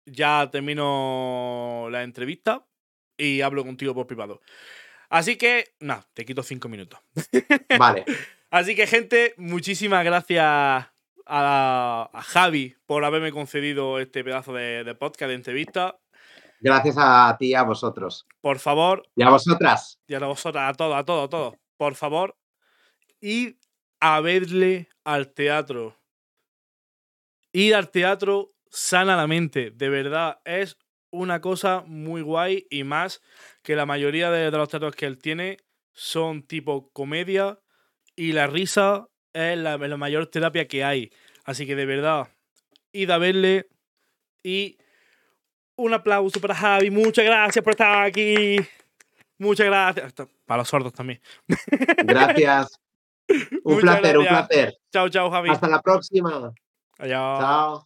Ya 0.06 0.48
termino 0.50 1.88
la 1.90 2.02
entrevista 2.02 2.64
y 3.16 3.40
hablo 3.40 3.64
contigo 3.64 3.94
por 3.94 4.06
privado. 4.06 4.40
Así 5.08 5.36
que, 5.36 5.74
nada, 5.80 6.06
te 6.14 6.24
quito 6.24 6.42
cinco 6.42 6.68
minutos. 6.68 6.98
Vale. 7.78 8.04
Así 8.50 8.74
que, 8.74 8.86
gente, 8.86 9.34
muchísimas 9.36 10.04
gracias 10.04 10.42
a, 10.44 10.90
a 11.26 12.22
Javi 12.22 12.76
por 12.86 13.04
haberme 13.04 13.32
concedido 13.32 13.98
este 13.98 14.22
pedazo 14.24 14.52
de, 14.52 14.84
de 14.84 14.94
podcast, 14.94 15.28
de 15.28 15.34
entrevista. 15.34 15.98
Gracias 16.60 16.96
a 16.98 17.36
ti 17.38 17.48
y 17.48 17.54
a 17.54 17.62
vosotros. 17.62 18.26
Por 18.40 18.58
favor, 18.58 19.02
Y 19.16 19.22
a 19.22 19.28
vosotras. 19.30 20.00
y 20.06 20.14
a 20.14 20.20
vosotras, 20.20 20.70
a 20.70 20.74
todos, 20.74 20.96
a 20.96 21.04
todos, 21.04 21.24
a 21.26 21.28
todos, 21.28 21.54
por 21.76 21.94
favor, 21.94 22.36
id 23.20 23.54
a 24.00 24.20
verle 24.20 24.88
al 25.04 25.32
teatro. 25.34 25.98
Ir 27.52 27.74
al 27.74 27.90
teatro 27.90 28.52
sana 28.70 29.16
la 29.16 29.26
mente, 29.26 29.70
de 29.70 29.88
verdad, 29.88 30.40
es 30.44 30.76
una 31.14 31.40
cosa 31.40 31.84
muy 31.86 32.22
guay 32.22 32.66
y 32.70 32.84
más 32.84 33.22
que 33.62 33.76
la 33.76 33.86
mayoría 33.86 34.30
de, 34.30 34.50
de 34.50 34.58
los 34.58 34.68
teatros 34.68 34.94
que 34.94 35.06
él 35.06 35.18
tiene 35.18 35.58
son 35.92 36.42
tipo 36.42 36.90
comedia 36.92 37.60
y 38.16 38.32
la 38.32 38.46
risa 38.46 39.08
es 39.32 39.58
la, 39.58 39.78
la 39.78 39.96
mayor 39.96 40.26
terapia 40.26 40.66
que 40.68 40.84
hay. 40.84 41.10
Así 41.44 41.66
que 41.66 41.76
de 41.76 41.86
verdad, 41.86 42.28
id 42.92 43.10
a 43.10 43.18
verle 43.18 43.68
y 44.42 44.78
un 45.76 45.92
aplauso 45.94 46.40
para 46.40 46.54
Javi. 46.54 46.90
Muchas 46.90 47.24
gracias 47.24 47.62
por 47.62 47.72
estar 47.72 48.04
aquí. 48.04 48.56
Muchas 49.38 49.66
gracias. 49.66 50.14
Para 50.46 50.58
los 50.58 50.68
sordos 50.68 50.92
también. 50.92 51.20
Gracias. 52.04 52.80
Un 53.64 53.74
Muchas 53.74 53.98
placer, 53.98 54.18
un 54.18 54.26
placer. 54.26 54.74
Chao, 54.92 55.08
chao, 55.08 55.30
Javi. 55.30 55.50
Hasta 55.50 55.68
la 55.68 55.80
próxima. 55.80 56.52
Adiós. 56.98 57.40
Chao. 57.40 57.84